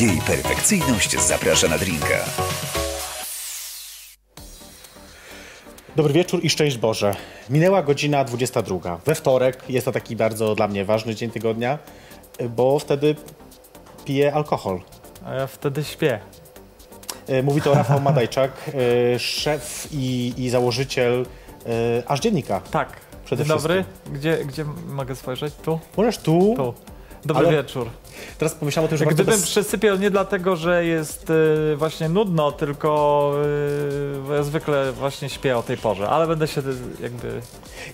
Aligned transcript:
Jej 0.00 0.20
perfekcyjność 0.26 1.20
zaprasza 1.20 1.68
na 1.68 1.78
drinka. 1.78 2.24
Dobry 5.96 6.12
wieczór 6.12 6.44
i 6.44 6.50
szczęść 6.50 6.78
Boże. 6.78 7.16
Minęła 7.50 7.82
godzina 7.82 8.24
22. 8.24 8.98
We 9.06 9.14
wtorek 9.14 9.62
jest 9.68 9.84
to 9.84 9.92
taki 9.92 10.16
bardzo 10.16 10.54
dla 10.54 10.68
mnie 10.68 10.84
ważny 10.84 11.14
dzień 11.14 11.30
tygodnia, 11.30 11.78
bo 12.56 12.78
wtedy 12.78 13.16
piję 14.04 14.34
alkohol. 14.34 14.80
A 15.24 15.34
ja 15.34 15.46
wtedy 15.46 15.84
śpię. 15.84 16.20
E, 17.28 17.42
Mówi 17.42 17.62
to 17.62 17.74
Rafał 17.74 18.00
Madajczak, 18.00 18.50
e, 19.14 19.18
szef 19.18 19.88
i, 19.92 20.34
i 20.36 20.50
założyciel 20.50 21.26
e, 21.66 22.02
aż 22.06 22.20
dziennika. 22.20 22.60
Tak. 22.60 22.92
Przede 23.24 23.44
Dzień 23.44 23.56
dobry. 23.56 23.84
Gdzie, 24.12 24.44
gdzie 24.44 24.64
mogę 24.88 25.16
spojrzeć? 25.16 25.54
Tu? 25.54 25.80
Możesz 25.96 26.18
tu. 26.18 26.54
Tu. 26.56 26.74
Dobry 27.24 27.46
Ale- 27.46 27.56
wieczór. 27.56 27.90
Teraz 28.38 28.54
pomyślałem 28.54 28.86
o 28.86 28.88
tym, 28.88 28.98
że 28.98 29.06
Gdybym 29.06 29.34
bez... 29.34 29.42
przesypiał 29.42 29.96
nie 29.98 30.10
dlatego, 30.10 30.56
że 30.56 30.84
jest 30.84 31.30
y, 31.30 31.76
właśnie 31.76 32.08
nudno, 32.08 32.52
tylko 32.52 33.32
y, 34.30 34.34
ja 34.34 34.42
zwykle 34.42 34.92
właśnie 34.92 35.28
śpię 35.28 35.56
o 35.58 35.62
tej 35.62 35.76
porze, 35.76 36.08
ale 36.08 36.26
będę 36.26 36.48
się 36.48 36.60
y, 36.60 36.64
jakby... 37.02 37.40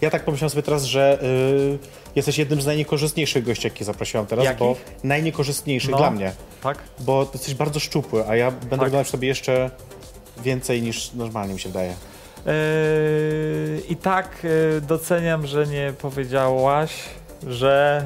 Ja 0.00 0.10
tak 0.10 0.24
pomyślałem 0.24 0.50
sobie 0.50 0.62
teraz, 0.62 0.84
że 0.84 1.18
y, 1.22 1.78
jesteś 2.16 2.38
jednym 2.38 2.60
z 2.60 2.66
najniekorzystniejszych 2.66 3.44
gości, 3.44 3.66
jakie 3.66 3.84
zaprosiłem 3.84 4.26
teraz, 4.26 4.44
Jakich? 4.44 4.58
bo 4.58 4.76
najniekorzystniejszych 5.04 5.90
No. 5.90 5.96
dla 5.96 6.10
mnie, 6.10 6.32
Tak? 6.62 6.78
bo 7.00 7.30
jesteś 7.32 7.54
bardzo 7.54 7.80
szczupły, 7.80 8.28
a 8.28 8.36
ja 8.36 8.50
będę 8.50 8.68
Tak. 8.70 8.80
wyglądał 8.80 9.04
sobie 9.04 9.28
jeszcze 9.28 9.70
więcej 10.44 10.82
niż 10.82 11.12
normalnie 11.12 11.54
mi 11.54 11.60
się 11.60 11.68
wydaje. 11.68 11.94
Yy, 12.46 12.52
I 13.88 13.96
tak 13.96 14.28
yy, 14.42 14.80
doceniam, 14.80 15.46
że 15.46 15.66
nie 15.66 15.92
powiedziałaś, 16.02 16.90
że 17.46 18.04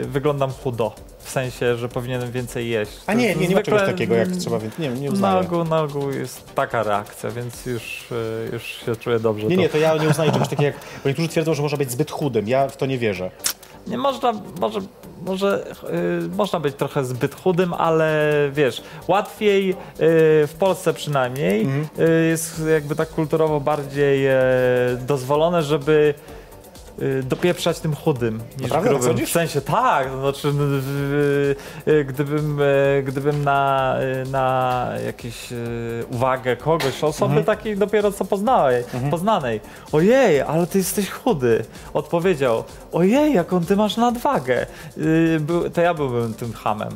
yy, 0.00 0.08
wyglądam 0.08 0.50
chudo. 0.50 0.94
W 1.24 1.30
sensie, 1.30 1.76
że 1.76 1.88
powinienem 1.88 2.32
więcej 2.32 2.68
jeść. 2.68 2.92
A 3.06 3.14
nie, 3.14 3.34
nie, 3.34 3.48
nie 3.48 3.54
ma 3.54 3.62
czegoś 3.62 3.80
takiego, 3.82 4.14
jak 4.14 4.28
trzeba, 4.30 4.58
więc 4.58 4.78
nie, 4.78 4.88
nie 4.88 5.06
Na 5.08 5.12
uznaję. 5.12 5.40
ogół, 5.40 5.64
na 5.64 5.80
ogół 5.80 6.10
jest 6.10 6.54
taka 6.54 6.82
reakcja, 6.82 7.30
więc 7.30 7.66
już, 7.66 8.06
yy, 8.10 8.50
już 8.52 8.62
się 8.62 8.96
czuję 8.96 9.20
dobrze. 9.20 9.46
Nie, 9.46 9.56
to- 9.56 9.62
nie, 9.62 9.68
to 9.68 9.78
ja 9.78 9.96
nie 9.96 10.08
uznaję 10.08 10.32
czegoś 10.32 10.48
takiego 10.48 10.62
jak, 10.62 10.74
bo 11.02 11.08
niektórzy 11.08 11.28
twierdzą, 11.28 11.54
że 11.54 11.62
można 11.62 11.78
być 11.78 11.90
zbyt 11.90 12.10
chudym, 12.10 12.48
ja 12.48 12.68
w 12.68 12.76
to 12.76 12.86
nie 12.86 12.98
wierzę. 12.98 13.30
Nie 13.86 13.98
można, 13.98 14.32
może, 14.60 14.80
może 15.26 15.64
yy, 16.22 16.28
można 16.36 16.60
być 16.60 16.74
trochę 16.74 17.04
zbyt 17.04 17.34
chudym, 17.34 17.72
ale 17.74 18.32
wiesz, 18.52 18.82
łatwiej 19.08 19.66
yy, 19.68 19.74
w 20.46 20.54
Polsce 20.58 20.94
przynajmniej 20.94 21.60
Mhm. 21.62 21.88
yy, 21.98 22.26
jest 22.28 22.62
jakby 22.72 22.94
tak 22.96 23.08
kulturowo 23.08 23.60
bardziej 23.60 24.26
dozwolone, 25.06 25.62
żeby 25.62 26.14
dopieprzać 27.22 27.80
tym 27.80 27.94
chudym 27.94 28.40
niż 28.58 28.62
Naprawdę? 28.62 28.90
Tak 28.90 29.00
grubym. 29.02 29.26
W 29.26 29.30
sensie 29.30 29.60
tak, 29.60 30.08
to 30.10 30.20
znaczy 30.20 30.46
no, 30.58 30.64
w- 30.66 31.54
yy, 31.86 32.04
gdybym, 32.04 32.58
yy, 32.58 33.02
gdybym 33.02 33.44
na, 33.44 33.96
na 34.30 34.88
jakieś 35.06 35.50
yy, 35.50 35.58
uwagę 36.12 36.56
kogoś, 36.56 37.04
osoby 37.04 37.24
Mhm. 37.34 37.44
takiej 37.44 37.76
dopiero 37.76 38.12
co 38.12 38.24
poznałej, 38.24 38.84
poznanej, 39.10 39.60
ojej, 39.92 40.40
ale 40.40 40.66
ty 40.66 40.78
jesteś 40.78 41.10
chudy, 41.10 41.64
odpowiedział, 41.94 42.64
ojej, 42.92 43.34
jaką 43.34 43.64
ty 43.64 43.76
masz 43.76 43.96
nadwagę, 43.96 44.66
to 45.74 45.80
ja 45.80 45.94
byłbym 45.94 46.34
tym 46.34 46.52
hamem. 46.52 46.88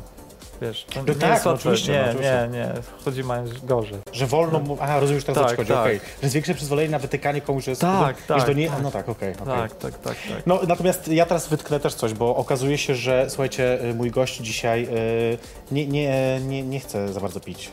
Wiesz, 0.62 0.86
to 0.94 1.00
nie 1.00 1.14
tak, 1.14 1.30
jest 1.30 1.44
no 1.44 1.50
łatwe. 1.50 1.70
oczywiście, 1.70 1.92
no 1.92 1.98
nie, 1.98 2.08
oczywiście. 2.08 2.48
nie, 2.52 2.58
nie, 2.58 2.72
chodzi 3.04 3.24
mają 3.24 3.44
gorzej. 3.62 3.98
Że 4.12 4.26
wolno 4.26 4.58
mu... 4.58 4.78
Aha, 4.80 5.00
rozumiem, 5.00 5.20
że 5.20 5.26
teraz 5.26 5.38
Tak, 5.38 5.48
tak, 5.48 5.56
chodzi, 5.56 5.68
tak. 5.68 5.80
okej. 5.80 5.98
Że 5.98 6.22
jest 6.22 6.34
większe 6.34 6.54
przyzwolenie 6.54 6.88
na 6.88 6.98
wytykanie 6.98 7.40
komuś, 7.40 7.64
że 7.64 7.70
jest... 7.70 7.80
Tak, 7.80 8.22
tak, 8.22 8.40
Że 8.40 8.46
to 8.46 8.52
nie... 8.52 8.68
tak. 8.68 8.82
No 8.82 8.90
tak, 8.90 9.08
okej, 9.08 9.32
okej. 9.32 9.46
Tak, 9.46 9.76
tak, 9.76 9.98
tak, 9.98 10.16
tak. 10.28 10.46
No, 10.46 10.60
natomiast 10.68 11.08
ja 11.08 11.26
teraz 11.26 11.48
wytknę 11.48 11.80
też 11.80 11.94
coś, 11.94 12.14
bo 12.14 12.36
okazuje 12.36 12.78
się, 12.78 12.94
że 12.94 13.26
słuchajcie, 13.30 13.84
y, 13.84 13.94
mój 13.94 14.10
gość 14.10 14.36
dzisiaj 14.40 14.88
y, 15.32 15.38
nie, 15.70 15.86
nie, 15.86 16.40
nie, 16.40 16.62
nie 16.62 16.80
chce 16.80 17.12
za 17.12 17.20
bardzo 17.20 17.40
pić. 17.40 17.70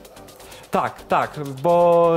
Tak, 0.72 1.04
tak, 1.08 1.40
bo 1.64 2.14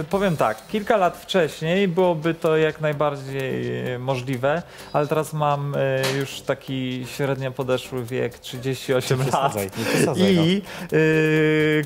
y, 0.00 0.04
powiem 0.04 0.36
tak, 0.36 0.66
kilka 0.68 0.96
lat 0.96 1.16
wcześniej 1.16 1.88
byłoby 1.88 2.34
to 2.34 2.56
jak 2.56 2.80
najbardziej 2.80 3.86
y, 3.94 3.98
możliwe, 3.98 4.62
ale 4.92 5.06
teraz 5.06 5.32
mam 5.32 5.74
y, 5.74 6.02
już 6.18 6.40
taki 6.40 7.06
średnio 7.16 7.50
podeszły 7.52 8.04
wiek 8.04 8.38
38 8.38 9.18
Nie 9.18 9.24
lat. 9.24 9.32
przesadzaj, 9.32 9.70
nie 9.78 9.84
przesadzaj, 9.84 10.36
no. 10.36 10.42
I 10.42 10.62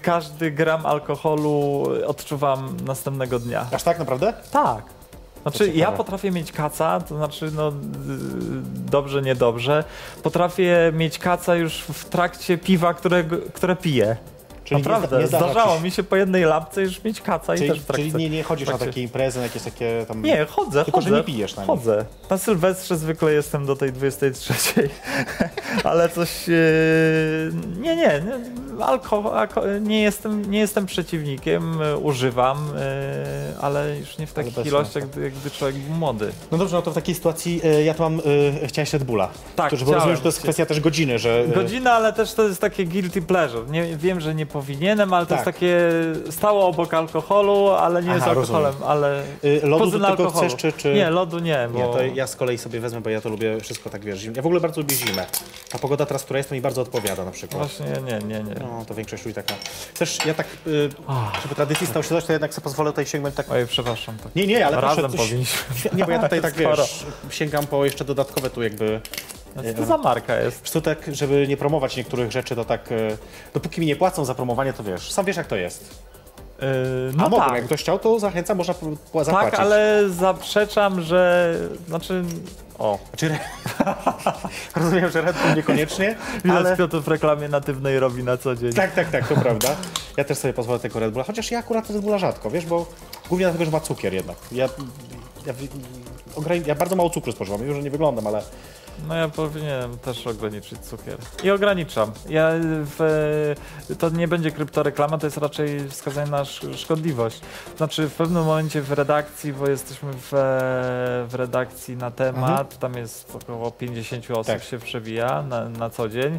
każdy 0.03 0.51
gram 0.51 0.87
alkoholu 0.87 1.85
odczuwam 2.07 2.77
następnego 2.87 3.39
dnia. 3.39 3.67
Aż 3.73 3.83
tak 3.83 3.99
naprawdę? 3.99 4.33
Tak. 4.51 4.85
Znaczy, 5.43 5.59
ciekawe. 5.59 5.79
ja 5.79 5.93
potrafię 5.93 6.31
mieć 6.31 6.53
kaca, 6.53 7.01
to 7.01 7.17
znaczy, 7.17 7.51
no, 7.57 7.69
y, 7.69 7.73
dobrze, 8.91 9.23
niedobrze. 9.23 9.85
Potrafię 10.23 10.93
mieć 10.95 11.19
kaca 11.19 11.55
już 11.55 11.75
w 11.81 12.05
trakcie 12.05 12.59
piwa, 12.59 12.95
którego, 12.95 13.37
które 13.55 13.77
piję. 13.77 14.17
Czyli 14.65 14.83
Naprawdę, 14.83 15.19
nie, 15.19 15.27
zdarza 15.27 15.45
zdarzało 15.53 15.81
mi 15.81 15.91
się 15.91 16.03
po 16.03 16.17
jednej 16.17 16.45
lapce 16.45 16.83
już 16.83 17.05
mieć 17.05 17.21
kaca 17.21 17.55
i 17.55 17.59
Czyli, 17.59 17.71
też 17.71 17.81
w 17.81 17.85
trakcie. 17.85 18.05
czyli 18.11 18.15
nie, 18.25 18.31
nie 18.31 18.43
chodzisz 18.43 18.69
na 18.69 18.79
takie 18.79 19.03
imprezy, 19.03 19.39
na 19.39 19.43
jakieś 19.45 19.63
takie 19.63 20.05
tam... 20.09 20.23
Nie, 20.23 20.45
chodzę, 20.47 20.85
Tylko, 20.85 21.01
że 21.01 21.05
chodzę. 21.07 21.17
nie 21.19 21.25
pijesz 21.25 21.57
na 21.57 21.63
nich. 21.63 21.67
Chodzę. 21.67 22.05
Na 22.31 22.39
Sylwestrze 22.39 22.97
zwykle 22.97 23.33
jestem 23.33 23.67
do 23.67 23.77
tej 23.77 23.93
23, 23.93 24.89
ale 25.85 26.09
coś... 26.09 26.49
e, 26.49 26.53
Nie, 27.81 27.97
nie, 27.97 28.23
nie, 28.27 28.85
alko, 28.85 29.39
alko, 29.39 29.63
nie, 29.81 30.03
jestem, 30.03 30.51
nie 30.51 30.59
jestem 30.59 30.87
przeciwnikiem, 30.87 31.83
e, 31.83 31.97
używam, 31.97 32.71
e, 32.79 33.55
ale 33.61 33.99
już 33.99 34.19
nie 34.19 34.27
w 34.27 34.33
takich 34.33 34.67
ilościach, 34.67 35.03
sensu. 35.03 35.09
gdy, 35.19 35.31
gdy 35.31 35.51
człowiek 35.51 35.77
był 35.77 35.95
młody. 35.97 36.33
No 36.53 36.59
dobrze, 36.59 36.77
no 36.77 36.83
to 36.83 36.91
w 36.91 36.95
takiej 36.95 37.15
sytuacji 37.15 37.61
y, 37.65 37.85
ja 37.85 37.95
tu 37.95 38.03
mam... 38.03 38.21
Y, 38.21 38.23
chciałeś 38.67 38.93
Red 38.93 39.05
Bulla. 39.05 39.29
Tak, 39.57 39.71
to, 39.71 39.77
żeby 39.77 39.91
rozumiem, 39.91 40.01
chciałem. 40.01 40.17
że 40.17 40.23
to 40.23 40.29
jest 40.29 40.41
kwestia 40.41 40.67
też 40.67 40.81
godziny, 40.81 41.19
że... 41.19 41.45
Godzina, 41.55 41.93
ale 41.93 42.13
też 42.13 42.35
to 42.35 42.49
jest 42.49 42.61
takie 42.61 42.85
guilty 42.87 43.23
pleasure. 43.23 43.71
Nie, 43.71 43.97
wiem, 43.97 44.21
że 44.21 44.35
nie 44.35 44.47
powinienem, 44.55 45.13
ale 45.13 45.27
to 45.27 45.35
Tak. 45.35 45.39
jest 45.39 45.45
takie 45.45 45.79
stało 46.31 46.67
obok 46.67 46.95
alkoholu, 46.95 47.69
ale 47.71 48.03
nie 48.03 48.09
Aha, 48.09 48.15
jest 48.17 48.29
alkoholem, 48.29 48.65
rozumiem. 48.73 48.91
ale... 48.91 49.23
Y, 49.45 49.61
lodu 49.63 49.91
tego 49.91 50.07
alkoholu. 50.07 50.49
chcesz, 50.49 50.57
czy... 50.61 50.73
czy... 50.73 50.95
Nie, 50.95 51.11
lodu 51.11 51.39
nie, 51.39 51.69
bo... 51.73 51.79
Nie, 51.79 51.85
to 51.85 52.03
ja 52.15 52.27
z 52.27 52.37
kolei 52.37 52.59
sobie 52.59 52.81
wezmę, 52.81 53.01
bo 53.01 53.11
ja 53.11 53.21
to 53.21 53.29
lubię 53.29 53.61
wszystko 53.61 53.91
tak, 53.91 54.05
wiesz, 54.05 54.25
ja 54.25 54.43
w 54.43 54.47
ogóle 54.47 54.61
bardzo 54.61 54.81
lubię 54.81 54.97
zimę. 54.97 55.27
A 55.75 55.79
pogoda 55.79 56.07
teraz, 56.07 56.25
która 56.25 56.39
jest, 56.39 56.49
to 56.49 56.55
mi 56.55 56.61
bardzo 56.61 56.83
odpowiada 56.83 57.25
na 57.25 57.31
przykład. 57.31 57.59
Właśnie 57.69 57.87
nie, 57.87 58.19
nie, 58.19 58.43
nie. 58.45 58.55
No, 58.61 58.85
to 58.85 58.95
większość 58.95 59.25
ludzi 59.25 59.35
taka. 59.35 59.55
Też 59.99 60.19
ja 60.27 60.35
tak, 60.35 60.47
y, 60.67 60.91
żeby 61.43 61.55
tradycji 61.55 61.87
stał 61.87 62.03
się 62.03 62.09
coś, 62.09 62.25
to 62.25 62.33
jednak 62.33 62.55
sobie 62.55 62.65
pozwolę 62.65 62.91
tutaj 62.91 63.07
sięgnąć 63.07 63.35
tak... 63.35 63.51
Oj, 63.51 63.67
przepraszam. 63.67 64.17
Tak. 64.23 64.35
Nie, 64.37 64.47
nie, 64.47 64.67
ale 64.67 64.81
Razem 64.81 65.05
proszę, 65.05 65.19
coś- 65.19 65.29
powinniśmy. 65.29 65.61
Nie, 65.95 66.05
bo 66.05 66.11
ja 66.11 66.23
tutaj 66.23 66.41
tak, 66.49 66.55
wiesz, 66.55 67.05
sięgam 67.31 67.67
po 67.67 67.85
jeszcze 67.85 68.05
dodatkowe 68.05 68.51
tu 68.51 68.63
jakby... 68.63 69.01
Co 69.57 69.75
to 69.77 69.85
za 69.87 69.99
marka 69.99 70.37
jest? 70.41 70.69
Co, 70.69 70.81
tak, 70.81 70.99
żeby 71.15 71.47
nie 71.49 71.57
promować 71.57 71.97
niektórych 71.97 72.33
rzeczy, 72.33 72.57
to 72.57 72.65
tak, 72.65 72.93
y, 72.93 73.17
dopóki 73.55 73.81
mi 73.81 73.87
nie 73.87 73.97
płacą 73.97 74.25
za 74.25 74.35
promowanie, 74.35 74.73
to 74.73 74.85
wiesz, 74.85 75.13
sam 75.13 75.25
wiesz 75.25 75.37
jak 75.37 75.47
to 75.47 75.57
jest. 75.57 76.05
Yy, 76.61 76.67
A 77.13 77.23
no 77.23 77.29
mogą, 77.29 77.45
tak, 77.45 77.55
jak 77.55 77.65
ktoś 77.65 77.81
chciał, 77.81 77.99
to 77.99 78.19
zachęcam, 78.19 78.57
można 78.59 78.75
p- 78.75 78.87
p- 79.13 79.25
zapłacić. 79.25 79.51
tak, 79.51 79.61
ale 79.61 80.05
zaprzeczam, 80.09 81.01
że... 81.01 81.55
Znaczy... 81.89 82.25
O, 82.79 82.99
Znaczy, 83.09 83.27
re- 83.27 83.39
rozumiem, 84.77 85.11
że 85.11 85.23
Red 85.23 85.37
Bull 85.43 85.55
niekoniecznie, 85.57 86.17
widać 86.45 86.57
ale... 86.67 86.77
Piotr 86.77 87.01
w 87.01 87.09
reklamie 87.09 87.49
natywnej 87.49 87.99
robi 88.01 88.25
na 88.25 88.37
co 88.37 88.57
dzień. 88.57 88.73
Tak, 88.73 88.95
tak, 88.95 89.11
tak, 89.11 89.29
to 89.29 89.35
prawda. 89.45 89.69
Ja 90.17 90.25
też 90.25 90.39
sobie 90.39 90.55
pozwolę 90.55 90.79
tego 90.79 91.01
Red 91.01 91.13
Bulla, 91.13 91.25
chociaż 91.25 91.51
ja 91.51 91.59
akurat 91.59 91.91
Red 91.91 92.01
Bulla 92.01 92.19
rzadko, 92.19 92.51
wiesz, 92.51 92.67
bo 92.67 92.87
głównie 93.29 93.47
dlatego, 93.47 93.65
że 93.65 93.71
ma 93.71 93.81
cukier 93.81 94.15
jednak. 94.15 94.37
Ja, 94.53 94.69
ja, 95.47 95.53
ograni- 96.37 96.67
ja 96.67 96.75
bardzo 96.75 96.97
mało 96.97 97.11
cukru 97.11 97.33
spożywam, 97.33 97.75
że 97.75 97.83
nie 97.83 97.91
wyglądam, 97.91 98.27
ale 98.27 98.43
No 99.09 99.15
ja 99.15 99.29
powinienem 99.29 99.99
też 99.99 100.27
ograniczyć 100.27 100.79
cukier. 100.81 101.17
I 101.45 101.51
ograniczam. 101.51 102.13
Ja 102.29 102.51
w, 102.99 103.55
to 103.99 104.09
nie 104.11 104.29
będzie 104.29 104.51
kryptoreklama, 104.51 105.19
to 105.19 105.27
jest 105.27 105.37
raczej 105.37 105.89
wskazanie 105.89 106.31
na 106.31 106.41
sz- 106.41 106.79
szkodliwość. 106.81 107.41
Znaczy 107.77 108.09
w 108.09 108.15
pewnym 108.15 108.45
momencie 108.45 108.83
w 108.83 108.93
redakcji, 108.93 109.53
bo 109.53 109.69
jesteśmy 109.69 110.13
w, 110.13 110.29
w 111.29 111.35
redakcji 111.35 111.97
na 111.97 112.11
temat, 112.11 112.79
tam 112.79 112.95
jest 112.95 113.37
około 113.37 113.71
50 113.71 114.31
osób 114.31 114.47
Tak. 114.47 114.63
się 114.65 114.79
przewija 114.79 115.43
na, 115.43 115.69
na 115.69 115.91
co 115.91 116.09
dzień. 116.09 116.39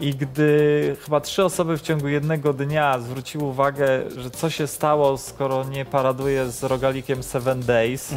I 0.00 0.14
gdy 0.14 0.96
chyba 1.04 1.20
trzy 1.20 1.44
osoby 1.44 1.78
w 1.78 1.82
ciągu 1.82 2.08
jednego 2.08 2.52
dnia 2.52 2.98
zwróciły 2.98 3.44
uwagę, 3.44 4.10
że 4.16 4.30
co 4.30 4.50
się 4.50 4.66
stało, 4.66 5.18
skoro 5.18 5.64
nie 5.64 5.84
paraduje 5.84 6.50
z 6.50 6.62
rogalikiem 6.64 7.22
Seven 7.22 7.60
Days 7.62 8.14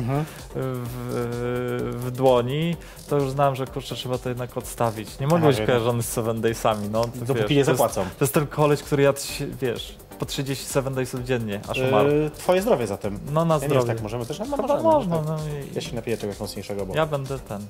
w, 0.55 1.95
w 2.05 2.11
dłoni, 2.11 2.75
to 3.09 3.15
już 3.19 3.31
znam, 3.31 3.55
że 3.55 3.67
kurczę, 3.67 3.95
trzeba 3.95 4.17
to 4.17 4.29
jednak 4.29 4.57
odstawić. 4.57 5.19
Nie 5.19 5.27
mogę 5.27 5.47
być 5.47 5.61
kojarzony 5.61 6.03
z 6.03 6.09
Seven 6.09 6.41
Daysami. 6.41 6.89
No, 6.91 7.01
dopóki 7.15 7.25
wiesz, 7.27 7.39
nie 7.39 7.47
to 7.47 7.53
jest- 7.53 7.67
zapłacą. 7.67 8.01
To 8.03 8.25
jest 8.25 8.33
ten 8.33 8.47
koleś, 8.47 8.83
który 8.83 9.03
się, 9.03 9.47
wiesz, 9.61 9.95
po 10.19 10.25
30 10.25 10.65
Seven 10.65 10.93
Daysów 10.93 11.23
dziennie, 11.23 11.59
aż 11.67 11.77
umarł. 11.79 12.09
Yy, 12.09 12.31
twoje 12.37 12.61
zdrowie 12.61 12.87
zatem. 12.87 13.19
No 13.31 13.45
na 13.45 13.55
Ja 13.55 13.59
nie 13.61 13.65
zdrowie. 13.67 13.81
czy 13.87 13.93
tak 13.93 14.03
możemy 14.03 14.25
też, 14.25 14.39
no, 14.39 14.45
możemy, 14.57 14.83
można, 14.83 15.17
tak. 15.17 15.25
no 15.27 15.37
i 15.71 15.75
Ja 15.75 15.81
się 15.81 15.95
napiję 15.95 16.17
czegoś 16.17 16.39
mocniejszego, 16.39 16.85
bo 16.85 16.95
ja 16.95 17.05
będę 17.05 17.39
ten. 17.39 17.65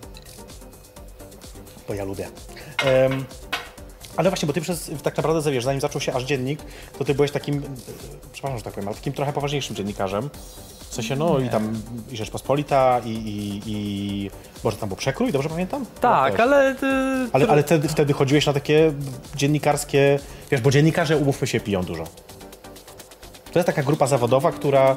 bo 1.87 1.93
ja 1.93 2.03
lubię. 2.03 2.27
Em, 2.85 3.25
ale 4.17 4.29
właśnie, 4.29 4.47
bo 4.47 4.53
ty 4.53 4.61
przez, 4.61 4.91
tak 5.03 5.17
naprawdę, 5.17 5.41
zawiesz, 5.41 5.63
zanim 5.63 5.81
zaczął 5.81 6.01
się 6.01 6.13
aż 6.13 6.23
dziennik, 6.23 6.59
to 6.97 7.05
ty 7.05 7.15
byłeś 7.15 7.31
takim, 7.31 7.57
e, 7.57 7.61
przepraszam, 8.33 8.57
że 8.57 8.63
tak 8.63 8.73
powiem, 8.73 8.87
ale 8.87 8.97
takim 8.97 9.13
trochę 9.13 9.33
poważniejszym 9.33 9.75
dziennikarzem. 9.75 10.29
W 10.89 10.95
sensie, 10.95 11.15
no 11.15 11.39
i 11.39 11.49
tam 11.49 11.81
i 12.11 12.17
Rzeczpospolita, 12.17 12.99
i, 13.05 13.09
i, 13.09 13.61
i... 13.65 14.31
Może 14.63 14.77
tam 14.77 14.89
był 14.89 14.95
Przekrój, 14.97 15.31
dobrze 15.31 15.49
pamiętam? 15.49 15.85
Tak, 16.01 16.31
Wiesz. 16.31 16.41
ale... 16.41 16.71
y, 16.71 16.75
Ale, 17.33 17.47
ale 17.47 17.63
wtedy, 17.63 17.87
wtedy 17.87 18.13
chodziłeś 18.13 18.45
na 18.45 18.53
takie 18.53 18.93
dziennikarskie... 19.35 20.19
Wiesz, 20.51 20.61
bo 20.61 20.71
dziennikarze, 20.71 21.17
umówmy 21.17 21.47
się, 21.47 21.59
piją 21.59 21.83
dużo. 21.83 22.03
To 23.51 23.59
jest 23.59 23.67
taka 23.67 23.83
grupa 23.83 24.07
zawodowa, 24.07 24.51
która... 24.51 24.95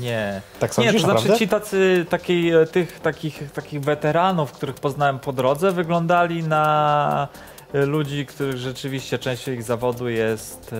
Nie. 0.00 0.40
Tak 0.60 0.70
Nie, 0.70 0.74
sądzisz, 0.74 0.92
to 0.92 0.98
znaczy 0.98 1.14
naprawdę? 1.14 1.38
ci 1.38 1.48
tacy, 1.48 2.06
takiej, 2.08 2.50
e, 2.52 2.66
tych 2.66 3.00
takich, 3.00 3.52
takich 3.52 3.80
weteranów, 3.80 4.52
których 4.52 4.76
poznałem 4.76 5.18
po 5.18 5.32
drodze, 5.32 5.72
wyglądali 5.72 6.42
na 6.42 7.28
e, 7.34 7.59
ludzi, 7.72 8.26
których 8.26 8.56
rzeczywiście 8.56 9.18
częścią 9.18 9.52
ich 9.52 9.62
zawodu 9.62 10.08
jest 10.08 10.70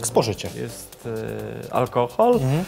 e, 0.00 0.06
Spożycie. 0.06 0.48
jest 0.56 1.08
e, 1.68 1.72
alkohol. 1.74 2.34
Mhm. 2.34 2.64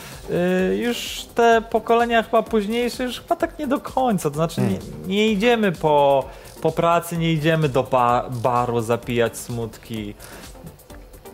E, 0.70 0.76
już 0.76 1.26
te 1.34 1.62
pokolenia 1.70 2.22
chyba 2.22 2.42
późniejsze 2.42 3.04
już 3.04 3.20
chyba 3.20 3.36
tak 3.36 3.58
nie 3.58 3.66
do 3.66 3.80
końca. 3.80 4.30
To 4.30 4.34
znaczy 4.36 4.54
Hmm. 4.60 4.74
nie, 5.06 5.16
nie 5.16 5.28
idziemy 5.32 5.72
po, 5.72 6.24
po 6.62 6.72
pracy, 6.72 7.16
nie 7.16 7.32
idziemy 7.32 7.68
do 7.68 7.82
ba 7.82 8.28
baru 8.30 8.80
zapijać 8.80 9.36
smutki. 9.38 10.14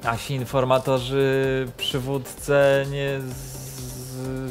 Nasi 0.05 0.35
informatorzy, 0.35 1.69
przywódce 1.77 2.85
nie 2.91 3.21
z- 3.21 3.60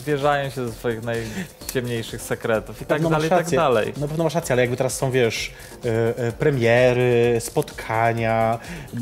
zwierzają 0.10 0.50
się 0.50 0.68
ze 0.68 0.74
swoich 0.74 1.00
najciemniejszych 1.04 2.22
sekretów 2.22 2.82
i 2.82 2.86
tak 2.86 3.02
dalej, 3.02 3.28
i 3.28 3.30
tak 3.30 3.50
dalej. 3.50 3.94
No 3.98 4.08
pewno 4.08 4.24
masz 4.24 4.36
rację, 4.36 4.54
ale 4.54 4.62
jakby 4.62 4.78
teraz 4.78 4.98
są, 4.98 5.12
wiesz, 5.12 5.52
e, 5.86 6.18
e, 6.18 6.32
premiery, 6.32 7.38
spotkania, 7.40 8.60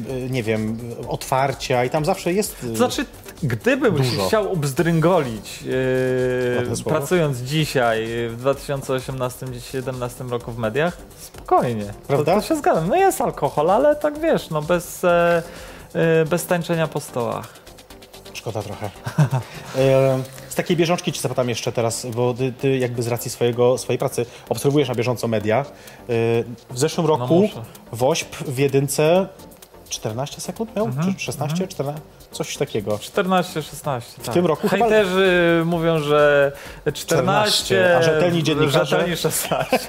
e, 0.09 0.29
nie 0.29 0.43
wiem, 0.43 0.79
otwarcia 1.07 1.85
i 1.85 1.89
tam 1.89 2.05
zawsze 2.05 2.33
jest... 2.33 2.55
To 2.61 2.75
znaczy, 2.75 3.05
się 4.03 4.27
chciał 4.27 4.51
obzdryngolić, 4.51 5.63
yy, 5.63 6.83
pracując 6.85 7.37
dzisiaj, 7.37 8.07
w 8.29 8.43
2018-2017 8.43 10.29
roku 10.29 10.51
w 10.51 10.57
mediach, 10.57 10.97
spokojnie. 11.19 11.93
Prawda? 12.07 12.35
To, 12.35 12.41
to 12.41 12.47
się 12.47 12.55
zgadzam. 12.55 12.89
No 12.89 12.95
jest 12.95 13.21
alkohol, 13.21 13.71
ale 13.71 13.95
tak 13.95 14.19
wiesz, 14.19 14.49
no 14.49 14.61
bez, 14.61 15.03
e, 15.03 15.43
bez 16.29 16.45
tańczenia 16.45 16.87
po 16.87 16.99
stołach. 16.99 17.53
Szkoda 18.33 18.61
trochę. 18.61 18.89
Z 20.57 20.59
takiej 20.59 20.77
bieżączki 20.77 21.11
ci 21.11 21.21
zapytam 21.21 21.49
jeszcze 21.49 21.71
teraz, 21.71 22.05
bo 22.15 22.33
ty, 22.33 22.53
ty 22.53 22.77
jakby 22.77 23.03
z 23.03 23.07
racji 23.07 23.31
swojego, 23.31 23.77
swojej 23.77 23.99
pracy 23.99 24.25
obserwujesz 24.49 24.89
na 24.89 24.95
bieżąco 24.95 25.27
media. 25.27 25.59
E, 25.59 25.65
W 26.73 26.77
zeszłym 26.79 27.05
roku 27.07 27.49
No. 27.55 27.61
WOŚP 27.91 28.35
w 28.35 28.57
jedynce 28.57 29.27
14 29.89 30.41
sekund 30.41 30.75
miał? 30.75 30.85
Mhm, 30.85 31.15
Czy 31.15 31.25
16? 31.25 31.67
14? 31.67 32.01
Coś 32.31 32.57
takiego. 32.57 32.99
14, 32.99 33.61
16. 33.61 34.21
W 34.23 34.29
tym 34.29 34.45
roku 34.45 34.67
chyba- 34.67 34.85
Hejterzy 34.89 35.61
mówią, 35.65 35.99
że 35.99 36.51
14, 36.93 36.95
14, 37.75 37.97
a 37.97 38.01
rzetelni 38.03 38.43
dziennikarze? 38.43 38.85
Rzetelni 38.85 39.17
16. 39.17 39.79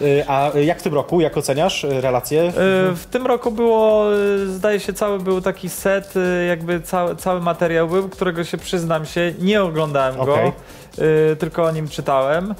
E, 0.00 0.30
A 0.30 0.50
jak 0.58 0.78
w 0.78 0.82
tym 0.82 0.94
roku, 0.94 1.20
jak 1.20 1.36
oceniasz 1.36 1.84
e, 1.84 2.00
relacje? 2.00 2.42
Y, 2.48 2.52
W 2.96 3.06
tym 3.10 3.26
roku 3.26 3.50
było, 3.50 4.14
y, 4.14 4.46
zdaje 4.50 4.80
się, 4.80 4.92
cały 4.92 5.18
był 5.18 5.40
taki 5.40 5.68
set, 5.68 6.14
y, 6.16 6.46
jakby 6.46 6.80
cały, 6.80 7.16
cały 7.16 7.40
materiał 7.40 7.88
był, 7.88 8.08
którego 8.08 8.44
się 8.44 8.58
przyznam 8.58 9.06
się, 9.06 9.32
nie 9.38 9.62
oglądałem 9.62 10.16
go, 10.16 10.34
Okej. 10.34 10.52
y, 11.32 11.36
tylko 11.36 11.64
o 11.64 11.70
nim 11.70 11.88
czytałem, 11.88 12.54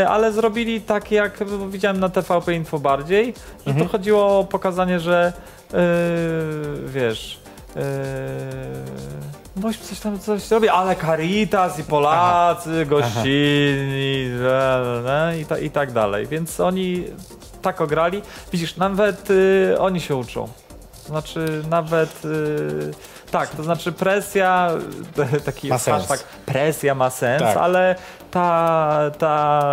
y, 0.00 0.08
ale 0.08 0.32
zrobili 0.32 0.80
tak 0.80 1.12
jak 1.12 1.38
widziałem 1.70 2.00
na 2.00 2.08
TVP 2.08 2.54
Info 2.54 2.78
bardziej, 2.78 3.34
że 3.66 3.70
Mhm. 3.70 3.86
to 3.86 3.92
chodziło 3.92 4.38
o 4.38 4.44
pokazanie, 4.44 5.00
że 5.00 5.32
y, 5.74 5.76
wiesz... 6.86 7.38
Boś 9.56 9.78
coś 9.78 10.00
tam 10.00 10.18
coś 10.18 10.50
robi, 10.50 10.68
ale 10.68 10.96
Caritas 10.96 11.78
i 11.78 11.84
Polacy, 11.84 12.86
gościnni 12.86 14.30
da, 14.42 14.84
da, 14.84 15.02
da, 15.02 15.34
i, 15.34 15.44
ta, 15.44 15.58
i 15.58 15.70
tak 15.70 15.92
dalej. 15.92 16.26
Więc 16.26 16.60
oni 16.60 17.04
tak 17.62 17.80
ograli. 17.80 18.22
Widzisz, 18.52 18.76
nawet 18.76 19.30
y, 19.30 19.76
oni 19.78 20.00
się 20.00 20.16
uczą. 20.16 20.48
Znaczy 21.06 21.62
nawet 21.70 22.24
y, 22.24 22.90
tak, 23.30 23.48
to 23.50 23.62
znaczy 23.62 23.92
presja, 23.92 24.70
taki 25.44 25.68
Ma 25.68 25.78
hashtag, 25.78 26.24
presja 26.46 26.94
ma 26.94 27.10
sens, 27.10 27.42
Tak. 27.42 27.56
ale 27.56 27.96
ta, 28.30 29.10
ta, 29.18 29.64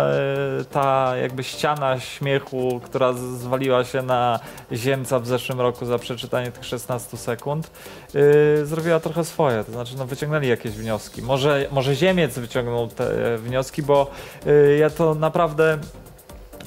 ta 0.70 1.16
jakby 1.16 1.44
ściana 1.44 2.00
śmiechu, 2.00 2.80
która 2.84 3.12
zwaliła 3.12 3.84
się 3.84 4.02
na 4.02 4.40
Ziemca 4.72 5.18
w 5.18 5.26
zeszłym 5.26 5.60
roku 5.60 5.86
za 5.86 5.98
przeczytanie 5.98 6.52
tych 6.52 6.64
16 6.64 7.16
sekund, 7.16 7.70
yy, 8.14 8.66
zrobiła 8.66 9.00
trochę 9.00 9.24
swoje. 9.24 9.64
To 9.64 9.72
znaczy, 9.72 9.94
no, 9.98 10.06
wyciągnęli 10.06 10.48
jakieś 10.48 10.72
wnioski. 10.72 11.22
Może, 11.22 11.66
może 11.72 11.94
Ziemiec 11.94 12.38
wyciągnął 12.38 12.88
te 12.88 13.34
e, 13.34 13.38
wnioski, 13.38 13.82
bo 13.82 14.10
yy, 14.46 14.76
ja 14.78 14.90
to 14.90 15.14
naprawdę 15.14 15.78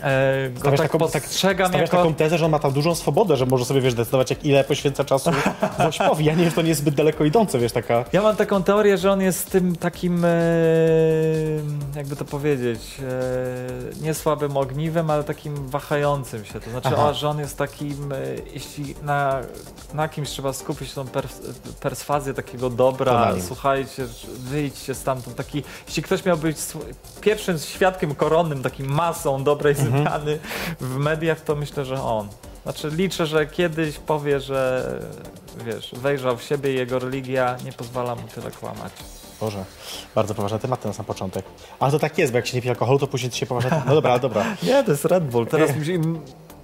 e, 0.03 0.49
go 0.49 0.59
Stawiasz 0.59 0.79
tak 0.79 0.91
taką- 0.91 1.11
tak- 1.11 1.23
postrzegam 1.23 1.67
Stawiasz 1.67 1.87
jako... 1.89 1.97
taką 1.97 2.13
tezę, 2.13 2.37
że 2.37 2.45
on 2.45 2.51
ma 2.51 2.59
tam 2.59 2.71
dużą 2.71 2.95
swobodę, 2.95 3.37
że 3.37 3.45
może 3.45 3.65
sobie, 3.65 3.81
wiesz, 3.81 3.93
decydować, 3.93 4.29
jak 4.29 4.45
ile 4.45 4.63
poświęca 4.63 5.03
czasu 5.03 5.31
WOŚPowi. 5.79 6.25
Ja 6.25 6.33
nie 6.33 6.39
wiem, 6.39 6.49
że 6.49 6.55
to 6.55 6.61
nie 6.61 6.69
jest 6.69 6.81
zbyt 6.81 6.95
daleko 6.95 7.25
idące, 7.25 7.59
wiesz, 7.59 7.71
taka... 7.71 8.05
Ja 8.13 8.21
mam 8.21 8.35
taką 8.35 8.63
teorię, 8.63 8.97
że 8.97 9.11
on 9.11 9.21
jest 9.21 9.51
tym 9.51 9.75
takim, 9.75 10.25
e, 10.25 10.29
jakby 11.95 12.15
to 12.15 12.25
powiedzieć, 12.25 12.81
e, 13.99 14.03
nie 14.05 14.13
słabym 14.13 14.57
ogniwem, 14.57 15.09
ale 15.09 15.23
takim 15.23 15.67
wahającym 15.69 16.45
się. 16.45 16.59
To 16.59 16.69
znaczy, 16.69 16.97
o, 16.97 17.13
że 17.13 17.29
on 17.29 17.39
jest 17.39 17.57
takim, 17.57 18.13
e, 18.13 18.17
jeśli 18.53 18.95
na, 19.03 19.39
na 19.93 20.09
kimś 20.09 20.29
trzeba 20.29 20.53
skupić 20.53 20.93
tą 20.93 21.07
pers 21.07 21.41
perswazję 21.79 22.33
takiego 22.33 22.69
dobra, 22.69 23.33
słuchajcie, 23.47 24.07
wyjdźcie 24.39 24.95
stamtąd. 24.95 25.35
Taki, 25.35 25.63
jeśli 25.87 26.03
ktoś 26.03 26.25
miał 26.25 26.37
być 26.37 26.57
pierwszym 27.21 27.57
świadkiem 27.57 28.15
koronnym, 28.15 28.63
takim 28.63 28.87
masą 28.91 29.43
dobrej 29.43 29.75
Zmiany 29.89 30.39
w 30.79 30.97
mediach, 30.97 31.41
to 31.41 31.55
myślę, 31.55 31.85
że 31.85 32.03
on. 32.03 32.27
Znaczy 32.63 32.89
liczę, 32.89 33.25
że 33.25 33.45
kiedyś 33.47 33.97
powie, 33.97 34.39
że 34.39 34.85
wiesz, 35.65 35.91
wejrzał 35.97 36.37
w 36.37 36.43
siebie 36.43 36.73
i 36.73 36.75
jego 36.77 36.99
religia 36.99 37.57
nie 37.65 37.71
pozwala 37.71 38.15
mu 38.15 38.21
tyle 38.35 38.51
kłamać. 38.51 38.91
Boże, 39.41 39.65
bardzo 40.15 40.35
poważne 40.35 40.59
tematy 40.59 40.87
na 40.87 40.93
sam 40.93 41.05
początek. 41.05 41.45
Ale 41.79 41.91
to 41.91 41.99
tak 41.99 42.17
jest, 42.17 42.31
bo 42.33 42.37
jak 42.37 42.47
się 42.47 42.57
nie 42.57 42.61
pije 42.61 42.71
alkoholu, 42.71 42.99
to 42.99 43.07
później 43.07 43.31
się 43.31 43.45
poważne... 43.45 43.81
No 43.85 43.95
dobra, 43.95 44.19
dobra. 44.19 44.45
Nie, 44.63 44.83
to 44.83 44.91
jest 44.91 45.05
Red 45.05 45.23
Bull. 45.23 45.47
Teraz 45.47 45.75
mi 45.75 45.85
się, 45.85 46.01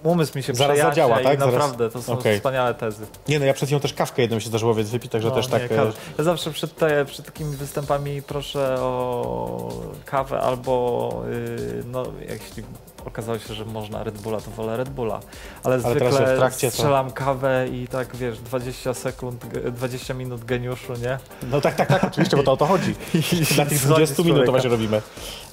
umysł 0.03 0.37
mi 0.37 0.43
się 0.43 0.55
Zaraz 0.55 0.77
zadziała, 0.79 1.19
tak? 1.19 1.39
naprawdę 1.39 1.89
to 1.89 2.01
są 2.01 2.13
Okej. 2.13 2.37
wspaniałe 2.37 2.73
tezy. 2.73 3.07
Nie 3.27 3.39
no, 3.39 3.45
ja 3.45 3.53
przed 3.53 3.69
chwilą 3.69 3.79
też 3.79 3.93
kawkę 3.93 4.21
jedną 4.21 4.39
się 4.39 4.47
zdarzyło, 4.47 4.73
więc 4.75 4.89
wypić, 4.89 5.11
także 5.11 5.29
No, 5.29 5.35
też 5.35 5.45
nie, 5.45 5.51
tak... 5.51 5.71
e, 5.71 5.75
kawa. 5.75 5.91
Ja 6.17 6.23
zawsze 6.23 6.51
przed, 6.51 6.75
te, 6.75 7.05
przed 7.05 7.25
takimi 7.25 7.55
występami 7.55 8.21
proszę 8.21 8.75
o 8.79 9.69
kawę 10.05 10.39
albo 10.39 11.21
yy, 11.29 11.83
no, 11.91 12.03
jeśli 12.29 12.63
okazało 13.05 13.39
się, 13.39 13.53
że 13.53 13.65
można 13.65 14.03
Red 14.03 14.17
Bulla, 14.21 14.41
to 14.41 14.51
wolę 14.51 14.77
Red 14.77 14.89
Bulla. 14.89 15.19
Ale, 15.63 15.77
w 15.77 15.81
zwykle 15.81 16.37
trakcie 16.37 16.71
strzelam 16.71 17.11
kawę 17.11 17.67
i 17.71 17.87
tak 17.87 18.15
wiesz, 18.15 18.39
20 18.39 18.93
sekund, 18.93 19.45
ge- 19.45 19.71
20 19.71 20.13
minut 20.13 20.45
geniuszu, 20.45 20.93
nie? 20.93 21.17
No 21.51 21.61
tak, 21.61 21.75
tak, 21.75 21.87
tak, 21.87 22.03
oczywiście, 22.03 22.37
bo 22.37 22.43
to 22.43 22.51
o 22.51 22.57
to 22.57 22.65
chodzi. 22.65 22.95
Na 23.57 23.65
tych 23.65 23.79
Dzwonić 23.79 23.81
20 23.81 24.23
minut 24.23 24.45
to 24.45 24.51
właśnie 24.51 24.69
robimy. 24.69 25.01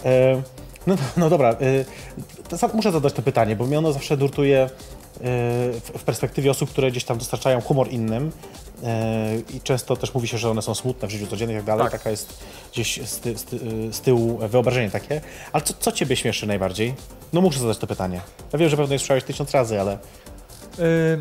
E, 0.05 0.43
no, 0.87 0.97
no 1.17 1.31
dobra, 1.31 1.51
e, 1.51 2.75
muszę 2.75 2.93
zadać 2.93 3.13
to 3.13 3.23
pytanie, 3.23 3.57
bo 3.57 3.67
mnie 3.67 3.79
ono 3.79 3.93
zawsze 3.93 4.17
nurtuje 4.17 4.63
e, 4.63 4.69
w, 5.99 6.03
perspektywie 6.05 6.51
osób, 6.51 6.71
które 6.71 6.91
gdzieś 6.91 7.05
tam 7.05 7.19
dostarczają 7.19 7.61
humor 7.61 7.89
innym 7.91 8.33
i 9.55 9.61
często 9.61 9.97
też 9.97 10.15
mówi 10.15 10.29
się, 10.29 10.39
że 10.39 10.51
one 10.51 10.63
są 10.63 10.75
smutne 10.75 11.09
w 11.09 11.11
życiu 11.11 11.27
codziennym 11.27 11.57
i 11.57 11.59
tak 11.59 11.67
dalej. 11.67 11.85
Tak. 11.85 11.93
Taka 11.93 12.11
jest 12.11 12.45
gdzieś 12.73 13.09
z, 13.09 13.21
ty, 13.21 13.39
z, 13.39 13.45
ty, 13.45 13.59
z 13.93 14.01
tyłu 14.01 14.39
wyobrażenie 14.39 14.91
takie. 14.91 15.21
Ale 15.53 15.63
co, 15.63 15.75
co 15.75 15.93
ciebie 15.93 16.17
śmieszy 16.17 16.47
najbardziej? 16.47 16.95
No 17.33 17.41
muszę 17.41 17.61
zadać 17.61 17.79
to 17.79 17.87
pytanie. 17.87 18.21
Ja 18.53 18.59
wiem, 18.59 18.69
że 18.69 18.77
pewno 18.77 18.93
je 18.93 18.99
słyszałeś 18.99 19.25
tysiąc 19.25 19.51
razy, 19.51 19.81
ale 19.81 19.99
Y, 20.79 21.19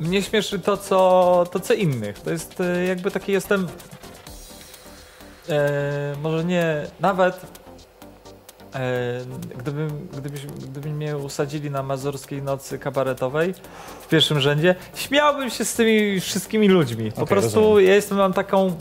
Mnie 0.00 0.22
śmieszy 0.22 0.58
to 0.58 0.76
co, 0.76 1.44
to, 1.50 1.60
co 1.60 1.74
innych. 1.74 2.18
To 2.18 2.30
jest 2.30 2.60
y, 2.60 2.84
jakby 2.86 3.10
taki 3.10 3.32
jestem. 3.32 3.68
E, 5.48 6.14
może 6.22 6.44
nie. 6.44 6.86
Nawet. 7.00 7.40
E, 8.76 9.58
gdybym, 9.58 10.08
gdybyś, 10.18 10.46
gdyby 10.46 10.88
mnie 10.90 11.16
usadzili 11.16 11.70
na 11.70 11.82
mazurskiej 11.82 12.42
nocy 12.42 12.78
kabaretowej 12.78 13.54
w 14.00 14.08
pierwszym 14.08 14.40
rzędzie, 14.40 14.74
śmiałbym 14.94 15.50
się 15.50 15.64
z 15.64 15.74
tymi 15.74 16.20
wszystkimi 16.20 16.68
ludźmi. 16.68 17.12
Po 17.12 17.22
Okej, 17.22 17.26
prostu 17.26 17.60
rozumiem. 17.60 17.84
ja 17.88 17.94
jestem, 17.94 18.18
mam 18.18 18.32
taką 18.32 18.76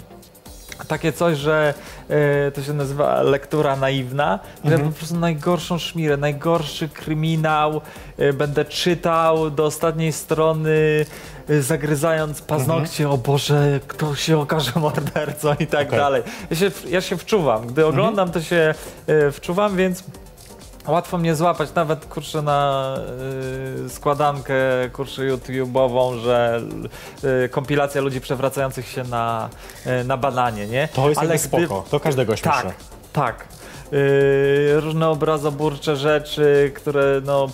takie 0.88 1.14
coś, 1.14 1.38
że 1.38 1.74
e, 2.10 2.52
to 2.52 2.64
się 2.64 2.74
nazywa 2.74 3.22
lektura 3.22 3.76
naiwna, 3.76 4.40
że 4.66 4.72
Mhm. 4.74 4.92
po 4.92 4.98
prostu 4.98 5.16
najgorszą 5.20 5.78
szmirę, 5.78 6.18
najgorszy 6.18 6.90
kryminał 6.90 7.82
e, 8.18 8.34
będę 8.34 8.66
czytał 8.66 9.50
do 9.52 9.66
ostatniej 9.66 10.12
strony, 10.12 11.06
e, 11.50 11.62
zagryzając 11.62 12.42
paznokcie, 12.42 13.10
o 13.10 13.18
Boże, 13.18 13.80
kto 13.88 14.16
się 14.16 14.40
okaże 14.40 14.72
mordercą 14.76 15.56
i 15.60 15.68
tak 15.68 15.88
Okej. 15.88 16.00
dalej. 16.00 16.24
Ja 16.50 16.56
się, 16.56 16.72
ja 16.90 17.02
się 17.02 17.18
wczuwam. 17.18 17.68
Gdy 17.68 17.86
oglądam, 17.86 18.32
to 18.32 18.42
się 18.42 18.74
wczuwam, 19.32 19.76
więc 19.76 20.04
Łatwo 20.88 21.18
mnie 21.18 21.36
złapać, 21.36 21.74
nawet 21.74 22.06
kurczę 22.06 22.42
na 22.42 22.94
y, 23.86 23.90
składankę 23.90 24.56
kurczę 24.94 25.22
YouTube'ową, 25.22 26.20
że 26.20 26.62
y, 27.46 27.50
kompilacja 27.50 28.02
ludzi 28.02 28.22
przewracających 28.22 28.88
się 28.88 29.04
na, 29.04 29.50
y, 30.02 30.04
na 30.04 30.18
bananie, 30.18 30.68
nie? 30.68 30.88
To 30.94 31.10
jest 31.10 31.22
Ale 31.22 31.36
jakby 31.36 31.48
spoko, 31.48 31.86
to 31.92 32.00
każdego 32.00 32.36
śmieszy. 32.36 32.64
Tak, 32.64 32.76
tak. 33.14 33.48
Yy, 33.92 34.80
różne 34.80 35.10
obrazoburcze 35.10 35.96
rzeczy, 35.96 36.72
które 36.76 37.22
no, 37.26 37.50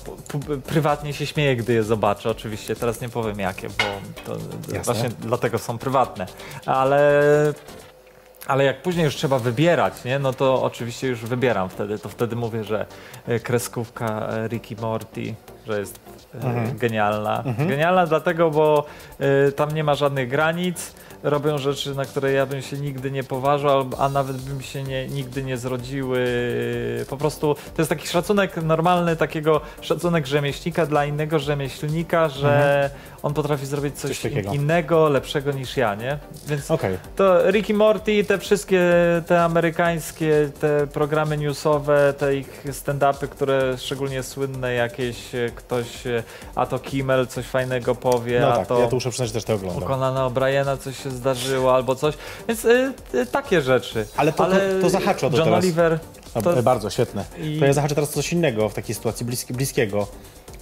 prywatnie 0.68 1.14
się 1.14 1.26
śmieję, 1.26 1.56
gdy 1.56 1.74
je 1.74 1.84
zobaczę. 1.84 2.30
Oczywiście 2.30 2.76
teraz 2.76 3.02
nie 3.02 3.10
powiem 3.10 3.40
jakie, 3.40 3.68
bo 3.70 3.84
to 4.26 4.40
Jasne. 4.74 4.94
właśnie 4.94 5.10
dlatego 5.20 5.58
są 5.58 5.78
prywatne. 5.78 6.26
Ale, 6.66 7.24
ale 8.48 8.64
jak 8.64 8.82
później 8.82 9.06
już 9.06 9.16
trzeba 9.16 9.40
wybierać, 9.40 10.04
nie? 10.06 10.20
no 10.20 10.34
to 10.34 10.64
oczywiście 10.64 11.08
już 11.08 11.20
wybieram 11.26 11.70
wtedy. 11.70 12.00
To 12.00 12.10
wtedy 12.10 12.36
mówię, 12.36 12.64
że 12.64 12.86
e, 13.28 13.40
kreskówka 13.40 14.28
e, 14.30 14.48
Ricky 14.48 14.76
Morty, 14.76 15.34
że 15.68 15.80
jest 15.80 16.00
e, 16.36 16.38
Mhm. 16.48 16.78
genialna. 16.78 17.44
Genialna 17.68 18.06
dlatego, 18.08 18.52
bo 18.52 18.86
tam 19.56 19.72
nie 19.72 19.84
ma 19.84 19.96
żadnych 19.96 20.30
granic. 20.30 20.94
Robią 21.24 21.58
rzeczy, 21.58 21.96
na 21.96 22.06
które 22.06 22.32
ja 22.32 22.46
bym 22.46 22.62
się 22.62 22.78
nigdy 22.78 23.12
nie 23.12 23.24
poważał, 23.24 23.86
a 24.00 24.10
nawet 24.10 24.38
bym 24.38 24.62
się 24.62 24.84
nie, 24.84 25.08
nigdy 25.08 25.44
nie 25.44 25.58
zrodziły. 25.58 26.26
Po 27.10 27.18
prostu 27.18 27.56
to 27.56 27.82
jest 27.82 27.90
taki 27.90 28.08
szacunek 28.08 28.64
normalny, 28.64 29.16
takiego 29.16 29.62
szacunek 29.82 30.28
rzemieślnika 30.28 30.86
dla 30.86 31.06
innego 31.06 31.40
rzemieślnika, 31.40 32.30
że 32.30 32.90
on 33.24 33.34
potrafi 33.34 33.66
zrobić 33.66 33.96
coś, 34.00 34.20
Coś 34.20 34.32
in, 34.32 34.54
innego, 34.54 35.10
lepszego 35.10 35.52
niż 35.52 35.78
ja, 35.78 35.96
nie? 35.96 36.18
Więc 36.48 36.72
Okej. 36.72 36.98
to 37.16 37.52
Ricky 37.52 37.74
Morty, 37.74 38.24
te 38.24 38.38
wszystkie 38.38 38.82
te 39.28 39.44
amerykańskie, 39.44 40.52
te 40.60 40.88
programy 40.88 41.38
newsowe, 41.38 42.14
te 42.18 42.36
ich 42.36 42.66
stand-upy, 42.72 43.28
które 43.28 43.78
szczególnie 43.78 44.24
słynne 44.24 44.74
jakieś, 44.74 45.36
e, 45.36 45.50
ktoś, 45.56 46.08
e, 46.08 46.24
a 46.56 46.66
to 46.66 46.80
Kimmel 46.80 47.28
coś 47.28 47.46
fajnego 47.46 47.96
powie, 47.96 48.40
No 48.42 48.54
a 48.54 48.58
tak, 48.58 48.68
to 48.68 48.80
ja 48.80 48.88
to 48.88 48.96
muszę 48.96 49.10
przyznać, 49.10 49.32
też 49.32 49.44
to 49.44 49.54
oglądam. 49.54 49.90
Conana 49.90 50.26
O'Briena 50.30 50.78
coś 50.78 51.04
się 51.04 51.10
zdarzyło 51.12 51.76
albo 51.76 51.96
coś, 51.96 52.16
więc 52.48 52.66
y, 52.66 52.94
y, 53.14 53.26
takie 53.26 53.62
rzeczy. 53.62 54.06
Ale 54.18 54.34
to- 54.34 54.46
to- 54.46 54.90
to 54.90 55.00
to 55.30 55.38
John 55.38 55.46
teraz. 55.46 55.64
Oliver, 55.64 56.00
No, 56.36 56.42
to- 56.42 56.64
Bardzo, 56.64 56.90
świetne. 56.90 57.26
I- 57.42 57.60
To 57.60 57.66
ja 57.66 57.74
zahaczę 57.74 57.96
teraz 57.96 58.10
coś 58.10 58.34
innego 58.34 58.70
w 58.70 58.74
takiej 58.74 58.96
sytuacji 58.96 59.26
bliski, 59.26 59.54
bliskiego. 59.54 60.08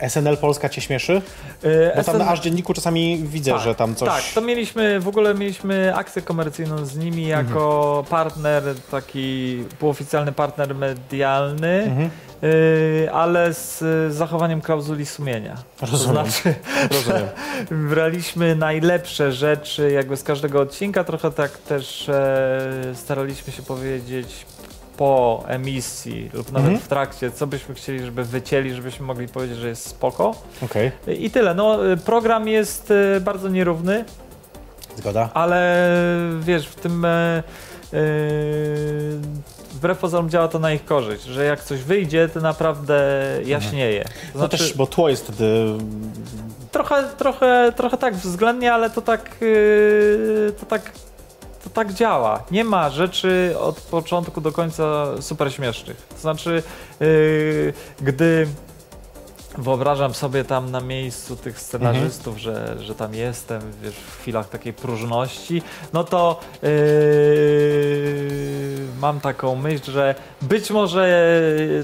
SNL 0.08 0.38
Polska 0.38 0.70
cię 0.70 0.82
śmieszy? 0.82 1.22
y, 1.64 1.92
Bo 1.96 2.04
tam 2.04 2.16
SN 2.16 2.18
na 2.26 2.28
aż 2.32 2.40
dzienniku 2.42 2.74
czasami 2.74 3.24
widzę, 3.24 3.52
tak, 3.52 3.62
że 3.62 3.76
tam 3.76 3.96
coś... 3.96 4.10
Tak, 4.10 4.24
to 4.36 4.42
mieliśmy, 4.42 5.00
w 5.00 5.08
ogóle 5.08 5.34
mieliśmy 5.36 5.96
akcję 5.96 6.22
komercyjną 6.22 6.86
z 6.86 6.98
nimi 6.98 7.28
jako 7.28 7.88
Mhm. 7.90 8.06
partner, 8.06 8.64
taki 8.92 9.58
półoficjalny 9.80 10.32
partner 10.32 10.76
medialny, 10.76 11.84
Mhm. 11.84 12.10
y, 12.44 13.10
ale 13.14 13.54
z 13.54 13.84
zachowaniem 14.14 14.62
klauzuli 14.62 15.06
sumienia. 15.06 15.56
Rozumiem. 15.82 16.26
To 16.26 16.32
znaczy, 16.32 16.56
Rozumiem. 16.92 17.28
braliśmy 17.96 18.56
najlepsze 18.56 19.32
rzeczy 19.32 19.92
jakby 19.92 20.18
z 20.18 20.24
każdego 20.24 20.62
odcinka, 20.62 21.04
trochę 21.04 21.32
tak 21.32 21.52
też 21.58 22.10
e, 22.10 22.72
staraliśmy 22.96 23.54
się 23.54 23.62
powiedzieć 23.62 24.46
po 25.00 25.44
emisji 25.48 26.30
lub 26.34 26.52
nawet 26.52 26.68
Mhm. 26.68 26.80
w 26.80 26.88
trakcie, 26.88 27.32
co 27.32 27.48
byśmy 27.48 27.76
chcieli, 27.76 28.06
żeby 28.06 28.24
wycięli, 28.24 28.74
żebyśmy 28.74 29.06
mogli 29.06 29.28
powiedzieć, 29.28 29.58
że 29.58 29.68
jest 29.68 29.86
spoko. 29.88 30.36
Okej, 30.64 30.92
I 31.08 31.32
tyle. 31.32 31.54
No, 31.56 31.92
y, 31.92 31.98
program 31.98 32.48
jest 32.48 32.92
y, 32.92 33.22
bardzo 33.22 33.50
nierówny, 33.50 34.06
zgoda. 34.98 35.30
ale 35.34 35.88
wiesz, 36.40 36.68
w 36.68 36.76
tym 36.76 37.06
e, 37.06 37.10
e, 37.10 37.44
wbrew 39.72 39.98
pozorom 39.98 40.30
działa 40.30 40.48
to 40.48 40.60
na 40.60 40.72
ich 40.72 40.86
korzyść, 40.86 41.24
że 41.24 41.46
jak 41.46 41.64
coś 41.64 41.84
wyjdzie, 41.84 42.30
to 42.30 42.40
naprawdę 42.40 43.02
jaśnieje. 43.46 44.04
To 44.04 44.10
No 44.34 44.40
znaczy, 44.40 44.58
też, 44.58 44.74
bo 44.74 44.88
tło 44.88 45.10
jest 45.10 45.24
wtedy... 45.24 45.66
trochę, 46.72 47.04
trochę, 47.18 47.74
trochę 47.76 47.98
tak 47.98 48.16
względnie, 48.16 48.74
ale 48.74 48.90
to 48.90 49.02
tak, 49.02 49.36
yy, 49.42 50.54
to 50.60 50.66
tak, 50.66 50.92
to 51.64 51.70
tak 51.70 51.94
działa. 51.94 52.44
Nie 52.52 52.64
ma 52.64 52.90
rzeczy 52.90 53.56
od 53.60 53.82
początku 53.82 54.42
do 54.42 54.52
końca 54.52 55.06
super 55.22 55.54
śmiesznych. 55.54 56.08
To 56.10 56.18
znaczy, 56.18 56.64
yy, 57.00 57.74
gdy 58.02 58.48
wyobrażam 59.58 60.14
sobie 60.14 60.44
tam 60.44 60.72
na 60.72 60.82
miejscu 60.82 61.36
tych 61.36 61.60
scenarzystów, 61.60 62.38
że, 62.38 62.76
że 62.80 62.96
tam 62.96 63.14
jestem, 63.14 63.62
wiesz, 63.84 63.96
w 63.96 64.22
chwilach 64.22 64.50
takiej 64.50 64.74
próżności, 64.74 65.62
no 65.94 66.04
to 66.04 66.40
yy, 66.62 66.70
mam 69.00 69.20
taką 69.20 69.56
myśl, 69.56 69.92
że 69.92 70.16
być 70.42 70.72
może 70.72 71.32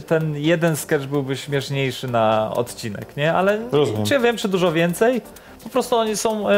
ten 0.08 0.38
jeden 0.38 0.76
sketch 0.76 1.06
byłby 1.06 1.38
śmieszniejszy 1.38 2.08
na 2.08 2.52
odcinek, 2.56 3.18
nie? 3.18 3.34
Ale 3.34 3.60
Rozumiem. 3.72 4.06
czy 4.06 4.20
wiem, 4.20 4.38
czy 4.38 4.48
dużo 4.48 4.72
więcej? 4.72 5.22
Po 5.66 5.70
prostu 5.70 5.96
oni 5.96 6.18
są 6.18 6.50
e, 6.50 6.54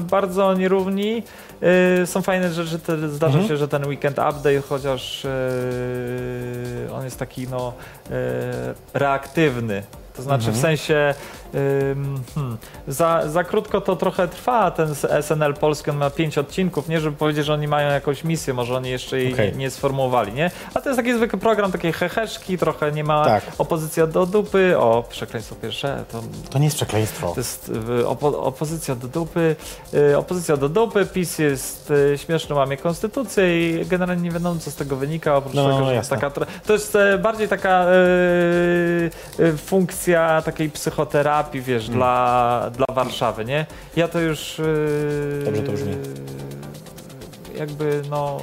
bardzo 0.00 0.54
nierówni. 0.54 1.22
E, 1.62 2.06
są 2.06 2.22
fajne 2.22 2.50
rzeczy. 2.52 2.78
Te, 2.78 3.08
zdarza 3.08 3.32
Mhm. 3.38 3.48
się, 3.48 3.56
że 3.56 3.68
ten 3.68 3.86
weekend 3.86 4.18
update, 4.18 4.60
chociaż 4.68 5.24
e, 5.24 5.30
on 6.92 7.04
jest 7.04 7.18
taki 7.18 7.48
no, 7.48 7.72
e, 8.10 8.14
reaktywny. 8.94 9.82
To 10.16 10.22
znaczy 10.22 10.46
Mhm. 10.46 10.56
w 10.56 10.60
sensie 10.60 11.14
hmm, 11.54 12.56
za, 12.88 13.28
za 13.28 13.44
krótko 13.44 13.80
to 13.80 13.96
trochę 13.96 14.28
trwa 14.28 14.70
ten 14.70 14.94
SNL 15.22 15.54
Polski, 15.54 15.90
on 15.90 15.96
ma 15.96 16.10
pięć 16.10 16.38
odcinków, 16.38 16.88
nie 16.88 17.00
żeby 17.00 17.16
powiedzieć, 17.16 17.46
że 17.46 17.54
oni 17.54 17.68
mają 17.68 17.90
jakąś 17.90 18.24
misję, 18.24 18.54
może 18.54 18.76
oni 18.76 18.90
jeszcze 18.90 19.18
jej 19.18 19.32
Okej. 19.32 19.56
nie, 19.56 19.70
sformułowali, 19.70 20.32
nie? 20.32 20.50
A 20.74 20.80
to 20.80 20.88
jest 20.88 20.96
taki 20.98 21.14
zwykły 21.14 21.38
program, 21.38 21.72
takie 21.72 21.92
heheszki, 21.92 22.58
trochę 22.58 22.92
nie 22.92 23.04
ma 23.04 23.24
Tak. 23.24 23.42
opozycja 23.58 24.06
do 24.06 24.26
dupy, 24.26 24.78
o 24.78 25.04
przekleństwo 25.10 25.54
pierwsze, 25.62 26.04
to 26.12 26.22
To 26.50 26.58
nie 26.58 26.64
jest 26.64 26.76
przekleństwo. 26.76 27.28
to 27.34 27.40
jest 27.40 27.72
y, 28.00 28.06
opo 28.08 28.42
opozycja 28.42 28.94
do 28.94 29.08
dupy. 29.08 29.56
Y, 29.94 30.18
opozycja 30.18 30.56
do 30.56 30.68
dupy, 30.68 31.06
PiS 31.06 31.38
jest 31.38 31.90
y, 31.90 32.18
śmieszny, 32.18 32.54
łamie 32.54 32.76
konstytucję 32.76 33.70
i 33.80 33.86
generalnie 33.86 34.22
nie 34.22 34.30
wiadomo, 34.30 34.60
co 34.60 34.70
z 34.70 34.74
tego 34.74 34.96
wynika, 34.96 35.36
oprócz 35.36 35.54
No, 35.54 35.68
tego, 35.72 35.84
że 35.86 35.94
jest 35.94 36.10
taka. 36.10 36.30
To 36.66 36.72
jest 36.72 36.98
bardziej 37.22 37.48
taka 37.48 37.86
y, 37.88 39.42
y, 39.44 39.56
funkcja 39.56 40.42
takiej 40.42 40.70
psychoterapii, 40.70 41.39
wiesz, 41.54 41.88
dla, 41.88 42.70
dla 42.76 42.86
Warszawy, 42.94 43.44
nie? 43.44 43.66
Ja 43.96 44.08
to 44.08 44.20
już. 44.20 44.58
y, 44.58 45.42
Dobrze 45.44 45.62
to 45.62 45.72
brzmi. 45.72 45.94
Jakby, 47.58 48.02
no. 48.10 48.40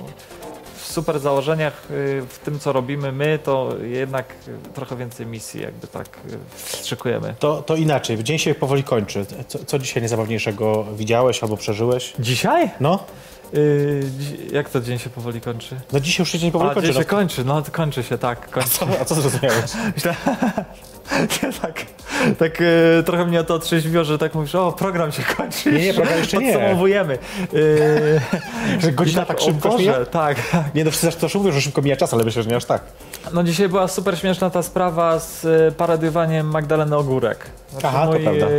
W 0.77 0.89
super 0.98 1.20
założeniach, 1.20 1.74
y, 1.92 2.22
w 2.30 2.39
tym 2.39 2.60
co 2.60 2.74
robimy 2.74 3.12
my, 3.12 3.39
to 3.44 3.70
jednak 3.82 4.34
y, 4.48 4.74
trochę 4.74 4.96
więcej 4.96 5.25
misji, 5.25 5.62
jakby 5.62 5.88
tak 5.88 6.06
y, 6.08 6.38
wstrzykujemy. 6.56 7.36
To, 7.39 7.62
to 7.62 7.75
inaczej, 7.75 8.24
dzień 8.24 8.38
się 8.39 8.56
powoli 8.56 8.84
kończy. 8.84 9.25
Co, 9.48 9.60
co 9.66 9.80
dzisiaj 9.80 10.01
najzabawniejszego 10.01 10.86
widziałeś 10.96 11.44
albo 11.44 11.58
przeżyłeś? 11.58 12.13
Dzisiaj? 12.20 12.70
No, 12.80 13.00
Yy, 13.54 14.04
jak 14.51 14.70
to 14.70 14.82
dzień 14.82 15.00
się 15.00 15.10
powoli 15.10 15.42
kończy? 15.42 15.75
no 15.94 16.00
dzisiaj 16.00 16.22
już 16.24 16.32
się 16.32 16.39
dzień 16.39 16.51
powoli 16.51 16.72
A, 16.72 16.74
kończy. 16.74 16.88
dzień 16.88 16.96
No. 16.96 17.01
się 17.01 17.08
kończy, 17.08 17.44
no 17.46 17.62
to 17.62 17.72
kończy 17.72 18.04
się, 18.04 18.18
tak, 18.18 18.50
kończy. 18.50 18.70
Co, 18.70 18.86
a 19.01 19.06
co 19.06 19.16
zrozumiałeś? 19.16 19.72
Tak, 21.62 21.86
tak 22.40 22.62
e, 23.00 23.04
trochę 23.04 23.26
mnie 23.26 23.44
to 23.44 23.54
otrzeźwiło, 23.54 24.04
że 24.04 24.18
tak 24.18 24.36
mówisz, 24.36 24.56
o, 24.56 24.72
program 24.72 25.12
się 25.12 25.24
kończy. 25.38 25.72
Nie, 25.72 25.86
nie, 25.86 25.94
program 25.94 26.18
jeszcze 26.18 26.38
nie. 26.38 26.54
Podsumowujemy. 26.54 27.18
Yy, 27.54 27.60
Że 28.82 28.92
godzina 28.92 29.26
tak 29.26 29.40
szybko 29.40 29.70
Boże, 29.70 29.84
mija? 29.84 30.06
Tak. 30.06 30.38
Nie 30.76 30.84
no, 30.84 30.92
wszyscy 30.92 31.22
też 31.22 31.36
mówią, 31.36 31.52
że 31.52 31.62
szybko 31.62 31.82
mija 31.82 31.96
czas, 31.96 32.14
ale 32.14 32.24
myślę, 32.24 32.44
że 32.44 32.50
nie 32.50 32.56
aż 32.56 32.66
tak. 32.66 32.82
No 33.34 33.44
dzisiaj 33.44 33.70
była 33.70 33.88
super 33.88 34.18
śmieszna 34.20 34.50
ta 34.50 34.64
sprawa 34.64 35.20
z 35.20 35.46
e, 35.46 35.72
paradiowaniem 35.72 36.48
Magdaleny 36.48 36.96
Ogórek. 36.96 37.46
Znaczy 37.72 37.88
Aha, 37.88 38.06
to 38.06 38.12
mój 38.12 38.20
prawda. 38.24 38.46
e, 38.46 38.50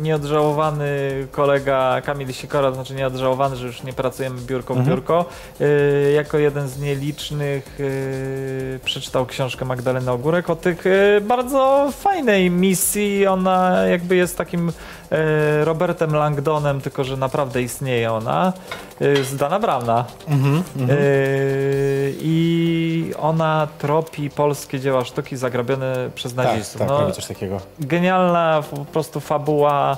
nieodżałowany 0.00 0.88
kolega 1.32 2.00
Kamil 2.00 2.32
Sikora, 2.32 2.68
to 2.68 2.74
znaczy 2.74 2.94
nieodżałowany, 2.94 3.56
że 3.56 3.66
już 3.66 3.82
nie 3.82 3.92
pracujemy 3.92 4.40
biurko 4.40 4.74
w 4.74 4.78
Mhm. 4.78 4.96
biurko, 4.96 5.24
e, 5.60 5.64
jako 6.12 6.38
jeden 6.38 6.68
z 6.68 6.78
nielicznych 6.80 7.78
e, 7.80 8.78
przeczytał 8.78 9.26
książkę 9.26 9.64
Magdaleny 9.64 10.10
Ogórek 10.10 10.50
o 10.50 10.56
tych 10.56 10.86
e, 10.86 11.20
bardzo 11.20 11.88
fajnej 12.00 12.50
misji. 12.50 12.89
Ona 13.28 13.82
jakby 13.86 14.16
jest 14.16 14.36
takim 14.36 14.72
Robertem 15.64 16.14
Langdonem, 16.14 16.80
tylko 16.80 17.04
że 17.04 17.16
naprawdę 17.16 17.62
istnieje 17.62 18.12
ona, 18.12 18.52
e, 19.00 19.24
z 19.24 19.36
Dana 19.36 19.58
Browna. 19.58 20.04
Mhm, 20.28 20.62
mhm. 20.76 20.98
Yy, 20.98 22.14
I 22.20 23.12
ona 23.18 23.68
tropi 23.78 24.30
polskie 24.30 24.80
dzieła 24.80 25.04
sztuki 25.04 25.36
zagrabione 25.36 26.10
przez 26.14 26.34
tak, 26.34 26.46
nazistów. 26.46 26.78
tak, 26.78 26.88
no, 26.88 27.00
robi 27.00 27.12
coś 27.12 27.26
takiego. 27.26 27.60
genialna 27.80 28.62
po 28.70 28.84
prostu 28.84 29.20
fabuła. 29.20 29.96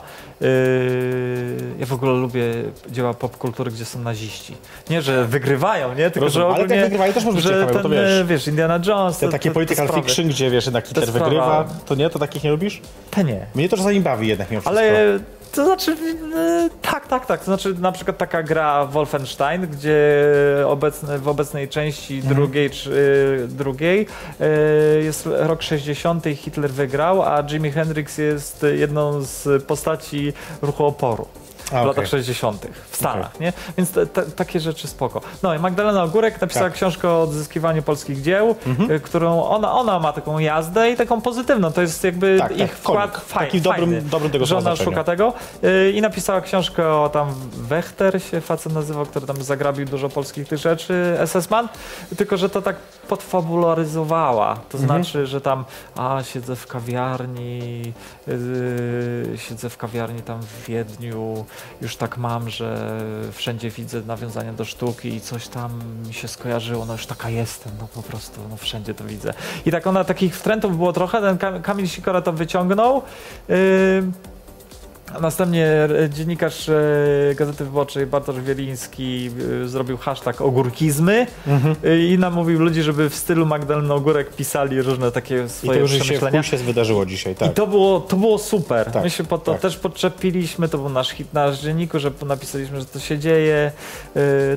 Ja 1.78 1.86
w 1.86 1.92
ogóle 1.92 2.12
lubię 2.12 2.42
dzieła 2.90 3.14
popkultury, 3.14 3.70
gdzie 3.70 3.84
są 3.84 3.98
naziści. 3.98 4.56
Nie, 4.90 5.02
że 5.02 5.24
wygrywają, 5.24 5.94
nie? 5.94 6.10
Tylko, 6.10 6.26
Rozumiem, 6.26 6.48
że 6.48 6.54
ale 6.54 6.64
ogólnie, 6.64 6.76
jak 6.76 6.84
wygrywają 6.84 7.12
też 7.12 7.24
może 7.24 7.36
być 7.36 7.44
ciekawe, 7.44 7.72
ten, 7.72 7.82
to 7.82 7.88
wiesz. 7.88 8.24
wiesz, 8.24 8.48
Indiana 8.48 8.80
Jones, 8.86 9.18
Te 9.18 9.26
te, 9.26 9.32
takie 9.32 9.50
te, 9.50 9.54
political 9.54 9.88
te 9.88 9.94
fiction, 9.94 10.28
gdzie 10.28 10.50
wiesz, 10.50 10.64
jednak 10.64 10.86
Hitler 10.86 11.12
wygrywa, 11.12 11.64
to 11.86 11.94
nie? 11.94 12.10
To 12.10 12.18
takich 12.18 12.44
nie 12.44 12.50
lubisz? 12.50 12.80
Te 13.10 13.24
nie. 13.24 13.46
Mnie 13.54 13.68
to 13.68 13.76
czasami 13.76 14.00
bawi 14.00 14.28
jednak 14.28 14.50
mimo 14.50 14.60
wszystko. 14.60 14.80
Ale 14.80 15.01
To 15.52 15.64
znaczy, 15.64 15.96
e, 16.36 16.68
tak, 16.82 17.06
tak, 17.06 17.26
tak. 17.26 17.38
To 17.40 17.44
znaczy 17.44 17.74
na 17.80 17.92
przykład 17.92 18.18
taka 18.18 18.42
gra 18.42 18.86
Wolfenstein, 18.86 19.66
gdzie 19.66 19.96
obecne, 20.66 21.18
w 21.18 21.28
obecnej 21.28 21.68
części 21.68 22.16
Mhm. 22.16 22.34
drugiej, 22.34 22.70
czy, 22.70 22.90
e, 23.44 23.48
drugiej 23.48 24.06
e, 24.40 24.46
jest 25.02 25.28
rok 25.32 25.62
60 25.62 26.26
i 26.26 26.36
Hitler 26.36 26.70
wygrał, 26.70 27.22
a 27.22 27.42
Jimi 27.42 27.70
Hendrix 27.70 28.18
jest 28.18 28.66
jedną 28.74 29.22
z 29.22 29.62
postaci 29.64 30.32
ruchu 30.62 30.84
oporu. 30.86 31.26
W 31.64 31.72
okej. 31.72 31.86
latach 31.86 32.06
60. 32.06 32.66
w 32.90 32.96
Stanach, 32.96 33.40
nie? 33.40 33.52
Więc 33.76 33.90
te, 33.90 34.06
te, 34.06 34.22
takie 34.22 34.60
rzeczy 34.60 34.88
spoko. 34.88 35.20
No 35.42 35.54
i 35.54 35.58
Magdalena 35.58 36.02
Ogórek 36.02 36.40
napisała 36.40 36.66
Tak. 36.66 36.74
książkę 36.74 37.08
o 37.08 37.22
odzyskiwaniu 37.22 37.82
polskich 37.82 38.22
dzieł, 38.22 38.54
y, 38.90 39.00
którą 39.00 39.42
ona, 39.44 39.72
ona 39.72 39.98
ma 39.98 40.12
taką 40.12 40.38
jazdę 40.38 40.90
i 40.90 40.96
taką 40.96 41.20
pozytywną. 41.20 41.72
To 41.72 41.80
jest 41.80 42.04
jakby 42.04 42.36
Tak, 42.38 42.48
tak, 42.48 42.60
ich 42.60 42.72
wkład 42.72 43.10
komik. 43.12 43.26
faj, 43.26 43.46
Taki 43.46 43.60
dobrym- 43.60 43.90
fajny, 43.90 44.02
dobrym 44.02 44.30
tego 44.30 44.44
że 44.44 44.48
słowa 44.54 44.60
ona 44.70 44.76
znaczeniu. 44.76 44.90
szuka 44.90 45.04
tego 45.04 45.32
y, 45.64 45.92
i 45.92 46.00
napisała 46.00 46.40
książkę 46.40 46.88
o 46.94 47.08
tam 47.12 47.34
Wechter 47.56 48.22
się 48.22 48.40
facet 48.40 48.72
nazywał, 48.72 49.06
który 49.06 49.26
tam 49.26 49.42
zagrabił 49.42 49.86
dużo 49.86 50.08
polskich 50.08 50.48
tych 50.48 50.58
rzeczy, 50.58 51.16
SS-man, 51.26 51.68
tylko 52.16 52.36
że 52.36 52.48
to 52.50 52.62
tak 52.62 52.76
podfabularyzowała. 53.16 54.54
To 54.68 54.78
Mhm. 54.78 54.84
znaczy, 55.04 55.26
że 55.26 55.40
tam 55.40 55.64
a 55.96 56.22
siedzę 56.22 56.56
w 56.56 56.66
kawiarni, 56.66 57.92
yy, 58.26 59.38
siedzę 59.38 59.70
w 59.70 59.76
kawiarni 59.76 60.22
tam 60.22 60.40
w 60.42 60.66
Wiedniu, 60.66 61.44
już 61.82 61.96
tak 61.96 62.18
mam, 62.18 62.50
że 62.50 62.98
wszędzie 63.32 63.70
widzę 63.70 64.00
nawiązania 64.00 64.52
do 64.52 64.64
sztuki 64.64 65.08
i 65.14 65.20
coś 65.20 65.48
tam 65.48 65.70
mi 66.06 66.14
się 66.14 66.28
skojarzyło, 66.28 66.86
no 66.86 66.92
już 66.92 67.06
taka 67.06 67.30
jestem, 67.30 67.72
no 67.80 67.88
po 67.94 68.02
prostu, 68.02 68.40
no 68.50 68.56
wszędzie 68.56 68.94
to 68.94 69.04
widzę. 69.04 69.34
I 69.66 69.70
tak 69.70 69.86
ona 69.86 70.04
takich 70.04 70.36
wtrętów 70.36 70.76
było 70.76 70.92
trochę, 70.92 71.20
ten 71.20 71.38
Kam- 71.38 71.62
Kamil 71.62 71.88
Sikora 71.88 72.22
to 72.22 72.32
wyciągnął. 72.32 73.02
Yy, 73.48 73.56
a 75.14 75.20
Następnie 75.20 75.66
e, 75.66 76.10
dziennikarz 76.10 76.68
e, 76.68 76.74
Gazety 77.34 77.64
Wyborczej 77.64 78.06
Bartosz 78.06 78.40
Wieliński 78.40 79.30
e, 79.64 79.68
zrobił 79.68 79.96
hashtag 79.96 80.40
ogórkizmy 80.40 81.26
Mhm. 81.46 81.76
i 82.00 82.16
namówił 82.18 82.60
ludzi, 82.60 82.82
żeby 82.82 83.10
w 83.10 83.14
stylu 83.14 83.46
Magdaleny 83.46 83.94
Ogórek 83.94 84.30
pisali 84.36 84.82
różne 84.82 85.12
takie 85.12 85.44
I 85.44 85.48
swoje 85.48 85.72
to 85.72 85.80
już 85.80 85.92
się, 85.92 86.00
przemyślenia. 86.00 86.42
chuj 86.42 86.50
się 86.50 86.56
wydarzyło 86.64 87.06
dzisiaj, 87.06 87.34
tak. 87.34 87.50
I 87.50 87.54
to 87.54 87.66
było, 87.66 88.00
to 88.00 88.16
było 88.16 88.38
super. 88.38 88.90
Tak, 88.90 89.02
My 89.02 89.10
się 89.10 89.24
po 89.24 89.38
to 89.38 89.52
tak. 89.52 89.60
też 89.60 89.76
podczepiliśmy, 89.76 90.68
to 90.68 90.78
był 90.78 90.88
nasz 90.88 91.10
hit 91.10 91.32
na 91.34 91.52
dzienniku, 91.52 91.98
że 91.98 92.10
napisaliśmy, 92.26 92.80
że 92.80 92.86
to 92.86 92.98
się 92.98 93.18
dzieje. 93.18 93.72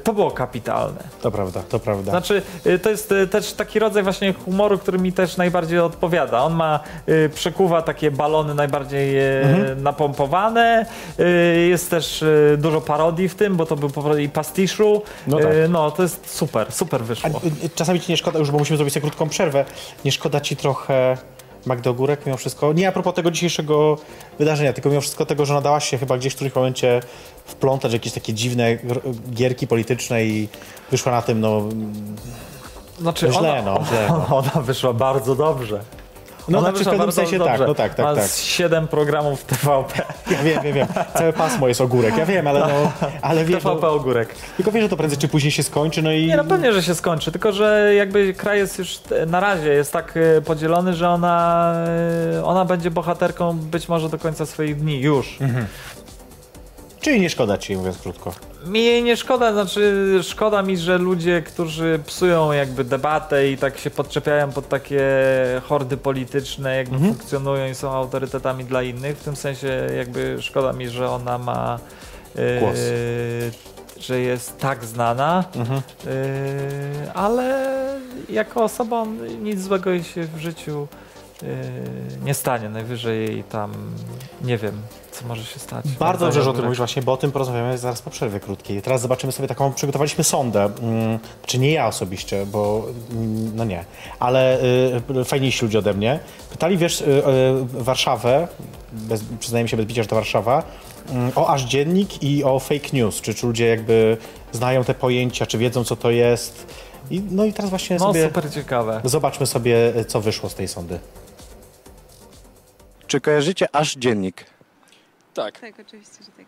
To 0.04 0.14
było 0.14 0.32
kapitalne. 0.32 1.04
To 1.22 1.32
prawda, 1.32 1.64
to 1.70 1.80
prawda. 1.80 2.12
Znaczy, 2.12 2.42
to 2.82 2.90
jest 2.90 3.14
też 3.32 3.54
taki 3.54 3.80
rodzaj 3.80 4.04
właśnie 4.04 4.34
humoru, 4.34 4.78
który 4.78 4.98
mi 5.00 5.14
też 5.14 5.38
najbardziej 5.38 5.80
odpowiada. 5.80 6.44
On 6.44 6.54
ma, 6.54 6.80
przekuwa 7.36 7.82
takie 7.82 8.12
balony 8.12 8.56
najbardziej 8.56 9.16
Mhm. 9.42 9.84
napompowane. 9.84 10.45
Y, 11.20 11.68
jest 11.70 11.90
też 11.90 12.22
y, 12.22 12.58
dużo 12.58 12.82
parodii 12.82 13.30
w 13.30 13.36
tym, 13.36 13.56
bo 13.56 13.66
to 13.66 13.76
był 13.76 13.90
po 13.90 14.02
prostu 14.02 14.22
i 14.22 14.30
pastiszu. 14.30 15.02
No 15.28 15.40
tak. 15.40 15.54
Y, 15.54 15.68
no, 15.70 15.92
to 15.92 16.04
jest 16.04 16.36
super, 16.36 16.72
super 16.72 17.02
A, 17.02 17.04
wyszło. 17.04 17.42
y, 17.64 17.70
czasami 17.76 18.00
ci 18.00 18.12
nie 18.12 18.18
szkoda, 18.18 18.40
już 18.40 18.52
bo 18.52 18.58
musimy 18.58 18.78
zrobić 18.78 18.94
sobie 18.94 19.02
krótką 19.02 19.30
przerwę, 19.30 19.66
nie 20.06 20.12
szkoda 20.12 20.42
ci 20.42 20.56
trochę 20.56 21.18
Magdy 21.66 21.90
Ogórek 21.90 22.26
mimo 22.26 22.38
wszystko? 22.38 22.74
Nie 22.74 22.88
a 22.88 22.92
propos 22.92 23.14
tego 23.14 23.32
dzisiejszego 23.32 23.98
wydarzenia, 24.40 24.74
tylko 24.74 24.90
mimo 24.90 25.02
wszystko 25.02 25.26
tego, 25.26 25.46
że 25.46 25.54
nadałaś 25.54 25.90
się 25.90 25.98
chyba 25.98 26.18
gdzieś 26.18 26.34
w 26.34 26.36
którymś 26.36 26.56
momencie 26.56 27.02
wplątać 27.46 27.94
jakieś 27.94 28.14
takie 28.14 28.34
dziwne 28.34 28.78
gierki 29.32 29.68
polityczne 29.68 30.26
i 30.26 30.50
wyszła 30.92 31.12
na 31.12 31.22
tym, 31.22 31.42
no, 31.42 31.64
Znaczy, 33.00 33.32
źle, 33.32 33.62
ona, 33.62 33.62
no, 33.62 33.86
źle, 33.88 34.08
no. 34.10 34.28
ona 34.38 34.62
wyszła 34.62 34.94
bardzo 34.94 35.36
dobrze. 35.36 35.80
No 36.48 36.60
ona 36.60 36.70
znaczy 36.70 36.86
w 36.86 36.88
pewnym 36.90 37.12
sensie 37.12 37.38
dobrze. 37.38 37.58
tak, 37.58 37.68
no 37.68 37.76
tak, 37.76 37.96
tak, 37.96 38.06
Ma 38.06 38.16
tak. 38.16 38.30
7 38.36 38.88
programów 38.88 39.44
TVP. 39.44 40.02
Ja 40.32 40.44
wiem, 40.44 40.64
wiem, 40.64 40.74
wiem. 40.74 40.88
Całe 41.18 41.34
pasmo 41.34 41.68
jest 41.68 41.82
ogórek, 41.82 42.18
ja 42.18 42.26
wiem, 42.26 42.48
ale 42.48 42.60
no, 42.60 42.92
ale 43.22 43.46
wiesz, 43.46 43.64
TVP 43.64 43.88
no, 43.88 43.94
Ogórek. 43.94 44.36
tylko 44.58 44.72
wiesz, 44.72 44.84
że 44.84 44.90
to 44.90 44.98
prędzej 44.98 45.20
czy 45.20 45.28
później 45.28 45.52
się 45.52 45.64
skończy, 45.64 46.02
no 46.02 46.12
i... 46.12 46.28
Nie, 46.28 46.38
no 46.38 46.44
pewnie, 46.44 46.74
że 46.74 46.84
się 46.84 46.96
skończy, 46.96 47.32
tylko 47.32 47.52
że 47.52 47.94
jakby 47.96 48.34
kraj 48.34 48.58
jest 48.58 48.80
już 48.80 49.00
e, 49.12 49.26
na 49.26 49.40
razie 49.40 49.70
jest 49.70 49.94
tak 49.94 50.18
e, 50.18 50.42
podzielony, 50.42 50.94
że 50.94 51.10
ona, 51.10 51.74
e, 52.38 52.46
ona 52.46 52.66
będzie 52.66 52.92
bohaterką 52.92 53.58
być 53.58 53.90
może 53.90 54.10
do 54.10 54.18
końca 54.18 54.46
swoich 54.46 54.76
dni 54.76 55.02
już. 55.02 55.38
Czyli 57.06 57.22
nie 57.22 57.30
szkoda 57.30 57.58
ci, 57.58 57.78
mówiąc 57.78 57.98
krótko. 57.98 58.34
Mi 58.66 58.84
jej 58.86 59.04
nie 59.04 59.18
szkoda, 59.18 59.54
znaczy 59.54 60.04
szkoda 60.24 60.62
mi, 60.62 60.78
że 60.78 60.98
ludzie, 60.98 61.42
którzy 61.42 62.00
psują 62.06 62.52
jakby 62.52 62.84
debatę 62.84 63.52
i 63.52 63.58
tak 63.58 63.78
się 63.78 63.90
podczepiają 63.90 64.52
pod 64.52 64.70
takie 64.70 65.02
hordy 65.64 65.98
polityczne, 65.98 66.76
jakby 66.78 67.00
funkcjonują 67.00 67.68
i 67.70 67.76
są 67.76 67.92
autorytetami 67.92 68.64
dla 68.66 68.84
innych, 68.84 69.18
w 69.18 69.24
tym 69.24 69.36
sensie 69.36 69.88
jakby 69.98 70.38
szkoda 70.42 70.74
mi, 70.74 70.90
że 70.90 71.10
ona 71.10 71.38
ma 71.38 71.80
e, 72.36 72.60
Głos. 72.60 72.78
że 74.00 74.20
jest 74.20 74.58
tak 74.60 74.86
znana, 74.86 75.44
Mhm. 75.56 75.82
e, 76.08 77.14
ale 77.14 77.66
jako 78.30 78.64
osoba 78.64 79.06
nic 79.42 79.62
złego 79.62 79.90
jej 79.90 80.04
się 80.04 80.24
w 80.24 80.38
życiu 80.40 80.88
nie 82.26 82.34
stanie. 82.34 82.70
Najwyżej 82.70 83.44
tam 83.50 83.74
nie 84.42 84.58
wiem, 84.58 84.82
co 85.12 85.28
może 85.28 85.44
się 85.44 85.60
stać. 85.60 85.86
Bardzo 86.00 86.26
dobrze, 86.26 86.44
że 86.44 86.50
o 86.50 86.54
tym 86.54 86.64
mówisz 86.64 86.78
właśnie, 86.78 87.02
bo 87.02 87.14
o 87.14 87.18
tym 87.18 87.32
porozmawiamy 87.32 87.78
zaraz 87.78 88.02
po 88.02 88.10
przerwie 88.10 88.40
krótkiej. 88.40 88.82
Teraz 88.82 89.02
zobaczymy 89.02 89.32
sobie 89.34 89.48
taką, 89.48 89.74
przygotowaliśmy 89.74 90.24
sondę, 90.24 90.64
mm, 90.82 91.20
czy 91.46 91.60
nie 91.60 91.72
ja 91.72 91.88
osobiście, 91.88 92.46
bo 92.46 92.86
mm, 93.12 93.56
no 93.56 93.66
nie, 93.66 93.86
ale 94.20 94.60
y, 95.20 95.26
fajniejsi 95.26 95.66
ludzie 95.66 95.80
ode 95.80 95.94
mnie. 95.94 96.20
Pytali, 96.52 96.78
wiesz, 96.78 97.02
y, 97.02 97.06
y, 97.06 97.24
Warszawę, 97.84 98.48
bez, 98.92 99.24
przyznajemy 99.40 99.70
się 99.70 99.78
bez 99.78 99.86
bicia, 99.86 100.04
że 100.04 100.10
to 100.10 100.16
Warszawa, 100.16 100.64
mm, 101.10 101.32
o 101.36 101.50
aż 101.50 101.64
dziennik 101.64 102.24
i 102.24 102.44
o 102.44 102.60
fake 102.60 102.90
news, 102.94 103.22
czy, 103.22 103.34
czy 103.34 103.48
ludzie 103.48 103.68
jakby 103.68 104.18
znają 104.52 104.84
te 104.84 104.94
pojęcia, 104.94 105.46
czy 105.46 105.58
wiedzą, 105.58 105.84
co 105.84 105.96
to 105.96 106.12
jest. 106.12 106.68
I, 107.12 107.22
no 107.32 107.46
i 107.46 107.54
teraz 107.54 107.70
właśnie 107.70 107.98
No 108.00 108.06
sobie 108.06 108.26
super 108.26 108.52
ciekawe. 108.52 109.02
zobaczmy 109.04 109.46
sobie, 109.46 109.94
co 110.08 110.22
wyszło 110.22 110.50
z 110.50 110.56
tej 110.56 110.68
sondy. 110.68 111.00
Czy 113.08 113.22
kojarzycie 113.22 113.76
aż 113.76 113.96
dziennik? 113.96 114.46
Tak, 115.34 115.60
Tak, 115.60 115.74
oczywiście, 115.88 116.24
że 116.24 116.32
tak. 116.32 116.46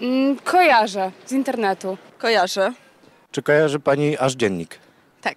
Mm, 0.00 0.36
kojarzę 0.38 1.12
z 1.26 1.32
internetu. 1.32 1.98
kojarzę. 2.18 2.72
Czy 3.32 3.42
kojarzy 3.42 3.80
pani 3.80 4.18
aż 4.18 4.32
dziennik? 4.34 4.78
Tak. 5.20 5.36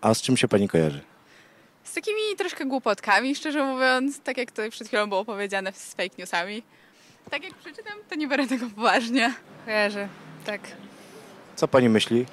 A 0.00 0.14
z 0.14 0.22
czym 0.22 0.36
się 0.36 0.48
pani 0.48 0.68
kojarzy? 0.68 1.00
Z 1.84 1.92
takimi 1.94 2.20
troszkę 2.38 2.64
głupotkami, 2.66 3.34
szczerze 3.34 3.64
mówiąc, 3.64 4.20
tak 4.20 4.38
jak 4.38 4.50
tutaj 4.50 4.70
przed 4.70 4.88
chwilą 4.88 5.08
było 5.08 5.24
powiedziane 5.24 5.72
z 5.72 5.94
fake 5.94 6.14
newsami. 6.18 6.62
Tak 7.30 7.44
jak 7.44 7.54
przeczytam, 7.54 7.92
to 8.08 8.14
nie 8.14 8.28
biorę 8.28 8.46
tego 8.46 8.66
poważnie. 8.74 9.34
Kojarzę, 9.64 10.08
tak. 10.46 10.60
Co 11.56 11.68
pani 11.68 11.88
myśli? 11.88 12.26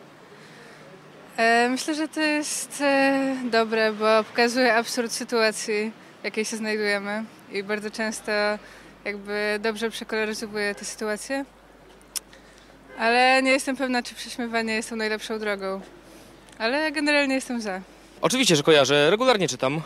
E, 1.38 1.70
myślę, 1.70 1.96
że 1.96 2.08
to 2.08 2.22
jest 2.22 2.82
e, 2.82 3.36
dobre, 3.52 3.94
bo 3.94 4.24
pokazuje 4.24 4.76
absurd 4.76 5.12
sytuacji, 5.12 5.92
jakiej 6.24 6.46
się 6.46 6.58
znajdujemy 6.58 7.24
i 7.52 7.64
bardzo 7.64 7.92
często 7.92 8.32
jakby 9.06 9.60
dobrze 9.62 9.90
przekoloryzowuje 9.90 10.76
tę 10.76 10.86
sytuację. 10.86 11.46
Ale 13.00 13.44
nie 13.44 13.52
jestem 13.52 13.76
pewna, 13.78 14.04
czy 14.04 14.16
prześmiewanie 14.16 14.74
jest 14.74 14.90
tą 14.90 14.96
najlepszą 14.96 15.40
drogą. 15.40 15.82
Ale 16.58 16.92
generalnie 16.92 17.36
jestem 17.36 17.62
za. 17.62 17.82
Oczywiście, 18.22 18.56
że 18.56 18.64
kojarzę. 18.64 19.10
Regularnie 19.10 19.48
czytam. 19.48 19.82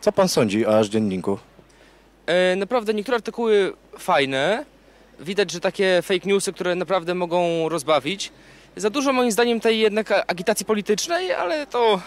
Co 0.00 0.12
pan 0.12 0.28
sądzi 0.28 0.66
o 0.66 0.78
aż 0.78 0.88
dzienniku? 0.88 1.38
E, 2.26 2.56
naprawdę 2.56 2.94
niektóre 2.94 3.16
artykuły 3.16 3.72
fajne. 3.98 4.64
Widać, 5.20 5.50
że 5.50 5.60
takie 5.60 6.02
fake 6.02 6.28
newsy, 6.28 6.52
które 6.52 6.74
naprawdę 6.74 7.14
mogą 7.14 7.68
rozbawić. 7.68 8.32
Za 8.76 8.90
dużo 8.90 9.12
moim 9.12 9.32
zdaniem 9.32 9.60
tej 9.60 9.78
jednak 9.78 10.10
agitacji 10.26 10.66
politycznej, 10.66 11.32
ale 11.32 11.66
to 11.66 12.00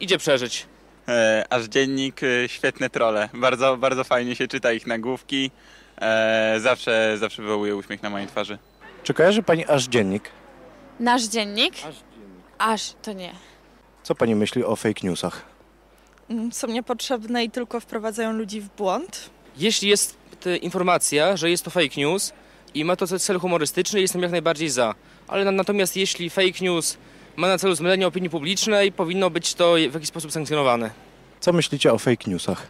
idzie 0.00 0.18
przeżyć. 0.18 0.66
E, 1.08 1.44
aż 1.50 1.64
dziennik, 1.64 2.20
e, 2.22 2.48
świetne 2.48 2.90
trole. 2.90 3.28
Bardzo, 3.34 3.76
bardzo 3.76 4.04
fajnie 4.04 4.36
się 4.36 4.48
czyta 4.48 4.72
ich 4.72 4.86
nagłówki. 4.86 5.50
E, 6.00 6.56
zawsze, 6.60 7.16
zawsze 7.18 7.42
wywołuje 7.42 7.76
uśmiech 7.76 8.02
na 8.02 8.10
mojej 8.10 8.28
twarzy. 8.28 8.58
Czy 9.02 9.14
kojarzy 9.14 9.42
pani 9.42 9.66
aż 9.66 9.84
dziennik? 9.88 10.30
Nasz 11.00 11.22
dziennik? 11.22 11.74
Aż 12.58 12.92
to 13.02 13.12
nie. 13.12 13.32
Co 14.02 14.14
pani 14.14 14.34
myśli 14.34 14.64
o 14.64 14.76
fake 14.76 15.00
newsach? 15.02 15.42
Mm, 16.30 16.52
Są 16.52 16.66
niepotrzebne 16.66 17.44
i 17.44 17.50
tylko 17.50 17.80
wprowadzają 17.80 18.32
ludzi 18.32 18.60
w 18.60 18.68
błąd. 18.68 19.30
Jeśli 19.56 19.88
jest 19.88 20.16
ta 20.40 20.50
informacja, 20.56 21.36
że 21.36 21.50
jest 21.50 21.64
to 21.64 21.70
fake 21.70 21.96
news 21.96 22.32
i 22.74 22.84
ma 22.84 22.96
to 22.96 23.06
cel 23.18 23.38
humorystyczny, 23.38 24.00
jestem 24.00 24.22
jak 24.22 24.30
najbardziej 24.30 24.68
za. 24.68 24.94
Ale 25.28 25.44
na, 25.44 25.52
natomiast 25.52 25.96
jeśli 25.96 26.30
fake 26.30 26.60
news 26.60 26.98
ma 27.38 27.48
na 27.48 27.58
celu 27.58 27.74
zmylenie 27.74 28.06
opinii 28.06 28.30
publicznej, 28.30 28.92
powinno 28.92 29.30
być 29.30 29.54
to 29.54 29.74
w 29.74 29.94
jakiś 29.94 30.08
sposób 30.08 30.32
sankcjonowane. 30.32 30.90
Co 31.40 31.52
myślicie 31.52 31.92
o 31.92 31.98
fake 31.98 32.30
newsach? 32.30 32.66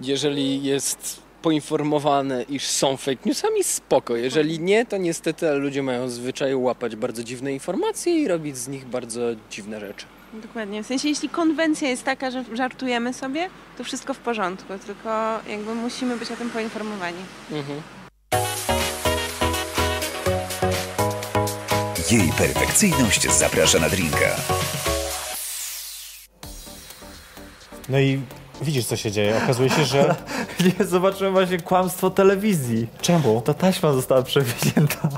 Jeżeli 0.00 0.62
jest 0.62 1.22
poinformowane, 1.42 2.42
iż 2.42 2.66
są 2.66 2.96
fake 2.96 3.20
newsami, 3.26 3.64
spoko. 3.64 4.16
Jeżeli 4.16 4.60
nie, 4.60 4.86
to 4.86 4.96
niestety 4.96 5.52
ludzie 5.52 5.82
mają 5.82 6.08
zwyczaj 6.08 6.54
łapać 6.54 6.96
bardzo 6.96 7.24
dziwne 7.24 7.52
informacje 7.52 8.22
i 8.22 8.28
robić 8.28 8.56
z 8.56 8.68
nich 8.68 8.86
bardzo 8.86 9.20
dziwne 9.50 9.80
rzeczy. 9.80 10.06
Dokładnie. 10.34 10.82
W 10.82 10.86
sensie, 10.86 11.08
jeśli 11.08 11.28
konwencja 11.28 11.88
jest 11.88 12.04
taka, 12.04 12.30
że 12.30 12.44
żartujemy 12.52 13.14
sobie, 13.14 13.50
to 13.78 13.84
wszystko 13.84 14.14
w 14.14 14.18
porządku, 14.18 14.72
tylko 14.86 15.40
jakby 15.48 15.74
musimy 15.74 16.16
być 16.16 16.30
o 16.30 16.36
tym 16.36 16.50
poinformowani. 16.50 17.18
Mhm. 17.52 17.82
Jej 22.10 22.32
perfekcyjność 22.38 23.30
zaprasza 23.32 23.78
na 23.78 23.88
drinka. 23.88 24.36
No 27.88 27.98
i 27.98 28.20
widzisz, 28.62 28.84
co 28.86 28.96
się 28.96 29.10
dzieje. 29.10 29.40
Okazuje 29.44 29.70
się, 29.70 29.84
że... 29.84 30.14
Nie, 30.78 30.84
zobaczyłem 30.86 31.32
właśnie 31.32 31.58
kłamstwo 31.58 32.10
telewizji. 32.10 32.86
Czemu? 33.00 33.40
To 33.44 33.54
taśma 33.54 33.92
została 33.92 34.22
przewinięta. 34.22 35.08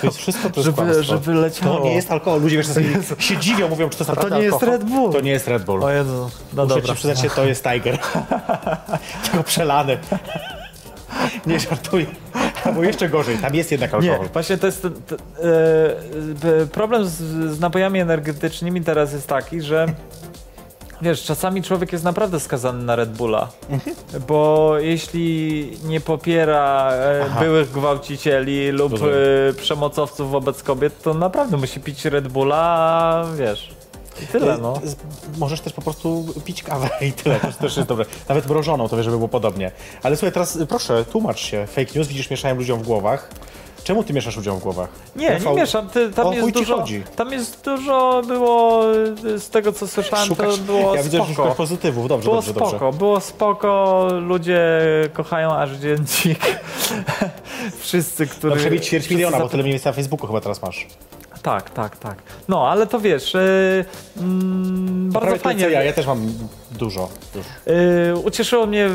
To 0.00 0.06
jest 0.06 0.18
wszystko 0.18 0.50
to 0.50 0.60
jest 0.60 0.64
żeby, 0.64 0.76
kłamstwo. 0.76 1.02
żeby 1.04 1.34
leciało. 1.34 1.76
To 1.78 1.84
nie 1.84 1.94
jest 1.94 2.12
alkohol. 2.12 2.40
Ludzie 2.42 2.56
wiesz, 2.56 2.66
jest- 2.76 3.22
się 3.22 3.36
dziwią, 3.36 3.68
mówią, 3.68 3.88
czy 3.88 3.98
to 3.98 4.04
jest 4.04 4.10
A 4.10 4.14
to 4.14 4.20
naprawdę 4.22 4.38
nie 4.38 4.44
jest. 4.52 4.62
Red 4.62 4.84
Bull. 4.84 5.12
To 5.12 5.20
nie 5.20 5.30
jest 5.30 5.48
Red 5.48 5.64
Bull. 5.64 5.84
O 5.84 5.90
Jezu, 5.90 6.30
no 6.52 6.62
Muszę 6.64 6.74
dobra. 6.74 6.88
ci 6.88 6.94
przyznać 6.94 7.20
się, 7.20 7.30
to 7.30 7.44
jest 7.44 7.64
Tiger. 7.64 7.98
Tylko 9.24 9.42
przelany. 9.44 9.98
Nie 11.46 11.60
żartuję. 11.60 12.06
Bo 12.74 12.82
jeszcze 12.82 13.08
gorzej, 13.08 13.38
tam 13.38 13.54
jest 13.54 13.70
jednak 13.72 13.92
Nie, 13.92 14.10
alkohol. 14.10 14.28
właśnie 14.32 14.58
to 14.58 14.66
jest. 14.66 14.82
t- 14.82 14.90
t- 14.90 15.16
e, 16.44 16.62
e, 16.62 16.66
problem 16.66 17.04
z, 17.06 17.12
z 17.56 17.60
napojami 17.60 18.00
energetycznymi 18.00 18.80
teraz 18.84 19.12
jest 19.12 19.26
taki, 19.26 19.60
że. 19.60 19.86
Wiesz, 21.02 21.22
czasami 21.24 21.62
człowiek 21.62 21.92
jest 21.92 22.04
naprawdę 22.04 22.40
skazany 22.40 22.84
na 22.84 22.96
Red 22.96 23.10
Bulla, 23.12 23.48
Mhm. 23.70 23.96
bo 24.28 24.74
jeśli 24.78 25.70
nie 25.84 26.00
popiera 26.00 26.90
e, 26.92 27.24
Aha. 27.30 27.40
byłych 27.40 27.70
gwałcicieli 27.70 28.70
lub 28.70 28.92
Rozumiem. 28.92 29.14
przemocowców 29.56 30.30
wobec 30.30 30.62
kobiet, 30.62 31.02
to 31.02 31.14
naprawdę 31.14 31.56
musi 31.56 31.80
pić 31.80 32.04
Red 32.04 32.28
Bulla, 32.28 32.56
a 32.56 33.24
wiesz. 33.38 33.70
I 34.22 34.26
tyle, 34.26 34.58
no. 34.58 34.80
Z- 34.84 34.96
Możesz 35.38 35.60
też 35.60 35.72
po 35.72 35.82
prostu 35.82 36.24
pić 36.44 36.62
kawę 36.62 36.88
i 37.00 37.12
tyle, 37.12 37.40
to 37.40 37.52
też 37.52 37.76
jest 37.76 37.88
dobre. 37.88 38.04
Nawet 38.28 38.46
mrożoną, 38.48 38.88
to 38.88 38.96
wiesz, 38.96 39.04
żeby 39.04 39.16
było 39.16 39.28
podobnie. 39.28 39.70
Ale 40.02 40.16
słuchaj, 40.16 40.32
teraz 40.32 40.56
y, 40.56 40.66
proszę, 40.66 41.04
tłumacz 41.04 41.40
się. 41.40 41.66
Fake 41.66 41.92
news, 41.98 42.08
widzisz, 42.08 42.30
mieszają 42.30 42.54
ludziom 42.54 42.78
w 42.82 42.82
głowach. 42.86 43.30
Czemu 43.84 44.04
ty 44.04 44.12
mieszasz 44.12 44.36
ludziom 44.36 44.58
w 44.58 44.62
głowach? 44.62 44.88
Nie, 45.16 45.40
nie 45.46 45.54
mieszam. 45.54 45.88
Ty, 45.88 46.10
tam 46.10 46.26
O 46.26 46.30
jest 46.32 46.42
chuj 46.42 46.52
ci 46.52 46.58
dużo. 46.58 46.76
chodzi. 46.80 47.02
Tam 47.16 47.32
jest 47.32 47.64
dużo 47.64 48.22
było 48.26 48.84
y, 49.24 49.38
z 49.40 49.50
tego 49.50 49.72
co 49.72 49.88
słyszałem, 49.88 50.26
Szukasz, 50.28 50.56
to 50.56 50.62
było 50.62 50.94
ja 50.94 51.02
widzę, 51.02 51.24
że 51.24 51.32
spoko. 51.34 51.54
pozytywów. 51.54 52.08
Dobrze, 52.08 52.24
było 52.24 52.36
dobrze, 52.36 52.50
spoko, 52.50 52.70
dobrze. 52.80 52.98
było 52.98 53.20
spoko, 53.20 54.06
ludzie 54.20 54.60
kochają 55.12 55.54
aż 55.54 55.70
dziennik. 55.70 56.60
Wszyscy, 57.80 58.26
którzy... 58.26 58.54
No 58.54 58.60
przebić 58.60 58.86
ćwierć 58.86 59.10
miliona, 59.10 59.38
bo 59.38 59.48
tyle 59.48 59.62
więcej 59.62 59.90
na 59.90 59.92
Facebooku 59.92 60.26
chyba 60.26 60.40
teraz 60.40 60.62
masz. 60.62 60.86
Tak, 61.42 61.70
tak, 61.70 61.96
tak. 61.96 62.18
No, 62.48 62.68
ale 62.68 62.86
to 62.86 63.00
wiesz, 63.00 63.34
yy, 63.34 63.84
mm, 64.16 65.10
bardzo 65.10 65.26
Prawie 65.26 65.38
fajnie. 65.42 65.70
Ja, 65.70 65.82
ja 65.82 65.92
też 65.92 66.06
mam 66.06 66.32
dużo. 66.70 67.08
dużo. 67.34 67.48
Yy, 67.66 68.16
ucieszyło, 68.16 68.66
mnie, 68.66 68.88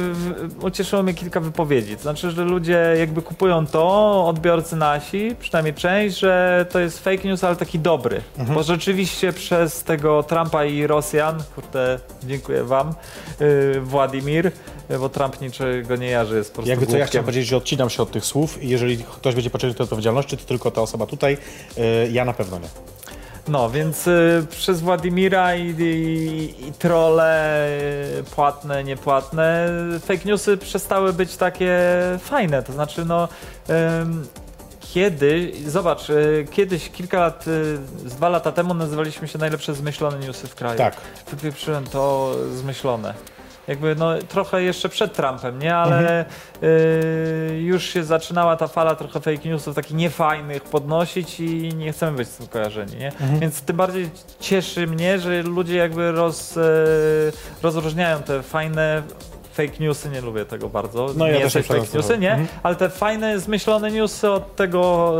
ucieszyło 0.61 1.03
mnie 1.03 1.13
kilka 1.13 1.39
wypowiedzi. 1.39 1.95
To 1.95 2.01
znaczy, 2.01 2.31
że 2.31 2.43
ludzie 2.43 2.95
jakby 2.99 3.21
kupują 3.21 3.67
to, 3.67 4.25
odbiorcy 4.27 4.75
nasi, 4.75 5.35
przynajmniej 5.39 5.73
część, 5.73 6.19
że 6.19 6.65
to 6.71 6.79
jest 6.79 7.03
fake 7.03 7.27
news, 7.27 7.43
ale 7.43 7.55
taki 7.55 7.79
dobry. 7.79 8.21
Mhm. 8.37 8.55
Bo 8.55 8.63
rzeczywiście 8.63 9.33
przez 9.33 9.83
tego 9.83 10.23
Trumpa 10.23 10.65
i 10.65 10.87
Rosjan, 10.87 11.43
kurde, 11.55 11.99
dziękuję 12.23 12.63
wam, 12.63 12.93
yy, 13.39 13.81
Władimir, 13.81 14.51
bo 14.99 15.09
Trump 15.09 15.41
niczego 15.41 15.95
nie 15.95 16.07
jarzy, 16.07 16.35
jest 16.35 16.49
po 16.49 16.55
prostu 16.55 16.69
Jakby 16.69 16.87
co, 16.87 16.97
ja 16.97 17.05
chciałem 17.05 17.25
powiedzieć, 17.25 17.47
że 17.47 17.57
odcinam 17.57 17.89
się 17.89 18.03
od 18.03 18.11
tych 18.11 18.25
słów 18.25 18.63
i 18.63 18.69
jeżeli 18.69 18.97
ktoś 18.97 19.35
będzie 19.35 19.49
pociągnięty 19.49 19.77
do 19.77 19.83
odpowiedzialności, 19.83 20.37
to 20.37 20.45
tylko 20.45 20.71
ta 20.71 20.81
osoba 20.81 21.05
tutaj, 21.05 21.37
y, 21.77 22.11
ja 22.11 22.25
na 22.25 22.33
pewno 22.33 22.59
nie. 22.59 22.67
No, 23.47 23.69
więc 23.69 24.07
y, 24.07 24.45
przez 24.49 24.81
Władimira 24.81 25.55
i, 25.55 25.69
i, 25.69 26.67
i 26.67 26.73
trolle 26.73 27.67
y, 28.19 28.23
płatne, 28.23 28.83
niepłatne, 28.83 29.69
fake 30.05 30.25
newsy 30.25 30.57
przestały 30.57 31.13
być 31.13 31.37
takie 31.37 31.79
fajne. 32.19 32.63
To 32.63 32.73
znaczy, 32.73 33.05
no. 33.05 33.27
ym, 34.01 34.27
kiedy, 34.93 35.51
zobacz, 35.67 36.09
y, 36.09 36.47
kiedyś, 36.51 36.89
kilka 36.89 37.19
lat, 37.19 37.47
y, 37.47 37.77
z 38.09 38.15
dwa 38.15 38.29
lata 38.29 38.51
temu 38.51 38.73
nazywaliśmy 38.73 39.27
się 39.27 39.39
najlepsze 39.39 39.73
zmyślone 39.73 40.19
newsy 40.19 40.47
w 40.47 40.55
kraju. 40.55 40.77
Tak. 40.77 40.95
Wypieprzyłem 41.31 41.83
to 41.83 42.35
zmyślone. 42.55 43.13
Jakby 43.67 43.95
no 43.95 44.17
trochę 44.17 44.63
jeszcze 44.63 44.89
przed 44.89 45.13
Trumpem, 45.13 45.59
nie? 45.59 45.75
Ale 45.75 46.25
y, 46.63 47.59
już 47.61 47.83
się 47.83 48.03
zaczynała 48.03 48.55
ta 48.55 48.67
fala 48.67 48.95
trochę 48.95 49.19
fake 49.19 49.49
newsów 49.49 49.75
takich 49.75 49.97
niefajnych 49.97 50.63
podnosić 50.63 51.39
i 51.39 51.75
nie 51.75 51.91
chcemy 51.91 52.17
być 52.17 52.27
z 52.27 52.37
tym 52.37 52.47
kojarzeni, 52.47 52.95
nie? 52.95 53.07
Mhm. 53.07 53.39
Więc 53.39 53.61
tym 53.61 53.77
bardziej 53.77 54.09
cieszy 54.39 54.87
mnie, 54.87 55.19
że 55.19 55.43
ludzie 55.43 55.75
jakby 55.75 56.11
roz, 56.11 56.57
e, 56.57 56.61
rozróżniają 57.63 58.19
te 58.23 58.43
fajne 58.43 59.03
fake 59.53 59.73
newsy, 59.79 60.09
nie 60.09 60.21
lubię 60.21 60.45
tego 60.45 60.69
bardzo. 60.69 61.09
No 61.15 61.27
ja 61.27 61.37
nie 61.37 61.43
też 61.43 61.53
te 61.53 61.59
nie 61.59 61.65
fake 61.65 61.87
newsy, 61.93 62.17
nie? 62.17 62.31
Mhm. 62.31 62.47
Ale 62.63 62.75
te 62.75 62.89
fajne, 62.89 63.39
zmyślone 63.39 63.91
newsy 63.91 64.29
od 64.31 64.55
tego 64.55 65.13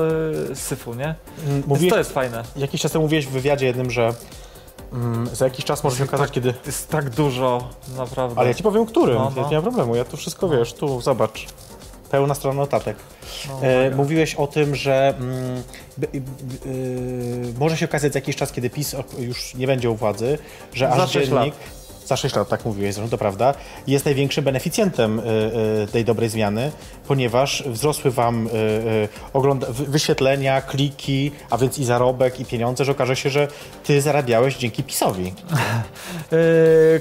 e, 0.52 0.56
syfu, 0.56 0.94
nie? 0.94 1.16
Więc 1.48 1.68
Mówiłeś, 1.68 1.92
to 1.94 1.98
jest 1.98 2.14
fajne. 2.14 2.44
Jakiś 2.56 2.82
czas 2.82 2.92
temu 2.92 3.04
mówiłeś 3.04 3.28
w 3.28 3.32
wywiadzie 3.32 3.66
jednym, 3.66 3.92
że 3.92 4.14
mm, 4.94 5.36
za 5.36 5.46
jakiś 5.46 5.66
czas 5.66 5.84
może 5.84 5.98
się 5.98 6.04
okazać, 6.04 6.32
kiedy... 6.32 6.54
To 6.54 6.66
jest 6.66 6.90
tak 6.90 7.10
dużo, 7.10 7.70
naprawdę. 7.98 8.40
Ale 8.40 8.48
ja 8.48 8.54
ci 8.54 8.64
powiem, 8.64 8.86
którym. 8.86 9.16
No, 9.16 9.32
Ja 9.36 9.42
no. 9.42 9.50
nie 9.50 9.56
ma 9.56 9.62
problemu, 9.62 9.96
ja 9.96 10.06
tu 10.06 10.18
wszystko 10.18 10.50
wiesz, 10.50 10.74
tu 10.74 11.02
zobacz. 11.02 11.48
Pełna 12.12 12.36
strona 12.36 12.62
notatek. 12.62 12.98
No, 13.50 13.68
E, 13.68 13.92
mówiłeś 13.92 14.36
o 14.36 14.48
tym, 14.48 14.76
że 14.76 15.14
mm, 15.20 15.64
by, 15.98 16.08
y, 16.08 16.22
y, 16.66 17.54
może 17.60 17.78
się 17.78 17.86
okazać 17.86 18.14
za 18.14 18.20
jakiś 18.20 18.36
czas, 18.36 18.52
kiedy 18.52 18.70
PiS 18.70 18.96
już 19.20 19.56
nie 19.56 19.68
będzie 19.68 19.90
u 19.90 19.96
władzy, 19.96 20.38
że 20.74 20.90
aż 20.90 21.12
dziennik... 21.12 21.56
Za 22.06 22.16
6 22.16 22.36
lat, 22.36 22.50
tak 22.50 22.66
mówiłeś, 22.66 22.94
zresztą 22.94 23.10
to 23.12 23.18
prawda, 23.18 23.54
jest 23.88 24.06
największym 24.06 24.44
beneficjentem 24.44 25.20
y, 25.20 25.24
y, 25.84 25.88
tej 25.88 26.06
dobrej 26.06 26.30
zmiany, 26.30 26.72
ponieważ 27.08 27.64
wzrosły 27.68 28.12
wam 28.12 28.48
y, 28.48 29.70
wyświetlenia, 29.70 30.62
kliki, 30.62 31.32
a 31.50 31.58
więc 31.58 31.80
i 31.80 31.86
zarobek, 31.86 32.40
i 32.40 32.46
pieniądze, 32.46 32.86
że 32.86 32.92
okaże 32.92 33.16
się, 33.16 33.30
że 33.30 33.48
ty 33.84 34.02
zarabiałeś 34.02 34.58
dzięki 34.58 34.84
PiSowi. 34.84 35.34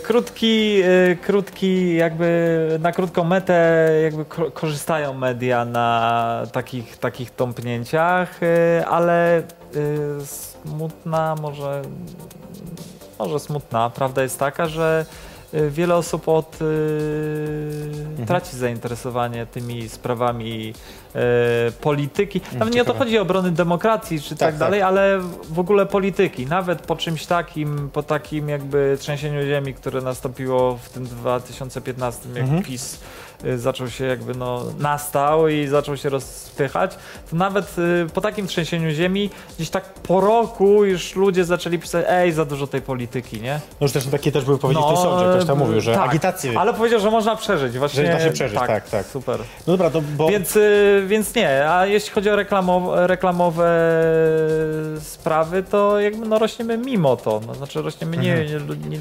Krótki, 0.02 0.82
krótki, 1.22 1.94
jakby 1.94 2.78
na 2.80 2.92
krótką 2.92 3.24
metę 3.24 3.88
jakby 4.02 4.24
ko- 4.24 4.50
korzystają 4.50 5.14
media 5.14 5.64
na 5.64 6.42
takich, 6.52 6.96
takich 6.96 7.30
tąpnięciach, 7.30 8.40
ale 8.86 9.42
smutna, 10.24 11.34
może, 11.42 11.82
może 13.22 13.40
smutna, 13.40 13.90
prawda 13.90 14.22
jest 14.22 14.38
taka, 14.38 14.66
że 14.68 15.06
yy, 15.52 15.70
wiele 15.70 15.94
osób 15.94 16.28
od, 16.28 16.58
yy, 16.60 18.26
traci 18.26 18.56
zainteresowanie 18.56 19.46
tymi 19.46 19.88
sprawami 19.88 20.66
yy, 21.14 21.20
polityki. 21.80 22.40
Nawet 22.58 22.74
nie 22.74 22.82
o 22.82 22.84
to 22.84 22.90
ciekawe. 22.90 23.04
chodzi 23.04 23.18
o 23.18 23.22
obrony 23.22 23.50
demokracji 23.50 24.20
czy 24.20 24.28
tak, 24.30 24.38
Tak, 24.38 24.50
tak. 24.50 24.58
dalej, 24.58 24.82
ale 24.82 25.20
w 25.50 25.58
ogóle 25.58 25.86
polityki. 25.86 26.46
Nawet 26.46 26.82
po 26.82 26.96
czymś 26.96 27.26
takim, 27.26 27.90
po 27.92 28.02
takim 28.02 28.48
jakby 28.48 28.96
trzęsieniu 29.00 29.42
ziemi, 29.46 29.74
które 29.74 30.00
nastąpiło 30.00 30.76
w 30.82 30.88
tym 30.88 31.04
2015, 31.06 32.28
jak 32.34 32.38
Mhm. 32.44 32.62
PiS 32.62 32.94
y, 32.94 32.98
zaczął 33.56 33.90
się 33.90 34.04
jakby 34.04 34.34
no 34.34 34.64
nastał 34.78 35.48
i 35.48 35.66
zaczął 35.66 35.96
się 35.96 36.08
rozpychać, 36.08 36.96
to 37.30 37.36
nawet 37.36 37.78
y, 37.78 38.06
po 38.14 38.20
takim 38.20 38.46
trzęsieniu 38.46 38.90
ziemi 38.90 39.30
gdzieś 39.56 39.70
tak 39.70 39.84
po 39.84 40.20
roku 40.20 40.84
już 40.84 41.16
ludzie 41.16 41.44
zaczęli 41.44 41.78
pisać, 41.78 42.04
ej, 42.08 42.32
za 42.32 42.44
dużo 42.44 42.66
tej 42.66 42.82
polityki, 42.82 43.40
nie? 43.40 43.60
No 43.80 43.84
już 43.84 43.92
też 43.92 44.06
takie 44.06 44.32
też 44.32 44.44
były 44.44 44.58
powiedzieć 44.58 44.84
w 44.84 44.88
tej 44.88 44.96
sądzie, 44.96 45.30
ktoś 45.34 45.46
tam 45.46 45.58
mówił, 45.58 45.80
że 45.80 45.94
tak. 45.94 46.08
agitację, 46.08 46.58
Ale 46.58 46.74
powiedział, 46.74 47.00
że 47.00 47.10
można 47.10 47.36
przeżyć, 47.36 47.78
właśnie. 47.78 48.06
że 48.06 48.12
da 48.12 48.20
się 48.20 48.30
przeżyć, 48.30 48.58
tak, 48.58 48.90
tak. 48.90 49.06
Super. 49.06 49.40
No 49.66 49.72
dobra, 49.72 49.90
to 49.90 50.00
bo... 50.00 50.28
Więc, 50.28 50.56
y, 50.56 51.04
więc 51.06 51.34
nie, 51.34 51.70
a 51.70 51.86
jeśli 51.86 52.10
chodzi 52.10 52.30
o 52.30 52.36
reklamowe, 52.36 53.06
reklamowe 53.06 53.72
sprawy, 55.00 55.62
to 55.62 56.00
jakby 56.00 56.26
no 56.26 56.38
rośniemy 56.38 56.78
mimo 56.78 57.16
to. 57.16 57.40
No, 57.46 57.54
znaczy 57.54 57.82
rośniemy 57.82 58.16
nie, 58.16 58.34
nie, 58.34 58.76
nie, 58.88 59.00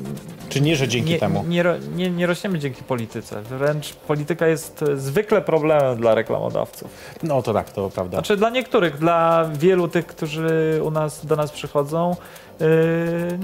Czy 0.50 0.62
nie, 0.62 0.76
że 0.76 0.88
dzięki 0.88 1.10
nie, 1.10 1.20
temu? 1.20 1.44
Nie, 1.48 1.66
nie, 1.96 2.10
nie 2.10 2.28
rośniemy 2.28 2.60
dzięki 2.60 2.84
polityce. 2.84 3.42
Wręcz 3.42 3.94
polityka 3.94 4.31
jest 4.48 4.84
e, 4.84 4.98
zwykle 4.98 5.41
problemem 5.41 5.98
dla 5.98 6.15
reklamodawców. 6.15 6.91
No 7.24 7.41
to 7.41 7.54
tak, 7.54 7.70
to 7.70 7.89
prawda. 7.89 8.17
Znaczy 8.17 8.38
dla 8.38 8.50
niektórych, 8.50 8.98
dla 8.98 9.50
wielu 9.54 9.88
tych, 9.88 10.06
którzy 10.08 10.82
u 10.84 10.91
nas, 10.91 11.26
do 11.26 11.36
nas 11.36 11.52
przychodzą, 11.52 12.15
yy, 12.60 12.67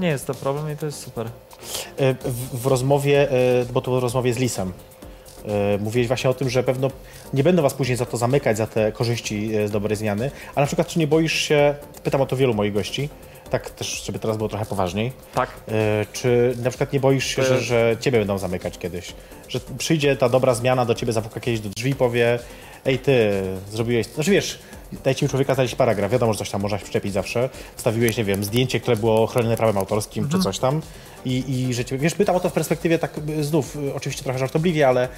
nie 0.00 0.08
jest 0.08 0.26
to 0.26 0.34
problem 0.34 0.72
i 0.72 0.76
to 0.76 0.86
jest 0.86 1.02
super. 1.02 1.26
E, 1.26 2.14
w, 2.14 2.62
w 2.62 2.66
rozmowie, 2.66 3.28
bo 3.72 3.80
to 3.80 4.00
w 4.00 4.02
rozmowie 4.02 4.34
z 4.34 4.38
Lisem, 4.38 4.72
mówiłeś 5.80 6.08
właśnie 6.08 6.30
o 6.30 6.34
tym, 6.34 6.50
że 6.50 6.62
pewno 6.62 6.90
nie 7.34 7.44
będą 7.44 7.62
was 7.62 7.74
później 7.74 7.96
za 7.96 8.06
to 8.06 8.16
zamykać, 8.16 8.56
za 8.56 8.66
te 8.66 8.92
korzyści 8.92 9.50
z 9.66 9.70
dobrej 9.70 9.96
zmiany, 9.96 10.30
ale 10.54 10.62
na 10.62 10.66
przykład 10.66 10.88
czy 10.88 10.98
nie 10.98 11.06
boisz 11.06 11.32
się, 11.32 11.74
pytam 12.04 12.20
o 12.20 12.26
to 12.26 12.36
wielu 12.36 12.54
moich 12.54 12.72
gości, 12.72 13.08
tak 13.48 13.70
też, 13.70 14.02
żeby 14.04 14.18
teraz 14.18 14.36
było 14.36 14.48
trochę 14.48 14.66
poważniej, 14.66 15.12
Tak. 15.34 15.50
e, 15.68 16.06
czy 16.12 16.54
na 16.62 16.70
przykład 16.70 16.92
nie 16.92 17.00
boisz 17.00 17.26
się, 17.26 17.42
że, 17.42 17.60
że 17.60 17.96
ciebie 18.00 18.18
będą 18.18 18.38
zamykać 18.38 18.78
kiedyś, 18.78 19.12
że 19.48 19.60
przyjdzie 19.78 20.16
ta 20.16 20.28
dobra 20.28 20.54
zmiana 20.54 20.84
do 20.84 20.94
ciebie, 20.94 21.12
zapuka 21.12 21.40
kiedyś 21.40 21.60
do 21.60 21.68
drzwi 21.68 21.90
i 21.90 21.94
powie, 21.94 22.38
ej 22.86 22.98
ty, 22.98 23.30
zrobiłeś, 23.70 24.06
znaczy 24.06 24.30
wiesz, 24.30 24.58
dajcie 25.04 25.26
mi 25.26 25.30
człowieka 25.30 25.54
znaleźć 25.54 25.74
paragraf, 25.74 26.10
wiadomo, 26.12 26.32
że 26.32 26.38
coś 26.38 26.50
tam 26.50 26.60
można 26.62 26.78
przyczepić 26.78 27.12
zawsze. 27.12 27.48
Wstawiłeś, 27.76 28.16
nie 28.16 28.24
wiem, 28.24 28.44
zdjęcie, 28.44 28.80
które 28.80 28.96
było 28.96 29.26
chronione 29.26 29.56
prawem 29.56 29.78
autorskim, 29.78 30.24
Mhm. 30.24 30.40
czy 30.42 30.44
coś 30.44 30.58
tam. 30.58 30.80
I, 31.24 31.44
i 31.68 31.74
że 31.74 31.84
cię, 31.84 31.98
wiesz, 31.98 32.14
pytam 32.14 32.36
o 32.36 32.40
to 32.40 32.50
w 32.50 32.52
perspektywie 32.52 32.98
tak 32.98 33.10
znów, 33.40 33.76
y, 33.76 33.94
oczywiście 33.94 34.22
trochę 34.24 34.38
żartobliwie, 34.38 34.88
ale 34.88 35.08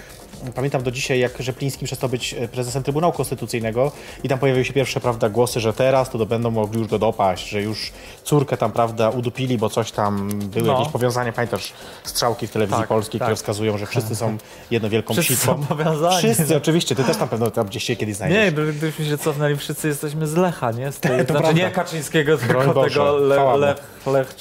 pamiętam 0.55 0.83
do 0.83 0.91
dzisiaj, 0.91 1.19
jak 1.21 1.43
Rzepliński 1.43 1.85
przestał 1.85 2.09
być 2.09 2.35
y, 2.35 2.49
prezesem 2.49 2.83
Trybunału 2.83 3.13
Konstytucyjnego 3.13 3.93
i 4.25 4.29
tam 4.29 4.39
pojawiły 4.39 4.65
się 4.65 4.73
pierwsze, 4.73 5.01
prawda, 5.01 5.29
głosy, 5.29 5.61
że 5.61 5.73
teraz 5.73 6.11
to 6.11 6.19
do- 6.19 6.27
będą 6.27 6.51
mogli 6.51 6.79
już 6.79 6.89
go 6.89 6.99
dopaść, 6.99 7.49
że 7.49 7.63
już 7.63 7.93
córkę 8.25 8.57
tam, 8.57 8.73
prawda, 8.73 9.11
udupili, 9.11 9.59
bo 9.59 9.69
coś 9.71 9.93
tam, 9.93 10.29
były 10.29 10.67
No. 10.67 10.79
jakieś 10.79 10.93
powiązania, 10.93 11.33
pamiętasz, 11.33 11.73
strzałki 12.05 12.47
w 12.47 12.51
telewizji 12.51 12.81
Tak, 12.81 12.89
polskiej, 12.89 13.19
tak. 13.19 13.27
które 13.27 13.37
wskazują, 13.37 13.79
że 13.79 13.87
wszyscy 13.87 14.17
są 14.17 14.37
jedną 14.71 14.89
wielką 14.89 15.15
Wszyscy 15.15 15.47
powiązani. 15.69 16.19
Wszyscy, 16.19 16.57
oczywiście, 16.57 16.95
ty 16.95 17.05
też 17.05 17.17
tam 17.17 17.29
pewno 17.29 17.51
tam 17.51 17.67
gdzieś 17.67 17.85
się 17.85 17.97
kiedyś 17.97 18.17
znajdziesz. 18.17 18.45
Nie, 18.45 18.53
gdyby- 18.53 18.73
gdybyśmy 18.73 19.05
się 19.07 19.19
cofnęli, 19.19 19.57
wszyscy 19.61 19.89
jesteśmy 19.89 20.27
z 20.27 20.37
Lecha, 20.37 20.71
nie? 20.71 20.93
Z 20.93 21.01
tej, 21.01 21.11
To 21.11 21.17
znaczy 21.17 21.33
prawda. 21.33 21.53
nie 21.53 21.71
Kaczyńskiego, 21.71 22.39
tylko 22.39 22.75
Boże, 22.75 22.91
tego 22.91 23.19
le, 23.19 23.75
mu. 24.07 24.13
Lech, 24.13 24.35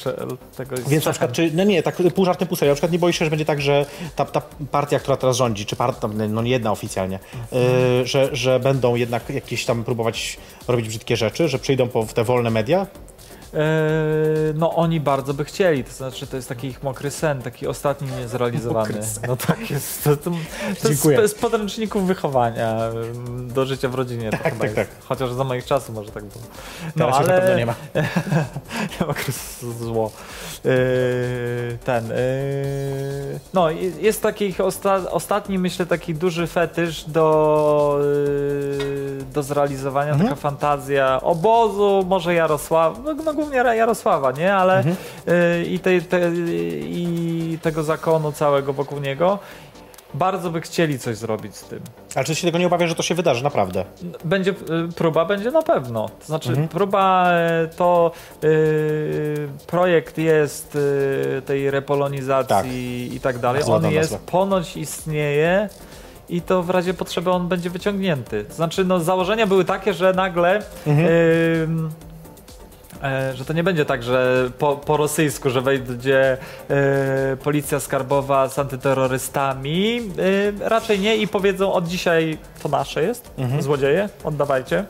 tego 0.58 0.76
Więc 0.88 1.06
na 1.06 1.12
przykład, 1.12 1.32
czy, 1.32 1.52
no 1.54 1.64
nie, 1.64 1.84
tak 1.84 1.96
pół 2.16 2.26
żartem, 2.26 2.48
pół 2.48 2.58
serio, 2.58 2.72
na 2.72 2.76
przykład 2.76 2.92
nie 2.92 3.00
boisz 3.00 3.20
się, 3.20 3.26
że 3.26 3.30
będzie 3.30 3.46
tak, 3.46 3.62
że 3.62 3.86
ta, 4.16 4.26
ta 4.26 4.42
partia, 4.72 5.00
która 5.00 5.18
teraz 5.18 5.38
rządzi, 5.38 5.66
czy 5.66 5.76
partia, 5.76 6.08
no 6.30 6.42
nie 6.42 6.52
jedna 6.52 6.72
oficjalnie, 6.72 7.20
y, 8.04 8.06
że, 8.06 8.30
że 8.36 8.60
będą 8.60 8.96
jednak 8.96 9.30
jakieś 9.30 9.66
tam 9.66 9.84
próbować 9.84 10.38
robić 10.68 10.88
brzydkie 10.88 11.18
rzeczy, 11.18 11.48
że 11.48 11.60
przyjdą 11.60 11.88
po, 11.88 12.04
w 12.04 12.14
te 12.14 12.24
wolne 12.24 12.50
media? 12.50 12.88
Eee, 13.54 13.60
no 14.56 14.76
oni 14.76 15.00
bardzo 15.00 15.34
by 15.34 15.46
chcieli, 15.46 15.84
to 15.84 15.92
znaczy 15.92 16.28
to 16.28 16.36
jest 16.36 16.50
taki 16.50 16.68
ich 16.68 16.84
mokry 16.84 17.12
sen, 17.12 17.42
taki 17.42 17.68
ostatni 17.68 18.08
niezrealizowany. 18.20 18.94
No 19.28 19.36
tak 19.38 19.72
jest. 19.72 20.04
To, 20.04 20.18
to, 20.18 20.24
to 20.82 20.90
jest 20.90 21.04
Dziękuję. 21.04 21.28
z, 21.28 21.32
z 21.32 21.36
podręczników 21.36 22.08
wychowania 22.08 22.78
em, 22.86 23.54
do 23.54 23.66
życia 23.66 23.90
w 23.90 23.96
rodzinie. 23.96 24.30
Tak, 24.32 24.56
tak, 24.58 24.74
tak. 24.74 24.88
Chociaż 25.08 25.32
za 25.34 25.44
moich 25.44 25.66
czasów 25.66 25.96
może 25.96 26.12
tak 26.12 26.24
było. 26.26 26.44
No 26.96 27.06
Teraz 27.06 27.16
ale 27.18 27.42
pewno 27.42 27.56
nie 27.58 27.66
ma. 27.66 27.76
Okres 29.08 29.66
zło. 29.80 30.12
Eee, 30.66 30.72
ten. 31.86 32.12
eee, 32.12 32.18
no 33.54 33.70
jest 34.02 34.22
taki 34.22 34.46
ich 34.46 34.60
osta 34.62 34.96
ostatni, 35.12 35.60
myślę, 35.60 35.86
taki 35.86 36.16
duży 36.16 36.48
fetysz 36.48 37.04
do, 37.04 38.00
do 39.34 39.44
zrealizowania, 39.44 40.12
Mhm. 40.12 40.30
taka 40.30 40.42
fantazja 40.42 41.22
obozu, 41.22 42.06
może 42.08 42.34
Jarosława, 42.34 43.00
no, 43.06 43.14
no 43.14 43.34
głównie 43.40 43.58
Jarosława, 43.58 44.32
nie? 44.32 44.54
Ale 44.56 44.78
Mhm. 44.78 44.96
eee, 45.28 45.74
i, 45.74 45.80
tej, 45.80 46.02
te, 46.02 46.20
i 46.84 47.58
tego 47.62 47.84
zakonu 47.84 48.32
całego 48.32 48.74
wokół 48.74 49.00
niego. 49.00 49.40
Bardzo 50.14 50.50
by 50.52 50.62
chcieli 50.62 51.00
coś 51.00 51.18
zrobić 51.18 51.56
z 51.56 51.64
tym. 51.64 51.80
Ale 52.16 52.26
czy 52.26 52.36
się 52.36 52.48
tego 52.48 52.58
nie 52.58 52.68
obawiasz, 52.68 52.90
że 52.90 52.96
to 52.96 53.04
się 53.04 53.16
wydarzy, 53.16 53.44
naprawdę? 53.44 53.86
Będzie, 54.26 54.52
y, 54.52 54.94
próba 54.96 55.26
będzie 55.26 55.52
na 55.52 55.62
pewno. 55.62 56.10
To 56.20 56.26
znaczy, 56.26 56.50
Mhm. 56.50 56.68
próba 56.68 57.32
e, 57.32 57.68
to 57.78 58.12
y, 58.44 59.48
projekt 59.68 60.18
jest 60.18 60.76
y, 60.76 61.42
tej 61.46 61.72
repolonizacji 61.72 63.16
i 63.16 63.20
tak 63.20 63.38
dalej. 63.40 63.64
On 63.68 63.92
jest, 63.92 64.12
nazwa. 64.12 64.32
ponoć 64.32 64.78
istnieje 64.78 65.70
i 66.30 66.42
to 66.42 66.64
w 66.64 66.70
razie 66.70 66.94
potrzeby 66.94 67.32
on 67.32 67.48
będzie 67.48 67.70
wyciągnięty. 67.70 68.44
To 68.44 68.54
znaczy, 68.54 68.86
no, 68.86 69.00
założenia 69.00 69.48
były 69.48 69.66
takie, 69.66 69.94
że 69.94 70.14
nagle. 70.14 70.62
Mhm. 70.88 71.08
e, 71.08 72.09
że 73.34 73.46
to 73.46 73.54
nie 73.54 73.64
będzie 73.64 73.86
tak, 73.86 74.04
że 74.04 74.50
po, 74.60 74.76
po 74.76 74.98
rosyjsku, 74.98 75.50
że 75.50 75.62
wejdzie 75.62 76.38
e, 76.70 77.38
policja 77.44 77.80
skarbowa 77.80 78.50
z 78.50 78.60
antyterrorystami. 78.60 80.02
E, 80.66 80.70
raczej 80.70 81.00
nie 81.00 81.16
i 81.18 81.28
powiedzą 81.28 81.74
od 81.74 81.88
dzisiaj 81.88 82.38
to 82.64 82.70
nasze 82.70 83.04
jest, 83.04 83.32
Mhm. 83.38 83.62
złodzieje, 83.62 84.10
oddawajcie. 84.24 84.86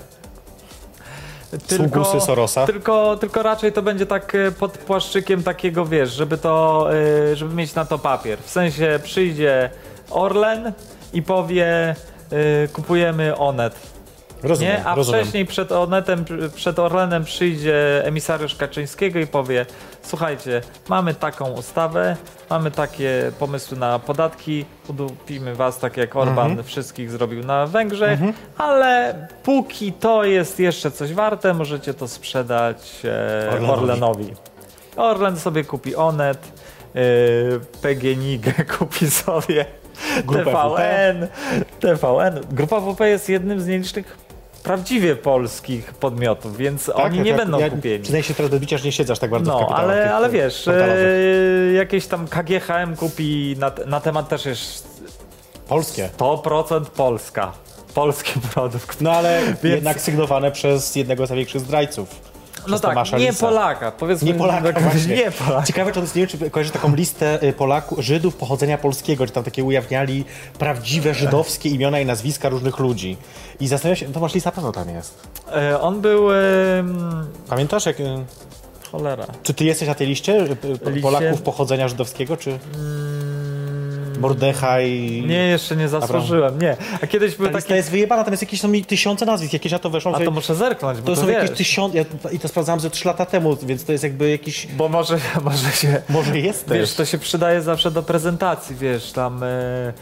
Sługusy 1.68 2.22
Sorosa. 2.22 2.66
Tylko, 2.66 3.18
tylko 3.18 3.44
raczej 3.44 3.74
to 3.74 3.82
będzie 3.82 4.06
tak 4.06 4.36
e, 4.36 4.52
pod 4.52 4.78
płaszczykiem 4.78 5.44
takiego, 5.44 5.86
wiesz, 5.86 6.12
żeby 6.14 6.38
to, 6.38 6.88
e, 7.32 7.36
żeby 7.36 7.56
mieć 7.56 7.76
na 7.76 7.86
to 7.86 8.00
papier. 8.00 8.40
W 8.40 8.50
sensie 8.50 9.00
przyjdzie 9.04 9.70
Orlen 10.10 10.74
i 11.14 11.22
powie 11.22 11.66
e, 11.66 11.96
kupujemy 12.74 13.38
Onet. 13.38 13.76
Rozumiem, 14.44 14.74
Nie? 14.74 14.86
A 14.86 14.96
rozumiem. 14.96 15.22
wcześniej 15.22 15.46
przed 15.46 15.72
Onetem, 15.72 16.26
przed 16.56 16.80
Orlenem 16.80 17.24
przyjdzie 17.24 18.06
emisariusz 18.06 18.56
Kaczyńskiego 18.56 19.20
i 19.20 19.28
powie 19.28 19.66
słuchajcie, 20.02 20.62
mamy 20.90 21.14
taką 21.14 21.52
ustawę, 21.52 22.16
mamy 22.50 22.72
takie 22.72 23.32
pomysły 23.40 23.78
na 23.78 24.00
podatki, 24.00 24.66
udupimy 24.88 25.56
was 25.56 25.80
tak 25.80 25.98
jak 25.98 26.16
Orban 26.16 26.48
Mhm. 26.50 26.64
wszystkich 26.68 27.12
zrobił 27.12 27.44
na 27.44 27.68
Węgrzech, 27.68 28.20
ale 28.58 29.28
póki 29.44 29.94
to 29.94 30.24
jest 30.24 30.60
jeszcze 30.60 30.92
coś 30.92 31.14
warte, 31.14 31.54
możecie 31.54 31.94
to 31.94 32.08
sprzedać 32.08 33.02
e, 33.06 33.50
Orlenowi. 33.50 33.82
Orlenowi. 33.82 34.34
Orlen 34.96 35.38
sobie 35.40 35.64
kupi 35.64 35.96
Onet, 35.96 36.52
e, 36.96 37.00
PGNiG 37.82 38.44
kupi 38.78 39.10
sobie 39.12 39.66
Grupę 40.26 40.44
TVN, 40.46 41.28
TVN. 41.80 42.40
Grupa 42.52 42.80
WP 42.80 43.00
jest 43.02 43.30
jednym 43.30 43.62
z 43.62 43.68
nielicznych 43.68 44.29
prawdziwie 44.64 45.16
polskich 45.16 45.94
podmiotów, 45.94 46.58
więc 46.58 46.90
oni 46.90 47.18
Tak, 47.18 47.26
nie 47.26 47.32
tak, 47.32 47.42
będą 47.42 47.60
ja, 47.60 47.70
kupieni. 47.70 48.00
Przyznaję 48.00 48.24
się 48.24 48.34
teraz 48.34 48.52
do 48.52 48.60
bicia, 48.60 48.78
że 48.78 48.86
nie 48.86 48.92
siedzasz 48.92 49.20
tak 49.20 49.30
bardzo 49.30 49.52
w 49.52 49.62
No, 49.62 49.68
tych, 49.68 49.78
ale, 49.78 50.14
ale 50.16 50.30
wiesz, 50.30 50.68
e, 50.68 51.74
jakieś 51.74 52.08
tam 52.08 52.28
KGHM 52.28 52.96
kupi 52.96 53.56
na, 53.60 53.72
na 53.86 54.00
temat 54.00 54.30
też 54.30 54.46
jest 54.46 55.04
Polskie. 55.68 56.10
100% 56.18 56.86
Polska. 56.86 57.52
Polski 57.94 58.40
produkt. 58.54 59.02
No 59.02 59.12
ale 59.12 59.42
Więc- 59.46 59.64
jednak 59.64 60.02
sygnowane 60.02 60.52
przez 60.52 60.96
jednego 60.96 61.26
z 61.28 61.30
największych 61.30 61.62
zdrajców. 61.62 62.29
No 62.68 62.80
tak, 62.80 63.12
nie 63.12 63.18
Lisa. 63.30 63.48
Polaka. 63.48 63.92
Powiedzmy, 63.92 64.28
Nie 64.28 64.34
Polaka, 64.34 64.74
tak, 64.74 64.84
właśnie. 64.84 65.16
Nie 65.16 65.32
Polaka. 65.32 65.66
Ciekawe, 65.66 65.92
czy 65.92 66.00
on 66.00 66.06
nie 66.06 66.12
wiem, 66.14 66.28
czy 66.28 66.50
kojarzy 66.50 66.72
taką 66.72 66.96
listę 66.96 67.44
y, 67.44 67.54
Polaków, 67.54 68.00
Żydów 68.00 68.36
pochodzenia 68.36 68.78
polskiego, 68.78 69.24
gdzie 69.24 69.34
tam 69.34 69.44
takie 69.44 69.64
ujawniali 69.64 70.26
prawdziwe 70.60 71.14
żydowskie 71.14 71.70
imiona 71.70 72.00
i 72.00 72.06
nazwiska 72.06 72.50
różnych 72.50 72.80
ludzi. 72.80 73.18
I 73.60 73.68
zastanawiam 73.68 73.96
się, 73.96 74.14
Tomasz 74.14 74.34
Lis 74.34 74.46
na 74.46 74.52
pewno 74.52 74.72
tam 74.72 74.90
jest. 74.90 75.28
E, 75.56 75.82
on 75.82 76.02
był... 76.02 76.32
em, 76.34 77.28
Pamiętasz, 77.50 77.86
jak, 77.86 78.00
y, 78.00 78.04
cholera. 78.92 79.26
czy 79.44 79.54
ty 79.54 79.66
jesteś 79.66 79.88
na 79.88 79.96
tej 79.96 80.08
liście 80.08 80.34
y, 80.34 80.44
y, 80.88 80.92
Liście? 80.92 81.02
Polaków 81.02 81.42
pochodzenia 81.42 81.88
żydowskiego, 81.88 82.38
czy 82.38 82.60
Mordechaj? 84.20 84.90
Nie, 85.28 85.48
jeszcze 85.48 85.76
nie 85.76 85.88
zasłużyłem, 85.88 86.62
nie. 86.62 86.78
A 87.02 87.08
kiedyś 87.08 87.36
były 87.36 87.50
Ta 87.50 87.76
jest 87.76 87.92
wyjebana, 87.92 88.24
tam 88.24 88.34
jest 88.34 88.44
jakieś 88.44 88.62
tam 88.62 88.82
tysiące 88.82 89.26
nazwisk, 89.26 89.54
jakieś 89.54 89.72
na 89.72 89.80
to 89.80 89.90
weszło. 89.90 90.16
A 90.16 90.20
to 90.20 90.32
muszę 90.32 90.56
zerknąć, 90.56 91.00
bo 91.00 91.06
to 91.06 91.16
to, 91.16 91.22
są 91.22 91.28
jakieś 91.28 91.50
wiesz. 91.50 91.58
tysiące, 91.58 91.98
ja, 91.98 92.04
i 92.32 92.40
to 92.40 92.48
sprawdzałem 92.48 92.80
ze 92.80 92.90
trzy 92.90 93.08
lata 93.08 93.26
temu, 93.26 93.58
więc 93.64 93.86
to 93.86 93.92
jest 93.92 94.04
jakby 94.04 94.30
jakiś... 94.30 94.68
Bo 94.68 94.90
może, 94.90 95.20
może 95.44 95.72
się... 95.72 96.02
Może 96.10 96.40
jest. 96.40 96.72
Wiesz, 96.72 96.94
to 96.94 97.06
się 97.06 97.18
przydaje 97.18 97.62
zawsze 97.62 97.92
do 97.92 98.04
prezentacji, 98.04 98.76
wiesz, 98.76 99.12
tam 99.12 99.44
e, 99.44 99.48
e, 99.48 99.94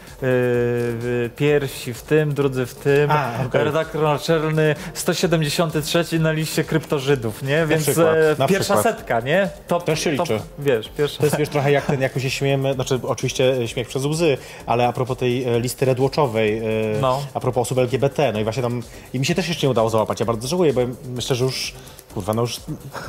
pierwsi 1.36 1.94
w 1.94 2.02
tym, 2.02 2.34
drudzy 2.34 2.66
w 2.66 2.74
tym, 2.74 3.10
A, 3.10 3.30
okej. 3.46 3.64
redaktor 3.64 4.02
naczelny 4.02 4.74
173 4.94 6.18
na 6.18 6.32
liście 6.32 6.64
kryptożydów, 6.64 7.42
nie? 7.42 7.66
Więc 7.66 7.88
e, 7.88 8.36
pierwsza 8.48 8.74
przykład. 8.74 8.82
setka, 8.82 9.20
nie? 9.20 9.48
Top, 9.68 9.84
Też 9.84 10.00
się 10.00 10.16
top, 10.16 10.28
liczy. 10.28 10.42
Wiesz, 10.58 10.90
pierwsza 10.96 11.18
To 11.18 11.24
jest 11.24 11.36
wiesz, 11.36 11.48
trochę 11.48 11.72
jak 11.72 11.86
ten, 11.86 12.00
jak 12.00 12.16
my 12.16 12.22
się 12.22 12.30
śmiejemy, 12.30 12.74
znaczy 12.74 13.00
oczywiście 13.02 13.52
e, 13.52 13.68
śmiech 13.68 13.88
przez 13.88 14.04
łzy, 14.08 14.38
ale 14.66 14.86
a 14.88 14.92
propos 14.92 15.18
tej 15.18 15.44
e, 15.44 15.60
listy 15.60 15.84
redwatchowej, 15.84 16.58
e, 16.58 16.62
No. 17.00 17.20
a 17.34 17.40
propos 17.40 17.62
osób 17.62 17.78
LGBT, 17.78 18.32
no 18.32 18.40
i 18.40 18.44
właśnie 18.44 18.62
tam, 18.62 18.82
i 19.14 19.18
mi 19.18 19.26
się 19.26 19.34
też 19.34 19.48
jeszcze 19.48 19.66
nie 19.66 19.70
udało 19.70 19.90
załapać, 19.90 20.20
ja 20.20 20.26
bardzo 20.26 20.48
żałuję, 20.48 20.72
bo 20.72 20.80
myślę, 21.14 21.36
że 21.36 21.44
już, 21.44 21.74
kurwa, 22.14 22.34
no 22.34 22.42
już 22.42 22.60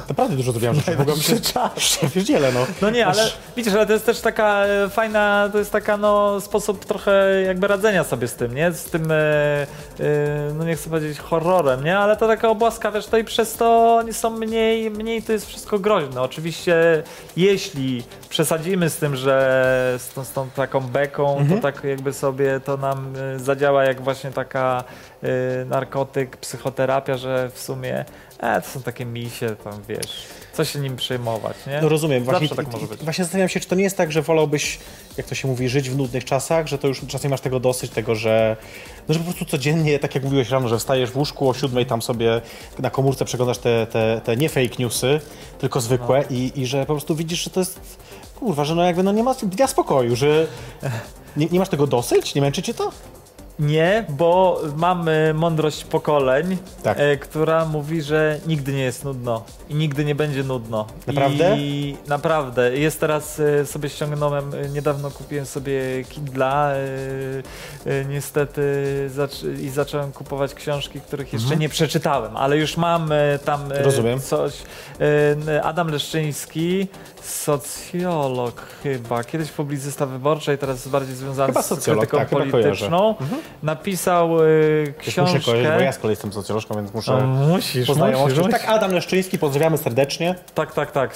naprawdę 0.10 0.36
dużo 0.36 0.52
zrobiłem, 0.52 0.76
że 0.82 0.96
mogłem 0.98 1.18
się, 1.18 1.36
pierdzielę, 2.14 2.52
no. 2.52 2.66
No 2.82 2.90
nie, 2.90 3.08
ale 3.08 3.24
widzisz, 3.58 3.74
ale 3.74 3.86
to 3.86 3.94
jest 3.94 4.06
też 4.06 4.20
taka 4.22 4.66
e, 4.66 4.90
fajna, 4.90 5.50
to 5.52 5.58
jest 5.58 5.72
taka 5.72 5.98
no 5.98 6.42
sposób 6.42 6.86
trochę 6.86 7.42
jakby 7.46 7.68
radzenia 7.68 8.04
sobie 8.04 8.28
z 8.28 8.34
tym, 8.34 8.56
nie? 8.56 8.72
Z 8.72 8.84
tym, 8.86 9.12
e, 9.12 9.68
no 10.54 10.64
nie 10.66 10.76
chcę 10.76 10.90
powiedzieć 10.90 11.20
horrorem, 11.20 11.84
nie? 11.84 11.98
Ale 11.98 12.18
to 12.18 12.28
taka 12.28 12.50
obłaska, 12.50 12.92
wiesz, 12.92 13.06
to 13.08 13.18
i 13.18 13.24
przez 13.24 13.54
to 13.54 13.96
oni 13.96 14.14
są 14.14 14.30
mniej, 14.30 14.92
mniej 14.92 15.24
to 15.24 15.32
jest 15.32 15.46
wszystko 15.48 15.80
groźne. 15.80 16.22
Oczywiście 16.22 17.04
jeśli 17.38 18.04
przesadzimy 18.30 18.90
z 18.90 18.96
tym, 18.98 19.16
że 19.16 19.40
z 19.98 20.14
tą, 20.14 20.24
z 20.24 20.32
tą 20.32 20.50
taką 20.50 20.80
beką, 20.82 21.38
Mhm. 21.38 21.62
to 21.62 21.72
tak 21.72 21.84
jakby 21.84 22.14
sobie 22.14 22.60
to 22.60 22.78
nam 22.78 23.14
zadziała 23.38 23.84
jak 23.84 24.02
właśnie 24.02 24.32
taka 24.32 24.84
narkotyk, 25.66 26.38
psychoterapia, 26.38 27.18
że 27.18 27.50
w 27.54 27.60
sumie 27.60 28.06
e, 28.40 28.62
to 28.62 28.68
są 28.68 28.82
takie 28.82 29.06
misie, 29.06 29.56
tam 29.64 29.74
wiesz, 29.90 30.24
co 30.54 30.66
się 30.66 30.80
nim 30.80 30.96
przejmować, 30.96 31.58
nie? 31.68 31.82
No 31.82 31.90
rozumiem, 31.90 32.24
właśnie, 32.24 32.50
tak 32.50 32.72
może 32.72 32.88
być. 32.88 33.04
właśnie 33.04 33.24
zastanawiam 33.24 33.50
się, 33.50 33.60
czy 33.60 33.68
to 33.68 33.76
nie 33.76 33.84
jest 33.84 33.98
tak, 33.98 34.12
że 34.12 34.22
wolałbyś, 34.22 34.80
jak 35.18 35.26
to 35.26 35.36
się 35.36 35.48
mówi, 35.48 35.70
żyć 35.70 35.90
w 35.90 35.98
nudnych 35.98 36.26
czasach, 36.26 36.68
że 36.68 36.78
to 36.78 36.88
już 36.88 37.02
czasem 37.08 37.32
masz 37.32 37.42
tego 37.42 37.60
dosyć, 37.60 37.92
tego, 37.92 38.16
że, 38.16 38.58
no, 39.08 39.14
że 39.14 39.20
po 39.20 39.26
prostu 39.26 39.46
codziennie, 39.46 40.00
tak 40.00 40.16
jak 40.16 40.24
mówiłeś 40.24 40.50
rano, 40.50 40.68
że 40.68 40.78
wstajesz 40.80 41.12
w 41.12 41.18
łóżku 41.18 41.50
o 41.50 41.54
siódmej, 41.54 41.86
tam 41.86 42.02
sobie 42.02 42.42
na 42.80 42.90
komórce 42.90 43.26
przeglądasz 43.26 43.58
te, 43.58 43.88
te, 43.88 44.22
te 44.24 44.38
nie 44.38 44.50
fake 44.50 44.76
newsy, 44.80 45.20
tylko 45.60 45.82
zwykłe 45.82 46.24
No. 46.30 46.36
i, 46.36 46.52
i 46.56 46.66
że 46.66 46.80
po 46.80 46.94
prostu 46.94 47.16
widzisz, 47.16 47.44
że 47.44 47.50
to 47.50 47.60
jest, 47.60 47.80
kurwa, 48.40 48.66
że 48.66 48.76
no 48.76 48.84
jakby 48.84 49.04
no 49.04 49.12
nie 49.12 49.24
ma 49.24 49.34
dnia 49.44 49.68
spokoju, 49.68 50.16
że 50.16 50.48
nie, 51.38 51.46
nie 51.46 51.60
masz 51.60 51.70
tego 51.70 51.88
dosyć? 51.88 52.36
Nie 52.36 52.42
męczy 52.42 52.62
cię 52.62 52.74
to? 52.74 52.92
Nie, 53.60 54.06
bo 54.10 54.62
mamy 54.76 55.34
mądrość 55.34 55.84
pokoleń, 55.84 56.58
Tak. 56.84 56.98
e, 57.00 57.18
która 57.18 57.66
mówi, 57.66 58.02
że 58.02 58.40
nigdy 58.48 58.74
nie 58.74 58.84
jest 58.84 59.04
nudno 59.04 59.44
i 59.70 59.76
nigdy 59.76 60.06
nie 60.06 60.16
będzie 60.16 60.44
nudno. 60.44 60.88
Naprawdę? 61.08 61.56
I 61.58 61.98
naprawdę. 62.08 62.78
Jest 62.78 63.00
teraz, 63.00 63.40
e, 63.40 63.66
sobie 63.66 63.90
ściągnąłem, 63.90 64.52
e, 64.54 64.70
niedawno 64.70 65.12
kupiłem 65.12 65.46
sobie 65.46 65.82
Kindla, 66.10 66.72
e, 66.72 66.76
e, 68.02 68.06
niestety 68.06 69.10
i 69.62 69.70
zacząłem 69.70 70.12
kupować 70.12 70.54
książki, 70.54 71.02
których 71.02 71.34
jeszcze 71.34 71.46
Mhm. 71.46 71.60
nie 71.62 71.70
przeczytałem, 71.70 72.38
ale 72.38 72.58
już 72.58 72.78
mam 72.78 73.12
e, 73.12 73.40
tam 73.46 73.72
e, 73.72 73.84
Rozumiem. 73.84 74.20
coś. 74.20 74.54
E, 75.48 75.64
Adam 75.64 75.88
Leszczyński, 75.88 76.88
socjolog 77.30 78.62
chyba, 78.84 79.24
kiedyś 79.24 79.52
publicysta 79.52 80.06
wyborczej, 80.06 80.58
teraz 80.58 80.78
jest 80.78 80.90
bardziej 80.90 81.16
związany 81.16 81.48
Chyba 81.54 81.62
z 81.62 81.68
krytyką 81.84 82.18
tak, 82.18 82.30
polityczną. 82.30 83.10
Mhm. 83.22 83.42
Napisał 83.64 84.44
e, 84.44 84.48
Też 84.86 85.06
muszę 85.06 85.12
książkę. 85.12 85.40
kojarzyć, 85.52 85.78
bo 85.78 85.80
ja 85.84 85.92
z 85.92 85.98
kolei 85.98 86.12
jestem 86.12 86.34
socjolożką, 86.34 86.76
więc 86.76 86.94
muszę 86.94 87.12
No, 87.22 87.28
musisz, 87.28 87.88
poznajomość. 87.88 88.36
musisz, 88.38 88.52
Tak, 88.52 88.66
Adam 88.70 88.92
Leszczyński, 88.92 89.40
pozdrawiamy 89.40 89.78
serdecznie. 89.78 90.36
Tak, 90.54 90.74
tak, 90.74 90.92
tak. 90.92 91.16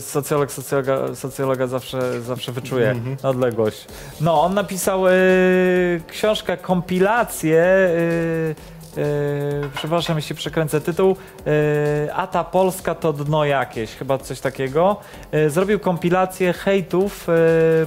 Socjolog 0.00 0.52
socjologa, 0.52 1.14
socjologa 1.14 1.66
zawsze, 1.66 2.20
zawsze 2.22 2.52
wyczuje 2.52 2.90
Mhm. 2.90 3.16
odległość. 3.22 3.86
No, 4.20 4.42
on 4.42 4.54
napisał 4.54 5.08
y, 5.08 6.00
książkę, 6.08 6.56
kompilację. 6.56 7.62
Y, 7.64 8.54
y, 8.98 9.70
przepraszam, 9.76 10.16
jeśli 10.16 10.36
przekręcę 10.36 10.80
tytuł. 10.80 11.16
Y, 11.46 12.14
A 12.14 12.26
ta 12.26 12.44
Polska 12.44 12.94
to 12.94 13.12
dno 13.12 13.44
jakieś, 13.44 13.90
chyba 13.90 14.18
coś 14.18 14.40
takiego. 14.40 14.96
Y, 15.34 15.50
zrobił 15.50 15.78
kompilację 15.80 16.52
hejtów 16.52 17.26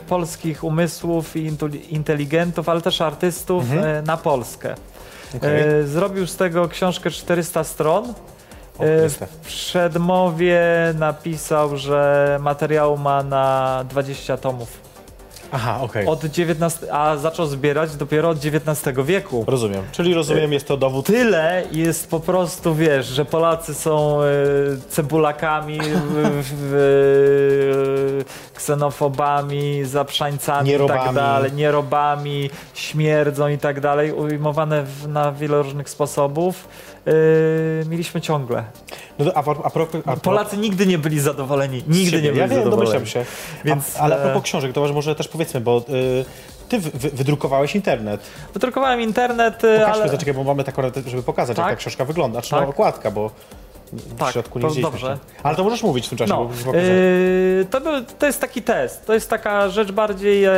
polskich 0.07 0.63
umysłów 0.63 1.35
i 1.35 1.51
inteligentów, 1.89 2.69
ale 2.69 2.81
też 2.81 3.01
artystów 3.01 3.63
Mhm. 3.63 4.05
na 4.05 4.17
Polskę. 4.17 4.75
Okej. 5.37 5.79
Y, 5.81 5.87
zrobił 5.87 6.27
z 6.27 6.35
tego 6.35 6.67
książkę 6.67 7.09
400 7.09 7.63
stron. 7.63 8.13
E. 8.79 9.09
W 9.09 9.27
przedmowie 9.45 10.61
napisał, 10.99 11.77
że 11.77 12.37
materiału 12.41 12.97
ma 12.97 13.23
na 13.23 13.83
20 13.89 14.37
tomów. 14.37 14.86
Aha, 15.51 15.79
okej. 15.81 16.07
Od 16.07 16.25
19, 16.25 16.93
a 16.93 17.17
zaczął 17.17 17.45
zbierać 17.45 17.95
dopiero 17.95 18.29
od 18.29 18.37
XIX 18.45 18.97
wieku. 19.05 19.43
Rozumiem. 19.47 19.83
Czyli 19.91 20.13
rozumiem, 20.13 20.53
jest 20.53 20.67
to 20.67 20.77
dowód. 20.77 21.05
Tyle 21.05 21.63
jest 21.71 22.09
po 22.09 22.19
prostu, 22.19 22.75
wiesz, 22.75 23.05
że 23.07 23.25
Polacy 23.25 23.73
są 23.73 24.21
e, 24.21 24.25
cebulakami, 24.89 25.79
e, 25.79 25.83
ksenofobami, 28.55 29.85
zaprzańcami 29.85 30.69
i 30.69 30.73
tak 30.73 30.79
Nierobami. 30.81 31.15
dalej, 31.15 31.53
nierobami, 31.53 32.49
śmierdzą 32.73 33.47
i 33.47 33.57
tak 33.57 33.79
dalej, 33.79 34.11
ujmowane 34.11 34.83
w, 34.83 35.07
na 35.07 35.31
wiele 35.31 35.57
różnych 35.61 35.89
sposobów. 35.89 36.67
E, 37.07 37.89
mieliśmy 37.89 38.21
ciągle. 38.21 38.63
No, 39.19 39.31
a, 39.35 39.37
a, 39.37 39.39
a, 39.39 39.43
propos- 39.43 39.69
a, 39.69 39.69
propos- 39.69 40.19
Polacy 40.21 40.57
nigdy 40.57 40.85
nie 40.87 40.97
byli 40.97 41.19
zadowoleni. 41.19 41.83
Nigdy 41.87 42.21
nie 42.21 42.27
byli 42.29 42.39
Ja 42.39 42.47
wiem, 42.47 42.57
zadowoleni. 42.63 42.71
domyślam 42.91 43.05
się. 43.05 43.25
Więc, 43.65 43.97
a, 43.97 43.99
ale 43.99 44.15
a 44.15 44.19
e, 44.19 44.23
propos 44.23 44.43
książek, 44.43 44.73
to 44.73 44.93
może 44.93 45.15
też 45.15 45.27
powiedzmy, 45.27 45.61
bo 45.61 45.85
y, 45.89 46.25
ty 46.69 46.79
wy, 46.79 46.89
wy, 46.93 47.09
wydrukowałeś 47.09 47.75
internet. 47.75 48.21
Wydrukowałem 48.53 49.01
internet, 49.01 49.55
Pokażmy, 49.55 49.85
ale... 49.85 50.09
zaczekaj, 50.09 50.33
bo 50.33 50.43
mamy 50.43 50.63
taką, 50.63 50.81
żeby 51.07 51.23
pokazać, 51.23 51.57
jak 51.57 51.67
Tak? 51.67 51.75
ta 51.75 51.79
książka 51.79 52.05
wygląda. 52.05 52.41
Czy 52.41 52.49
Tak. 52.49 52.69
okładka, 52.69 53.11
bo 53.11 53.31
w 53.93 54.17
Tak, 54.19 54.31
środku 54.31 54.59
nie 54.59 54.63
to 54.63 54.69
widzieliśmy. 54.69 54.91
dobrze. 54.91 55.09
jeszcze. 55.09 55.43
Ale 55.43 55.55
to 55.55 55.63
możesz 55.63 55.83
mówić 55.83 56.05
w 56.05 56.09
tym 56.09 56.17
czasie, 56.17 56.33
No, 56.33 56.49
bo 56.65 56.73
yy, 56.73 57.65
to, 57.71 57.81
był, 57.81 57.93
to 58.19 58.25
jest 58.25 58.41
taki 58.41 58.61
test. 58.61 59.05
To 59.05 59.13
jest 59.13 59.29
taka 59.29 59.69
rzecz 59.69 59.91
bardziej. 59.91 60.43
E, 60.45 60.51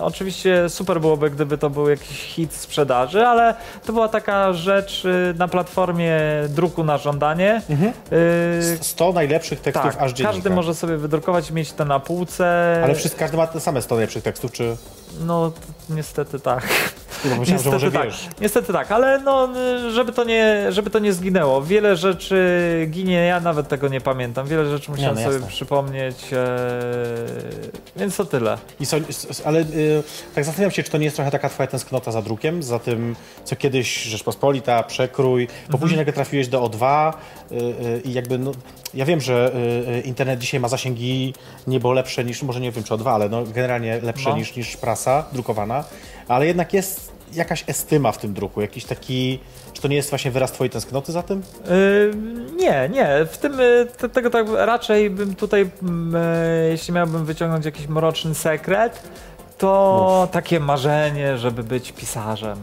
oczywiście 0.00 0.68
super 0.68 1.00
byłoby, 1.00 1.30
gdyby 1.30 1.58
to 1.58 1.70
był 1.70 1.88
jakiś 1.88 2.18
hit 2.20 2.54
sprzedaży, 2.54 3.26
ale 3.26 3.54
to 3.86 3.92
była 3.92 4.08
taka 4.08 4.52
rzecz 4.52 5.04
y, 5.04 5.34
na 5.38 5.48
platformie 5.48 6.20
druku 6.48 6.84
na 6.84 6.98
żądanie. 6.98 7.62
Mhm. 7.70 7.92
Yy, 8.10 8.78
100 8.80 9.12
najlepszych 9.12 9.60
tekstów 9.60 9.92
tak, 9.92 10.02
aż 10.02 10.12
dziennika. 10.12 10.32
każdy 10.34 10.50
może 10.50 10.74
sobie 10.74 10.96
wydrukować, 10.96 11.50
mieć 11.50 11.72
to 11.72 11.84
na 11.84 12.00
półce. 12.00 12.80
Ale 12.84 12.94
wszyscy, 12.94 13.18
każdy 13.18 13.36
ma 13.36 13.46
te 13.46 13.60
same 13.60 13.82
100 13.82 13.94
najlepszych 13.94 14.22
tekstów, 14.22 14.52
czy... 14.52 14.76
No, 15.20 15.52
niestety 15.90 16.40
tak. 16.40 16.68
No, 17.24 17.36
myślałem, 17.36 17.64
że 17.64 17.70
może 17.70 17.92
tak. 17.92 18.04
wiesz. 18.04 18.28
Niestety 18.40 18.72
tak, 18.72 18.92
ale 18.92 19.18
no, 19.20 19.48
żeby 19.90 20.12
to, 20.12 20.24
nie, 20.24 20.72
żeby 20.72 20.90
to 20.90 20.98
nie 20.98 21.12
zginęło. 21.12 21.62
Wiele 21.62 21.96
rzeczy 21.96 22.36
ginie, 22.90 23.14
ja 23.26 23.40
nawet 23.40 23.68
tego 23.68 23.88
nie 23.88 24.00
pamiętam. 24.00 24.46
Wiele 24.46 24.70
rzeczy 24.70 24.90
musiałem 24.90 25.14
no 25.14 25.32
sobie 25.32 25.46
przypomnieć, 25.46 26.16
e, 26.32 26.36
więc 27.96 28.16
to 28.16 28.24
tyle. 28.24 28.58
I 28.80 28.86
so, 28.86 28.96
ale 29.44 29.60
y, 29.60 30.02
tak 30.34 30.44
zastanawiam 30.44 30.70
się, 30.70 30.82
czy 30.82 30.90
to 30.90 30.98
nie 30.98 31.04
jest 31.04 31.16
trochę 31.16 31.30
taka 31.30 31.48
twoja 31.48 31.66
tęsknota 31.66 32.12
za 32.12 32.22
drukiem, 32.22 32.62
za 32.62 32.78
tym, 32.78 33.16
co 33.44 33.56
kiedyś 33.56 34.02
Rzeczpospolita, 34.02 34.82
Przekrój, 34.82 35.46
bo 35.46 35.52
Mhm. 35.62 35.80
później 35.80 35.96
nagle 35.98 36.12
trafiłeś 36.12 36.48
do 36.48 36.62
O2 36.62 37.12
y, 37.52 37.54
y, 37.54 38.00
i 38.04 38.12
jakby, 38.12 38.38
no, 38.38 38.52
ja 38.94 39.04
wiem, 39.04 39.20
że 39.20 39.52
internet 40.04 40.38
dzisiaj 40.40 40.60
ma 40.60 40.68
zasięgi 40.68 41.34
niebo 41.66 41.92
lepsze 41.92 42.24
niż, 42.24 42.42
może 42.42 42.60
nie 42.60 42.72
wiem 42.72 42.84
czy 42.84 42.94
O2, 42.94 43.08
ale 43.10 43.28
no, 43.28 43.44
generalnie 43.44 44.00
lepsze 44.00 44.30
No. 44.30 44.36
niż, 44.36 44.56
niż 44.56 44.76
prasa 44.76 45.07
drukowana, 45.32 45.84
ale 46.28 46.46
jednak 46.46 46.72
jest 46.72 47.12
jakaś 47.32 47.64
estyma 47.66 48.12
w 48.12 48.18
tym 48.18 48.34
druku, 48.34 48.60
jakiś 48.60 48.84
taki, 48.84 49.40
czy 49.72 49.82
to 49.82 49.88
nie 49.88 49.96
jest 49.96 50.10
właśnie 50.10 50.30
wyraz 50.30 50.52
twojej 50.52 50.70
tęsknoty 50.70 51.12
za 51.12 51.22
tym? 51.22 51.42
Y, 51.70 52.12
nie, 52.56 52.88
nie. 52.92 53.26
W 53.32 53.38
tym 53.38 53.58
te, 53.98 54.08
tego 54.08 54.30
tak 54.30 54.46
raczej 54.50 55.10
bym 55.10 55.34
tutaj, 55.34 55.70
mm, 55.82 56.14
y, 56.14 56.68
jeśli 56.70 56.94
miałbym 56.94 57.24
wyciągnąć 57.24 57.64
jakiś 57.64 57.88
mroczny 57.88 58.34
sekret, 58.34 59.02
to 59.58 60.28
takie 60.32 60.60
marzenie, 60.60 61.38
żeby 61.38 61.62
być 61.62 61.92
pisarzem. 61.92 62.58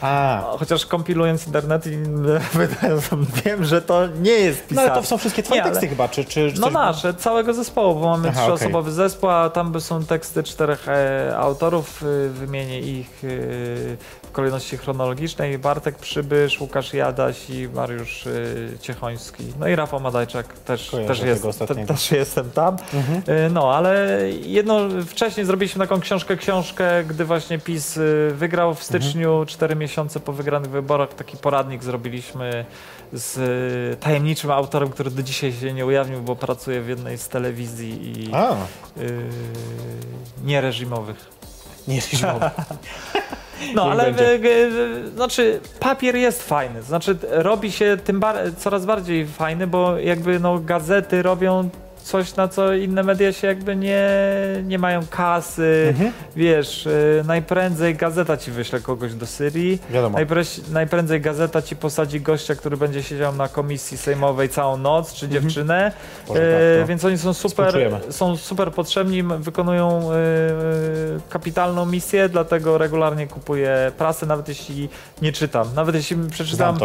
A, 0.00 0.42
Chociaż 0.58 0.86
kompilując 0.86 1.46
internet 1.46 1.86
i 1.86 1.90
wiem, 3.44 3.64
że 3.64 3.82
to 3.82 4.06
nie 4.06 4.30
jest 4.30 4.60
no 4.62 4.68
pisarz. 4.68 4.90
ale 4.90 5.00
to 5.00 5.06
są 5.06 5.18
wszystkie 5.18 5.42
twoje 5.42 5.58
Nie, 5.58 5.62
ale- 5.62 5.72
teksty 5.72 5.88
chyba, 5.88 6.08
czy, 6.08 6.24
czy 6.24 6.52
No 6.58 6.64
coś... 6.66 6.72
nasze, 6.74 7.14
całego 7.14 7.54
zespołu, 7.54 7.94
bo 8.00 8.08
mamy 8.10 8.28
Aha, 8.28 8.42
trzyosobowy 8.42 8.92
zespół, 8.92 9.30
a 9.30 9.50
tam 9.50 9.80
są 9.80 10.04
teksty 10.04 10.42
czterech 10.42 10.88
e, 10.88 11.36
autorów. 11.38 12.02
Y, 12.02 12.28
wymienię 12.30 12.80
ich 12.80 13.10
w 13.22 13.96
kolejności 14.38 14.76
chronologicznej. 14.78 15.58
Bartek 15.58 15.96
Przybysz, 15.98 16.60
Łukasz 16.60 16.94
Jadaś 16.94 17.50
i 17.50 17.68
Mariusz 17.74 18.26
y, 18.26 18.78
Ciechoński. 18.80 19.44
No 19.60 19.68
i 19.68 19.76
Rafał 19.76 20.00
Madajczak 20.00 20.58
też, 20.58 20.90
Kojarzę 20.90 21.08
też, 21.14 21.44
jest, 21.44 21.58
te, 21.58 21.74
też 21.86 22.10
jestem 22.10 22.50
tam. 22.50 22.76
Mhm. 22.94 23.22
Y, 23.46 23.50
No, 23.50 23.74
ale 23.74 24.20
jedno, 24.42 24.80
wcześniej 25.06 25.46
zrobiliśmy 25.46 25.86
taką 25.86 26.00
książkę, 26.00 26.36
książkę, 26.36 27.04
gdy 27.04 27.24
właśnie 27.24 27.58
PiS 27.58 27.96
y, 27.96 28.30
wygrał 28.34 28.74
w 28.74 28.82
styczniu, 28.82 29.30
Mhm. 29.30 29.46
cztery 29.46 29.76
miesiące 29.76 30.20
po 30.20 30.32
wygranych 30.32 30.70
wyborach, 30.70 31.14
taki 31.14 31.36
poradnik 31.36 31.84
zrobiliśmy 31.84 32.64
z 33.12 33.38
y, 33.94 33.96
tajemniczym 33.96 34.50
autorem, 34.50 34.88
który 34.90 35.10
do 35.10 35.22
dzisiaj 35.22 35.52
się 35.52 35.72
nie 35.72 35.86
ujawnił, 35.86 36.22
bo 36.22 36.36
pracuje 36.36 36.80
w 36.80 36.88
jednej 36.88 37.18
z 37.18 37.28
telewizji 37.28 38.12
i 38.20 38.30
y, 39.00 39.22
niereżimowych. 40.44 41.37
Nie 41.88 42.00
reżimowy. 42.12 42.50
No, 43.74 43.84
Niech 43.84 43.92
ale 43.92 44.12
będzie. 44.12 44.70
znaczy 45.14 45.60
papier 45.80 46.16
jest 46.16 46.42
fajny, 46.48 46.82
znaczy 46.82 47.16
robi 47.22 47.72
się 47.72 47.96
tym 48.04 48.20
bar- 48.20 48.54
coraz 48.58 48.86
bardziej 48.86 49.26
fajny, 49.26 49.66
bo 49.66 49.98
jakby 49.98 50.40
no 50.40 50.58
gazety 50.58 51.22
robią 51.22 51.68
coś, 52.08 52.36
na 52.36 52.48
co 52.48 52.74
inne 52.74 53.02
media 53.02 53.32
się 53.32 53.46
jakby 53.46 53.76
nie, 53.76 54.08
nie 54.64 54.78
mają 54.78 55.00
kasy, 55.10 55.86
Mhm. 55.88 56.12
wiesz, 56.36 56.86
y, 56.86 57.22
najprędzej 57.26 57.94
gazeta 57.94 58.36
ci 58.36 58.50
wyśle 58.50 58.80
kogoś 58.80 59.14
do 59.14 59.26
Syrii, 59.26 59.78
Wiadomo. 59.90 60.18
najpre- 60.18 60.72
najprędzej 60.72 61.20
gazeta 61.20 61.62
ci 61.62 61.76
posadzi 61.76 62.20
gościa, 62.20 62.54
który 62.54 62.76
będzie 62.76 63.02
siedział 63.02 63.34
na 63.34 63.48
komisji 63.48 63.96
sejmowej 63.98 64.48
całą 64.48 64.76
noc, 64.76 65.12
czy 65.14 65.28
dziewczynę, 65.28 65.92
Boże, 66.28 66.42
e, 66.42 66.70
tak, 66.72 66.80
no. 66.80 66.86
więc 66.86 67.04
oni 67.04 67.18
są 67.18 67.34
super, 67.34 67.74
są 68.10 68.36
super 68.36 68.72
potrzebni, 68.72 69.22
wykonują 69.22 70.12
e, 70.12 70.16
kapitalną 71.28 71.86
misję, 71.86 72.28
dlatego 72.28 72.78
regularnie 72.78 73.26
kupuję 73.26 73.92
prasę, 73.98 74.26
nawet 74.26 74.48
jeśli 74.48 74.88
nie 75.22 75.32
czytam. 75.32 75.68
Nawet 75.74 75.94
jeśli 75.94 76.16
przeczytam 76.30 76.78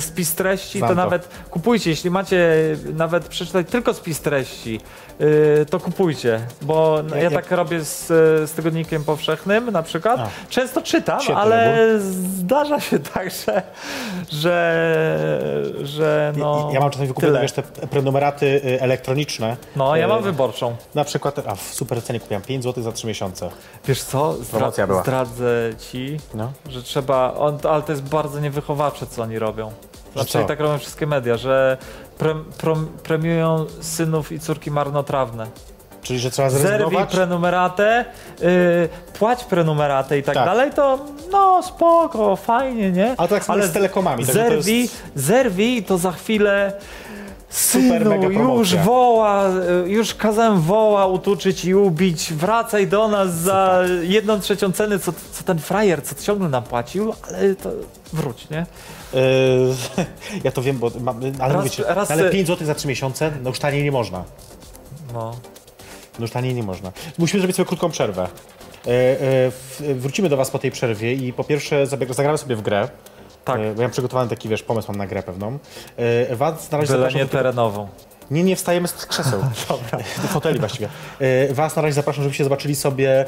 spis 0.00 0.34
treści, 0.34 0.78
Znam 0.78 0.88
to 0.88 0.94
to. 0.96 1.00
nawet 1.04 1.28
kupujcie. 1.50 1.90
Jeśli 1.90 2.10
macie 2.10 2.52
nawet 2.94 3.28
przeczytać 3.28 3.66
tylko 3.70 3.94
spis 3.94 4.20
treści, 4.20 4.39
e, 5.60 5.64
to 5.64 5.80
kupujcie, 5.80 6.40
bo 6.62 7.02
ja, 7.10 7.16
Ja- 7.16 7.22
ja- 7.22 7.30
tak 7.30 7.50
robię 7.50 7.84
z, 7.84 8.06
z 8.50 8.52
tygodnikiem 8.52 9.04
powszechnym 9.04 9.70
na 9.70 9.82
przykład. 9.82 10.20
A. 10.20 10.28
Często 10.48 10.82
czytam, 10.82 11.20
ale 11.36 11.76
zdarza 12.00 12.80
się 12.80 12.98
tak, 13.14 13.28
że, 13.30 13.62
że, 14.32 15.62
że 15.82 16.32
no. 16.36 16.66
Ja, 16.68 16.74
ja 16.74 16.80
mam 16.80 16.90
czasami 16.90 17.08
wykupione, 17.08 17.40
wiesz, 17.42 17.52
te 17.52 17.62
prenumeraty 17.62 18.46
y, 18.46 18.80
elektroniczne. 18.80 19.56
No, 19.76 19.96
ja 19.96 20.04
Y, 20.04 20.08
mam 20.08 20.22
wyborczą. 20.22 20.76
Na 20.94 21.04
przykład, 21.04 21.38
a 21.46 21.54
w 21.54 21.60
super 21.62 22.02
cenie 22.02 22.20
kupiłem 22.20 22.42
5 22.42 22.64
zł 22.64 22.82
za 22.84 22.92
3 22.92 23.06
miesiące. 23.06 23.50
Wiesz 23.86 24.02
co? 24.02 24.32
Zdra- 24.32 24.86
była. 24.86 25.02
Zdradzę 25.02 25.70
ci, 25.78 26.16
No. 26.34 26.52
że 26.68 26.82
trzeba. 26.82 27.34
On, 27.34 27.58
ale 27.70 27.82
to 27.82 27.92
jest 27.92 28.02
bardzo 28.04 28.40
niewychowawcze, 28.40 29.06
co 29.06 29.22
oni 29.22 29.38
robią. 29.38 29.72
Znaczy, 30.12 30.44
tak 30.48 30.60
robią 30.60 30.78
wszystkie 30.78 31.06
media, 31.06 31.36
że 31.36 31.76
prom- 32.62 32.86
premiują 33.02 33.66
synów 33.80 34.32
i 34.32 34.40
córki 34.40 34.70
marnotrawne. 34.70 35.46
Czyli, 36.02 36.18
że 36.18 36.30
trzeba 36.30 36.50
Zerwij 36.50 36.68
zrezygnować? 36.68 37.10
prenumeratę, 37.10 38.04
yy, 38.40 38.48
płać 39.18 39.44
prenumeratę 39.44 40.18
i 40.18 40.22
tak, 40.22 40.34
Tak. 40.34 40.44
dalej, 40.44 40.70
to 40.76 40.98
no 41.32 41.62
spoko, 41.62 42.36
fajnie, 42.36 42.90
nie? 42.92 43.06
Ale 43.18 43.28
to 43.28 43.34
tak 43.34 43.44
samo 43.44 43.58
jest 43.58 43.70
z 43.70 43.72
telekomami, 43.72 44.24
także 44.26 44.44
to 44.44 44.48
Zerwij, 44.50 44.80
jest- 44.82 45.02
zerwij, 45.14 45.82
to 45.82 45.98
za 45.98 46.12
chwilę 46.12 46.72
Super, 47.50 48.02
Synu, 48.02 48.58
już 48.58 48.76
woła, 48.76 49.48
y, 49.86 49.90
już 49.90 50.14
kazałem 50.14 50.60
woła 50.60 51.06
utuczyć 51.06 51.64
i 51.64 51.74
ubić, 51.74 52.32
wracaj 52.32 52.86
do 52.86 53.08
nas 53.08 53.34
za 53.34 53.82
jedną 54.02 54.40
trzecią 54.40 54.72
ceny, 54.72 54.98
co, 54.98 55.12
co 55.32 55.44
ten 55.44 55.58
frajer, 55.58 56.02
co 56.02 56.14
ciągle 56.22 56.48
nam 56.48 56.62
płacił, 56.62 57.12
ale 57.28 57.54
to 57.54 57.70
wróć, 58.12 58.50
nie? 58.50 58.66
Yy, 59.14 59.74
ja 60.44 60.50
to 60.50 60.62
wiem, 60.62 60.78
bo 60.78 60.90
mam, 61.00 61.20
ale 61.38 61.54
Raz- 61.54 61.56
mówicie, 61.64 61.84
raz- 61.88 62.10
ale 62.10 62.30
5 62.30 62.46
zł 62.48 62.66
za 62.66 62.74
3 62.74 62.88
miesiące, 62.88 63.32
no 63.42 63.50
już 63.50 63.58
taniej 63.58 63.84
nie 63.84 63.92
można. 63.92 64.24
No. 65.12 65.34
No 66.18 66.24
już 66.24 66.30
taniej 66.30 66.54
nie 66.54 66.62
można. 66.62 66.92
Musimy 67.18 67.40
zrobić 67.40 67.56
sobie 67.56 67.66
krótką 67.66 67.90
przerwę. 67.90 68.28
Yy, 68.86 68.92
yy, 69.86 69.94
wrócimy 69.94 70.28
do 70.28 70.36
was 70.36 70.50
po 70.50 70.58
tej 70.58 70.70
przerwie 70.70 71.12
i 71.12 71.32
po 71.32 71.44
pierwsze 71.44 71.86
zagramy 71.86 72.38
sobie 72.38 72.56
w 72.56 72.62
grę. 72.62 72.88
Tak. 73.44 73.60
Yy, 73.60 73.74
bo 73.74 73.82
ja 73.82 73.88
mam 73.88 73.92
przygotowany 73.92 74.30
taki, 74.30 74.48
wiesz, 74.48 74.62
pomysł 74.62 74.88
mam 74.88 74.96
na 74.98 75.06
grę 75.06 75.22
pewną. 75.22 75.58
Yy, 76.28 76.36
was 76.36 76.70
na 76.70 76.78
razie 76.78 76.88
Byle 76.88 76.98
zapraszam 76.98 77.18
nie 77.18 77.24
do 77.24 77.30
tego- 77.30 77.42
terenową. 77.42 77.88
Nie, 78.30 78.42
nie 78.42 78.56
wstajemy 78.56 78.88
z 78.88 79.06
krzeseł. 79.06 79.40
Dobra. 79.68 79.98
Foteli 80.28 80.58
właściwie. 80.58 80.88
E, 81.20 81.54
Was 81.54 81.76
na 81.76 81.82
razie 81.82 81.92
zapraszam, 81.94 82.22
żebyście 82.24 82.44
zobaczyli 82.44 82.76
sobie 82.76 83.20
e, 83.20 83.26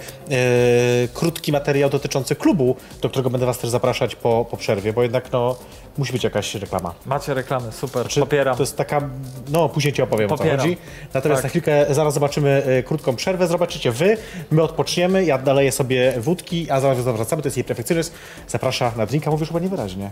krótki 1.14 1.52
materiał 1.52 1.90
dotyczący 1.90 2.36
klubu, 2.36 2.76
do 3.00 3.08
którego 3.10 3.30
będę 3.30 3.46
Was 3.46 3.58
też 3.58 3.70
zapraszać 3.70 4.14
po, 4.16 4.46
po 4.50 4.56
przerwie, 4.56 4.92
bo 4.92 5.02
jednak 5.02 5.32
no, 5.32 5.56
musi 5.98 6.12
być 6.12 6.24
jakaś 6.24 6.54
reklama. 6.54 6.94
Macie 7.06 7.34
reklamy, 7.34 7.72
super, 7.72 8.06
Czy 8.08 8.20
popieram. 8.20 8.56
To 8.56 8.62
jest 8.62 8.76
taka, 8.76 9.00
no 9.48 9.68
później 9.68 9.92
Ci 9.92 10.02
opowiem 10.02 10.26
o 10.26 10.36
co 10.36 10.38
Popieram. 10.38 10.60
chodzi. 10.60 10.76
Natomiast 11.14 11.38
Tak. 11.38 11.44
na 11.44 11.48
chwilkę 11.50 11.86
zaraz 11.94 12.14
zobaczymy 12.14 12.62
e, 12.64 12.82
krótką 12.82 13.16
przerwę, 13.16 13.46
zobaczycie 13.46 13.92
Wy, 13.92 14.16
my 14.50 14.62
odpoczniemy, 14.62 15.24
ja 15.24 15.38
naleję 15.38 15.72
sobie 15.72 16.14
wódki, 16.20 16.70
a 16.70 16.80
zaraz 16.80 16.98
wracamy, 16.98 17.42
to 17.42 17.46
jest 17.48 17.56
jej 17.56 17.64
perfekcjonizm. 17.64 18.12
Zaprasza 18.48 18.92
na 18.96 19.06
drinka, 19.06 19.30
mówisz 19.30 19.48
chyba 19.48 19.60
niewyraźnie. 19.60 20.10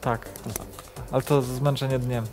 Tak, 0.00 0.28
ale 1.10 1.22
to 1.22 1.42
zmęczenie 1.42 1.98
dniem. 1.98 2.24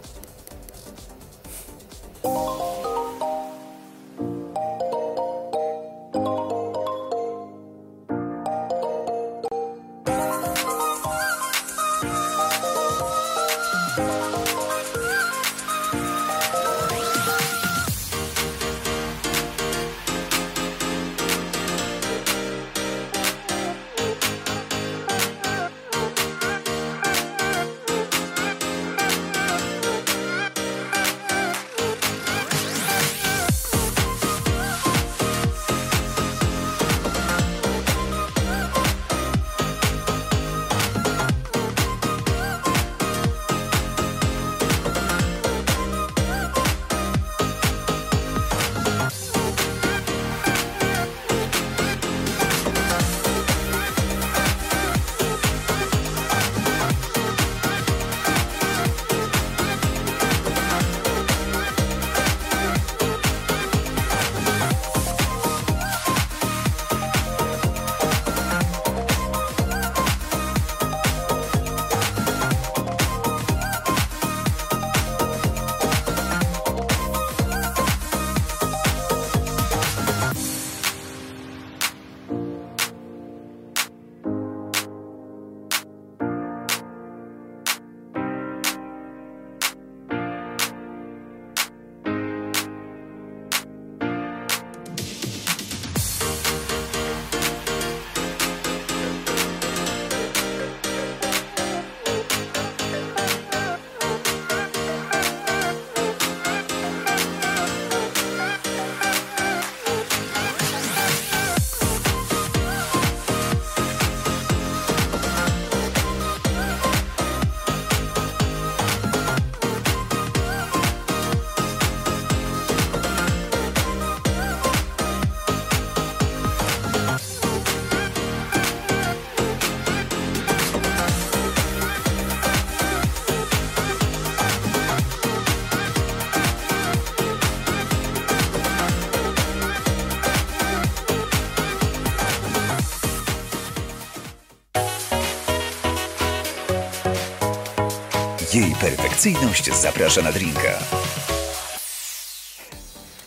Jej 149.26 149.34
perfekcyjność 149.36 149.82
zaprasza 149.82 150.22
na 150.22 150.32
drinka. 150.32 150.80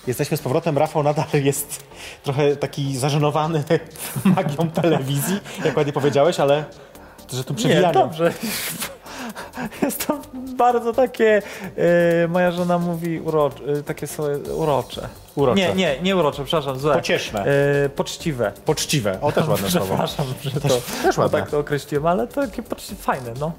Jesteśmy 0.07 0.37
z 0.37 0.41
powrotem. 0.41 0.79
Rafał 0.79 1.03
nadal 1.03 1.27
jest 1.35 1.85
trochę 2.23 2.57
taki 2.57 2.99
zażenowany 2.99 3.65
magią 4.25 4.71
telewizji, 4.71 5.41
jak 5.65 5.77
ładnie 5.77 5.93
powiedziałeś, 5.93 6.41
ale 6.41 6.65
że 7.33 7.45
tu 7.45 7.53
Nie, 7.55 7.59
przewijanie. 7.59 7.95
dobrze. 7.95 8.33
Jest 9.83 10.07
to 10.07 10.16
bardzo 10.57 10.93
takie, 10.93 11.43
e, 12.25 12.29
moja 12.29 12.51
żona 12.51 12.79
mówi 12.79 13.21
urocze, 13.21 13.65
e, 13.65 13.83
takie 13.83 14.07
są 14.07 14.23
urocze. 14.57 15.09
Urocze. 15.35 15.61
Nie, 15.61 15.75
nie, 15.75 15.97
nie 16.03 16.17
urocze, 16.17 16.45
przepraszam, 16.45 16.79
złe. 16.79 16.95
Pocieszne. 16.95 17.45
E, 17.85 17.89
poczciwe. 17.89 18.53
Poczciwe. 18.65 19.19
O, 19.21 19.33
też 19.33 19.49
ładne 19.49 19.71
słowo. 19.71 19.87
Przepraszam, 19.87 20.27
że 20.45 20.51
to, 20.51 20.69
Też- 21.03 21.19
ładne. 21.19 21.41
tak 21.41 21.51
to 21.51 21.59
określiłem, 21.59 22.07
ale 22.07 22.27
to 22.27 22.41
takie 22.43 22.63
poczciwe, 22.63 23.03
fajne, 23.03 23.31
no. 23.41 23.53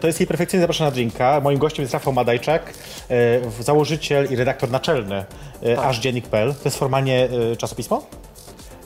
To 0.00 0.06
jest 0.06 0.20
jej 0.20 0.26
perfekcyjnie 0.26 0.60
zapraszana 0.62 0.90
drinka. 0.90 1.40
Moim 1.40 1.58
gościem 1.58 1.82
jest 1.82 1.94
Rafał 1.94 2.12
Madajczak, 2.12 2.72
założyciel 3.60 4.26
i 4.32 4.36
redaktor 4.36 4.70
naczelny 4.70 5.24
e, 5.62 5.76
Tak. 5.76 5.84
Aż 5.86 5.98
Dziennik.pl. 5.98 6.54
To 6.54 6.60
jest 6.64 6.78
formalnie 6.78 7.28
czasopismo? 7.58 8.02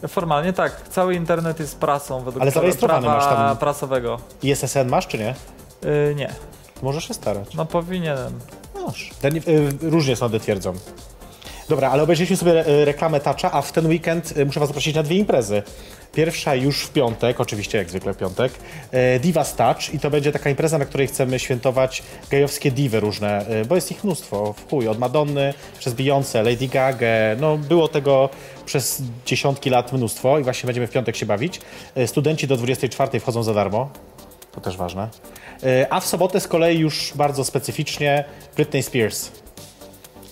Formalnie 0.08 0.52
tak, 0.52 0.88
cały 0.88 1.14
internet 1.14 1.60
jest 1.60 1.78
prasą 1.78 2.18
według 2.24 2.42
Ale 2.42 2.50
zarejestrowany 2.50 3.06
masz 3.06 3.24
tam- 3.24 3.56
prasowego. 3.56 4.18
I 4.42 4.50
SSN 4.50 4.88
masz, 4.88 5.06
czy 5.06 5.18
nie? 5.18 5.28
E, 6.10 6.14
nie, 6.14 6.30
Możesz 6.82 7.08
się 7.08 7.14
starać. 7.14 7.54
no 7.54 7.66
powinienem. 7.66 8.38
Noż. 8.74 9.10
Ten, 9.20 9.36
y, 9.36 9.42
różnie 9.80 10.16
sądy 10.16 10.40
twierdzą. 10.40 10.74
Dobra, 11.68 11.90
ale 11.90 12.02
obejrzeliśmy 12.02 12.36
sobie 12.36 12.66
e, 12.66 12.84
reklamę 12.84 13.20
Tacza, 13.20 13.52
a 13.52 13.62
w 13.62 13.72
ten 13.72 13.86
weekend 13.86 14.34
e, 14.36 14.44
muszę 14.44 14.60
was 14.60 14.68
zaprosić 14.68 14.94
na 14.94 15.02
dwie 15.02 15.16
imprezy. 15.16 15.62
Pierwsza 16.14 16.54
już 16.54 16.82
w 16.82 16.92
piątek, 16.92 17.40
oczywiście 17.40 17.78
jak 17.78 17.90
zwykle 17.90 18.14
w 18.14 18.16
piątek, 18.16 18.52
Divas 19.20 19.54
Touch 19.54 19.94
i 19.94 19.98
to 19.98 20.10
będzie 20.10 20.32
taka 20.32 20.50
impreza, 20.50 20.78
na 20.78 20.84
której 20.84 21.06
chcemy 21.06 21.38
świętować 21.38 22.02
gejowskie 22.30 22.70
diwy 22.70 23.00
różne, 23.00 23.46
bo 23.68 23.74
jest 23.74 23.90
ich 23.90 24.04
mnóstwo, 24.04 24.52
w 24.52 24.70
chuj, 24.70 24.88
od 24.88 24.98
Madonny, 24.98 25.54
przez 25.78 25.94
Beyoncé, 25.94 26.44
Lady 26.44 26.68
Gaga, 26.68 27.06
no 27.40 27.58
było 27.58 27.88
tego 27.88 28.28
przez 28.66 29.02
dziesiątki 29.26 29.70
lat 29.70 29.92
mnóstwo 29.92 30.38
i 30.38 30.42
właśnie 30.42 30.66
będziemy 30.66 30.86
w 30.86 30.90
piątek 30.90 31.16
się 31.16 31.26
bawić. 31.26 31.60
Studenci 32.06 32.46
do 32.46 32.56
24 32.56 33.20
wchodzą 33.20 33.42
za 33.42 33.54
darmo, 33.54 33.90
to 34.56 34.60
też 34.60 34.76
ważne. 34.76 35.08
E, 35.62 35.86
A 35.90 36.00
w 36.00 36.06
sobotę 36.06 36.40
z 36.40 36.48
kolei 36.48 36.78
już 36.78 37.12
bardzo 37.14 37.44
specyficznie 37.44 38.24
Britney 38.56 38.82
Spears. 38.82 39.30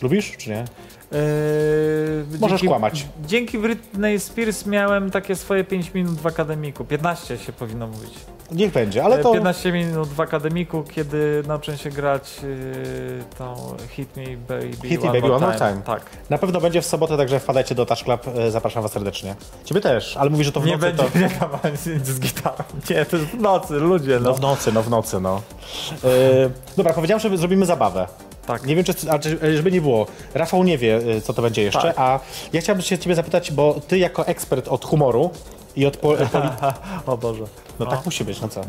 Lubisz, 0.03 0.37
czy 0.37 0.51
nie? 0.51 0.65
Yy, 1.13 2.39
Możesz 2.41 2.61
dzięki, 2.61 2.69
kłamać. 2.69 3.07
Dzięki 3.27 3.59
Britney 3.59 4.21
Spears 4.21 4.67
miałem 4.67 5.11
takie 5.11 5.37
swoje 5.37 5.65
5 5.65 5.95
minut 5.95 6.19
w 6.21 6.27
akademiku. 6.27 6.85
15 6.85 7.39
się 7.39 7.53
powinno 7.53 7.87
mówić. 7.87 8.15
Niech 8.53 8.73
będzie, 8.73 9.05
ale 9.05 9.19
to... 9.19 9.33
15 9.33 9.73
minut 9.73 10.09
w 10.09 10.21
akademiku, 10.21 10.83
kiedy 10.95 11.43
nauczę 11.47 11.79
się 11.79 11.91
grać 11.91 12.37
yy, 12.43 13.25
tą 13.39 13.77
Hit 13.91 14.17
Me 14.17 14.23
Baby, 14.49 14.89
Hit 14.89 15.05
Me 15.05 15.13
Baby 15.13 15.33
One 15.35 15.47
More 15.47 15.59
Time. 15.59 15.83
Tak. 15.85 16.03
Na 16.31 16.39
pewno 16.39 16.61
będzie 16.61 16.83
w 16.83 16.87
sobotę, 16.87 17.17
także 17.17 17.41
wpadajcie 17.41 17.75
do 17.75 17.87
Touch 17.87 17.99
Club, 17.99 18.21
e, 18.39 18.51
zapraszam 18.51 18.83
was 18.83 18.93
serdecznie. 18.93 19.35
Ciebie 19.65 19.81
też, 19.81 20.17
ale 20.17 20.31
mówisz, 20.31 20.47
że 20.47 20.53
to 20.53 20.61
w 20.61 20.67
Nie 20.67 20.73
nocy, 20.77 20.93
będzie 20.93 21.29
to... 21.41 21.69
nic 21.95 22.07
z 22.07 22.21
gitarą. 22.21 22.65
Nie, 22.91 23.05
to 23.05 23.17
jest 23.17 23.29
w 23.29 23.41
nocy, 23.41 23.75
ludzie. 23.75 24.21
No 24.21 24.31
No. 24.31 24.35
w 24.35 24.41
nocy, 24.41 24.73
no 24.73 24.83
w 24.83 24.91
nocy, 24.91 25.21
no. 25.21 25.43
E, 26.05 26.09
dobra, 26.77 26.93
powiedziałem, 26.93 27.21
że 27.21 27.39
zrobimy 27.39 27.67
zabawę. 27.67 28.07
Tak. 28.47 28.67
Nie 28.67 28.77
wiem, 28.77 28.85
czy, 28.85 28.95
żeby 29.57 29.73
nie 29.73 29.81
było. 29.81 30.07
Rafał 30.35 30.65
nie 30.65 30.79
wie, 30.79 30.97
e, 30.97 31.21
co 31.21 31.33
to 31.33 31.43
będzie 31.43 31.63
jeszcze, 31.63 31.83
Tak. 31.83 31.99
a 31.99 32.21
ja 32.53 32.61
chciałbym 32.61 32.83
się 32.83 32.99
ciebie 32.99 33.15
zapytać, 33.15 33.53
bo 33.53 33.81
ty 33.89 33.99
jako 33.99 34.27
ekspert 34.27 34.69
od 34.69 34.85
humoru 34.85 35.31
i 35.77 35.87
od 35.87 35.97
po, 35.97 36.09
o 37.13 37.17
Boże. 37.19 37.45
No, 37.79 37.87
tak 37.87 38.05
musi 38.05 38.25
być, 38.25 38.41
no 38.41 38.49
co? 38.49 38.61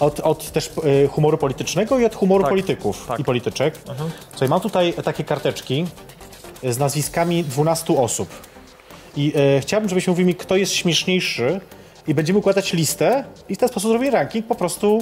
Od, 0.00 0.20
od 0.20 0.50
też 0.50 0.70
e, 1.04 1.08
humoru 1.08 1.38
politycznego 1.38 1.98
i 1.98 2.04
od 2.04 2.14
humoru 2.14 2.42
Tak, 2.44 2.50
polityków 2.50 3.06
tak. 3.08 3.20
i 3.20 3.24
polityczek. 3.24 3.78
Mhm. 3.88 4.10
Słuchaj, 4.30 4.48
mam 4.48 4.60
tutaj 4.60 4.92
takie 5.04 5.24
karteczki 5.24 5.86
z 6.62 6.78
nazwiskami 6.78 7.44
12 7.44 7.98
osób. 7.98 8.28
I 9.16 9.32
e, 9.56 9.60
chciałbym, 9.60 9.88
żebyś 9.88 10.08
mówił 10.08 10.26
mi, 10.26 10.34
kto 10.34 10.56
jest 10.56 10.72
śmieszniejszy 10.72 11.60
i 12.06 12.14
będziemy 12.14 12.38
układać 12.38 12.72
listę 12.72 13.24
i 13.48 13.54
w 13.54 13.58
ten 13.58 13.68
sposób 13.68 13.90
zrobimy 13.90 14.10
ranking 14.10 14.46
po 14.46 14.54
prostu 14.54 14.98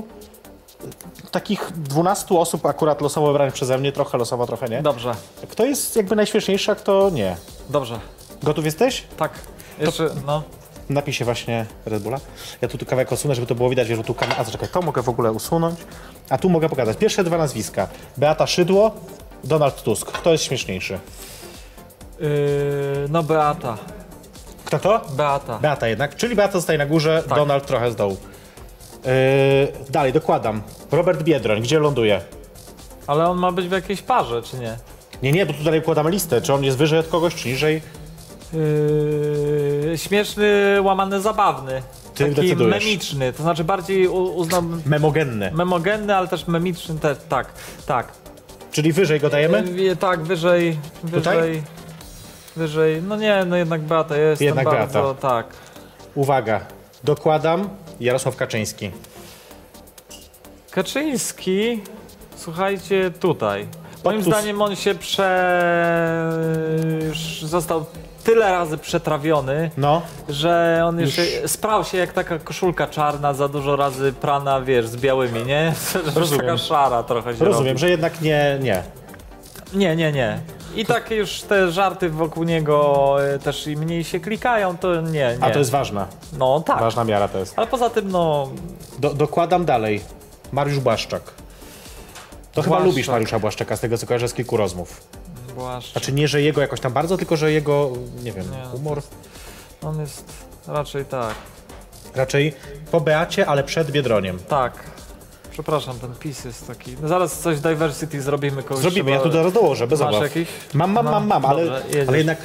e, 1.24 1.30
takich 1.30 1.72
12 1.76 2.38
osób 2.38 2.66
akurat 2.66 3.00
losowo 3.00 3.26
wybranych 3.26 3.54
przeze 3.54 3.78
mnie, 3.78 3.92
trochę 3.92 4.18
losowo, 4.18 4.46
trochę 4.46 4.68
nie. 4.68 4.82
Dobrze, 4.82 5.14
Kto 5.50 5.64
jest 5.64 5.96
jakby 5.96 6.16
najśmieszniejszy, 6.16 6.72
a 6.72 6.74
kto 6.74 7.10
nie. 7.10 7.36
dobrze. 7.70 8.00
Gotów 8.42 8.64
jesteś? 8.64 9.04
Tak. 9.16 9.32
Jeszcze, 9.78 10.10
no. 10.26 10.42
Napij 10.92 11.14
się 11.14 11.24
właśnie 11.24 11.66
Red 11.86 12.02
Bulla. 12.02 12.20
Ja 12.60 12.68
tu, 12.68 12.78
tu 12.78 12.86
kawałek 12.86 13.12
usunę, 13.12 13.34
żeby 13.34 13.46
to 13.46 13.54
było 13.54 13.70
widać, 13.70 13.88
że 13.88 14.04
tu 14.04 14.14
kamerę... 14.14 14.40
A 14.40 14.44
zaczekaj, 14.44 14.68
to 14.68 14.82
mogę 14.82 15.02
w 15.02 15.08
ogóle 15.08 15.32
usunąć. 15.32 15.80
A 16.28 16.38
tu 16.38 16.48
mogę 16.48 16.68
pokazać. 16.68 16.96
Pierwsze 16.96 17.24
dwa 17.24 17.38
nazwiska. 17.38 17.88
Beata 18.16 18.46
Szydło, 18.46 18.90
Donald 19.44 19.82
Tusk. 19.82 20.12
Kto 20.12 20.32
jest 20.32 20.44
śmieszniejszy? 20.44 20.98
Yy, 22.20 22.28
no 23.08 23.22
Beata. 23.22 23.78
Kto 24.64 24.78
to? 24.78 25.00
Beata. 25.16 25.58
Beata 25.58 25.88
jednak. 25.88 26.16
Czyli 26.16 26.36
Beata 26.36 26.52
zostaje 26.52 26.78
na 26.78 26.86
górze, 26.86 27.22
Tak. 27.28 27.38
Donald 27.38 27.66
trochę 27.66 27.90
z 27.92 27.96
dołu. 27.96 28.16
Yy, 29.04 29.10
dalej, 29.90 30.12
dokładam. 30.12 30.62
Robert 30.90 31.22
Biedroń, 31.22 31.62
gdzie 31.62 31.78
ląduje? 31.78 32.20
Ale 33.06 33.28
on 33.28 33.38
ma 33.38 33.52
być 33.52 33.68
w 33.68 33.72
jakiejś 33.72 34.02
parze, 34.02 34.42
czy 34.42 34.56
nie? 34.58 34.76
Nie, 35.22 35.32
nie, 35.32 35.46
bo 35.46 35.52
tu 35.52 35.64
dalej 35.64 35.80
układamy 35.80 36.10
listę. 36.10 36.40
Czy 36.40 36.54
on 36.54 36.64
jest 36.64 36.76
wyżej 36.76 36.98
od 36.98 37.08
kogoś, 37.08 37.34
czy 37.34 37.48
niżej? 37.48 37.82
Yy, 38.52 39.98
śmieszny, 39.98 40.78
łamany, 40.82 41.20
zabawny. 41.20 41.82
Ty 42.14 42.24
Taki 42.24 42.34
decydujesz. 42.34 42.84
memiczny, 42.84 43.32
to 43.32 43.42
znaczy 43.42 43.64
bardziej 43.64 44.08
u- 44.08 44.34
uznałbym 44.36 44.82
Memogenny. 44.86 45.50
memogenny, 45.54 46.16
ale 46.16 46.28
też 46.28 46.46
memiczny 46.46 46.98
też, 46.98 47.18
tak, 47.28 47.52
tak. 47.86 48.12
Czyli 48.72 48.92
wyżej 48.92 49.20
go 49.20 49.30
dajemy? 49.30 49.64
Yy, 49.82 49.96
tak, 49.96 50.20
wyżej, 50.22 50.78
Tutaj? 51.12 51.20
wyżej, 51.38 51.62
wyżej, 52.56 53.02
no 53.08 53.16
nie, 53.16 53.44
no 53.46 53.56
jednak 53.56 53.80
Beata 53.80 54.16
jest 54.16 54.42
Jednak 54.42 54.64
bardzo, 54.64 55.02
Beata. 55.02 55.28
tak. 55.28 55.46
Uwaga, 56.14 56.60
dokładam 57.04 57.68
Jarosław 58.00 58.36
Kaczyński. 58.36 58.90
Kaczyński, 60.70 61.80
słuchajcie, 62.36 63.10
tutaj. 63.20 63.66
Moim 64.04 64.22
zdaniem 64.22 64.62
on 64.62 64.76
się 64.76 64.94
prze... 64.94 66.32
został 67.42 67.84
tyle 68.24 68.50
razy 68.52 68.78
przetrawiony, 68.78 69.70
No, 69.76 70.02
że 70.28 70.82
on 70.86 71.00
Już- 71.00 71.18
jeszcze 71.18 71.48
sprał 71.48 71.84
się 71.84 71.98
jak 71.98 72.12
taka 72.12 72.38
koszulka 72.38 72.86
czarna, 72.86 73.34
za 73.34 73.48
dużo 73.48 73.76
razy 73.76 74.12
prana, 74.12 74.60
wiesz, 74.60 74.86
z 74.86 74.96
białymi, 74.96 75.44
nie? 75.44 75.72
Już 76.06 76.14
Rozumiem. 76.14 76.46
taka 76.46 76.58
szara 76.58 77.02
trochę 77.02 77.36
się 77.36 77.44
rozumiem, 77.44 77.68
robi. 77.68 77.80
że 77.80 77.90
jednak 77.90 78.20
nie, 78.20 78.58
nie. 78.62 78.82
Nie, 79.74 79.96
nie, 79.96 80.12
nie. 80.12 80.38
I 80.76 80.86
tak 80.86 81.10
już 81.10 81.40
te 81.40 81.70
żarty 81.72 82.10
wokół 82.10 82.44
niego 82.44 83.16
e, 83.34 83.38
też 83.38 83.66
i 83.66 83.76
mniej 83.76 84.04
się 84.04 84.20
klikają, 84.20 84.76
to 84.78 85.00
nie, 85.00 85.10
nie. 85.10 85.36
A 85.40 85.50
to 85.50 85.58
jest 85.58 85.70
ważna, 85.70 86.06
No 86.38 86.60
tak. 86.60 86.80
ważna 86.80 87.04
miara 87.04 87.28
to 87.28 87.38
jest. 87.38 87.54
Ale 87.56 87.66
poza 87.66 87.90
tym, 87.90 88.10
no, 88.10 88.48
Do, 88.98 89.14
dokładam 89.14 89.64
dalej. 89.64 90.00
Mariusz 90.52 90.78
Błaszczak. 90.80 91.22
To 92.52 92.62
chyba 92.62 92.76
Błaszczak. 92.76 92.86
lubisz 92.86 93.08
Mariusza 93.08 93.38
Błaszczaka, 93.38 93.76
z 93.76 93.80
tego 93.80 93.98
co 93.98 94.06
kojarzę 94.06 94.28
z 94.28 94.34
kilku 94.34 94.56
rozmów. 94.56 95.00
Znaczy 95.92 96.12
nie, 96.12 96.28
że 96.28 96.42
jego 96.42 96.60
jakoś 96.60 96.80
tam 96.80 96.92
bardzo, 96.92 97.16
tylko 97.16 97.36
że 97.36 97.52
jego, 97.52 97.90
nie 98.22 98.32
wiem, 98.32 98.44
Nie, 98.50 98.66
humor. 98.66 99.02
On 99.82 100.00
jest 100.00 100.32
raczej 100.66 101.04
tak. 101.04 101.34
Raczej 102.14 102.54
po 102.90 103.00
Beacie, 103.00 103.46
ale 103.46 103.64
przed 103.64 103.90
Biedroniem. 103.90 104.38
Tak. 104.48 104.72
Przepraszam, 105.50 105.98
ten 105.98 106.14
PiS 106.14 106.44
jest 106.44 106.66
taki. 106.66 106.96
No 107.02 107.08
zaraz 107.08 107.38
coś 107.40 107.60
diversity 107.60 108.22
zrobimy 108.22 108.62
kogoś. 108.62 108.82
Zrobimy, 108.82 109.10
ja 109.10 109.16
trzeba- 109.16 109.30
tu 109.30 109.36
zaraz 109.36 109.52
dołożę, 109.52 109.86
bez 109.86 110.00
Masz 110.00 110.08
obaw. 110.08 110.22
jakiś? 110.22 110.48
Mam, 110.74 110.92
mam, 110.92 111.04
mam, 111.04 111.26
mam, 111.26 111.44
ale, 111.46 111.62
jedziesz. 111.62 112.08
ale 112.08 112.18
jednak, 112.18 112.38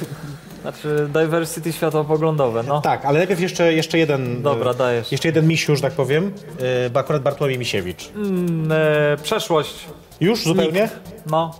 Znaczy 0.62 1.08
diversity 1.12 1.72
światopoglądowe, 1.72 2.62
no. 2.62 2.80
tak, 2.80 3.04
ale 3.04 3.18
najpierw 3.18 3.40
jeszcze, 3.40 3.72
jeszcze 3.72 3.98
jeden, 3.98 4.42
Dobra, 4.42 4.70
e, 4.70 4.74
dajesz. 4.74 5.12
jeszcze 5.12 5.28
jeden 5.28 5.46
misiu, 5.48 5.76
że 5.76 5.82
tak 5.82 5.92
powiem, 5.92 6.32
e, 6.86 6.90
bo 6.90 7.00
akurat 7.00 7.22
Bartłomiej 7.22 7.58
Misiewicz. 7.58 8.10
Mm, 8.14 8.72
e, 8.72 9.16
przeszłość. 9.22 9.84
Już 10.20 10.44
zupełnie? 10.44 10.88
No. 11.26 11.54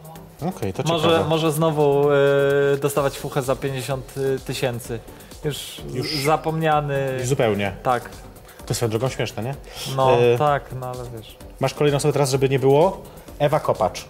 Okej, 0.47 0.72
to 0.72 0.82
Może, 0.86 1.09
ciekawe. 1.09 1.28
może 1.28 1.53
znowu 1.53 2.09
e, 2.12 2.76
dostawać 2.80 3.18
fuchę 3.18 3.43
za 3.43 3.57
50 3.57 4.14
tysięcy. 4.45 4.99
Już, 5.45 5.82
Już- 5.93 6.14
zapomniany. 6.24 7.16
Już 7.18 7.28
zupełnie. 7.28 7.76
Tak. 7.82 8.09
To 8.66 8.74
swoją 8.74 8.91
drogą 8.91 9.09
śmieszne, 9.09 9.43
nie? 9.43 9.55
No, 9.97 10.12
E, 10.20 10.39
tak, 10.39 10.64
no 10.80 10.86
ale 10.86 11.05
wiesz. 11.16 11.36
Masz 11.61 11.74
kolejną 11.74 11.97
osobę 11.97 12.12
teraz, 12.12 12.30
żeby 12.30 12.49
nie 12.49 12.59
było? 12.59 13.03
Ewa 13.39 13.61
Kopacz. 13.61 14.05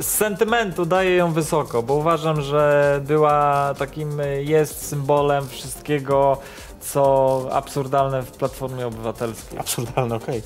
Z 0.00 0.06
sentymentu 0.06 0.86
daję 0.86 1.16
ją 1.16 1.32
wysoko, 1.32 1.82
bo 1.82 1.94
uważam, 1.94 2.40
że 2.42 3.00
była 3.04 3.74
takim, 3.78 4.20
y, 4.20 4.44
jest 4.44 4.86
symbolem 4.88 5.48
wszystkiego, 5.48 6.36
co 6.80 7.42
absurdalne 7.52 8.22
w 8.22 8.30
Platformie 8.30 8.86
Obywatelskiej. 8.86 9.58
Absurdalne, 9.58 10.14
okej. 10.14 10.42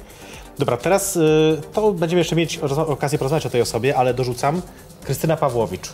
Dobra, 0.59 0.77
teraz 0.77 1.17
y, 1.17 1.61
to 1.73 1.93
będziemy 1.93 2.21
jeszcze 2.21 2.37
mieć 2.37 2.59
okazję 2.87 3.19
porozmawiać 3.19 3.47
o 3.47 3.51
tej 3.51 3.61
osobie, 3.61 3.97
ale 3.97 4.15
dorzucam 4.15 4.63
Krystyna 5.05 5.37
Pawłowicz. 5.37 5.93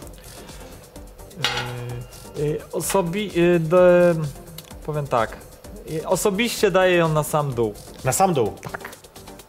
Yy, 2.36 2.46
yy, 2.46 2.60
osobi... 2.72 3.30
Yy, 3.34 3.60
do, 3.60 3.78
powiem 4.86 5.06
tak. 5.06 5.36
Yy, 5.86 6.08
osobiście 6.08 6.70
daję 6.70 6.96
ją 6.96 7.08
na 7.08 7.22
sam 7.22 7.54
dół. 7.54 7.74
Na 8.04 8.12
sam 8.12 8.34
dół. 8.34 8.52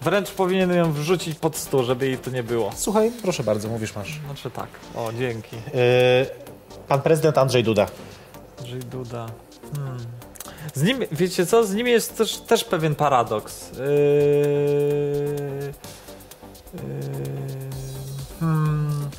Wręcz 0.02 0.32
powinien 0.32 0.74
ją 0.74 0.94
wrzucić 0.94 1.40
pod 1.40 1.58
stół, 1.58 1.84
żeby 1.84 2.06
jej 2.06 2.18
tu 2.18 2.32
nie 2.32 2.44
było. 2.44 2.72
Słuchaj, 2.76 3.12
proszę 3.22 3.44
bardzo, 3.44 3.70
mówisz 3.70 3.96
masz. 3.96 4.20
Znaczy 4.26 4.52
tak. 4.52 4.68
O, 4.96 5.14
dzięki. 5.20 5.56
Y, 5.56 5.60
pan 6.88 7.02
prezydent 7.02 7.38
Andrzej 7.38 7.64
Duda. 7.64 7.88
Andrzej 8.60 8.80
Duda. 8.80 9.26
Hmm. 9.76 9.98
Z 10.74 10.84
nim, 10.84 11.00
wiecie 11.12 11.46
co, 11.46 11.64
z 11.64 11.74
nim 11.74 11.88
jest 11.88 12.18
też, 12.18 12.38
też 12.38 12.64
pewien 12.64 12.96
paradoks. 12.96 13.72
Yy, 13.72 13.86
yy, 16.74 16.82
hmm. 18.40 19.10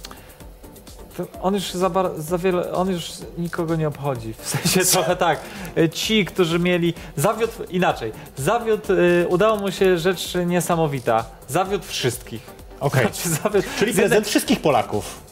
On 1.43 1.55
już 1.55 1.73
za, 1.73 1.91
bar- 1.91 2.21
za 2.21 2.39
wiele, 2.39 2.73
on 2.73 2.91
już 2.91 3.11
nikogo 3.39 3.77
nie 3.77 3.89
obchodzi. 3.89 4.35
W 4.39 4.49
sensie 4.49 4.85
trochę 4.85 5.17
tak. 5.17 5.41
Y, 5.79 5.89
Ci, 5.89 6.25
którzy 6.25 6.59
mieli, 6.59 6.95
zawiódł, 7.17 7.53
inaczej, 7.71 8.13
zawiódł, 8.37 8.93
y, 8.93 9.27
udało 9.29 9.57
mu 9.57 9.73
się 9.73 9.99
rzecz 9.99 10.35
niesamowita. 10.47 11.25
Zawiódł 11.49 11.85
wszystkich. 11.85 12.43
Okej. 12.81 13.03
Znaczy, 13.13 13.29
zawiódł, 13.29 13.69
Czyli 13.79 13.93
prezydent 13.95 14.27
wszystkich 14.27 14.61
Polaków. 14.61 15.24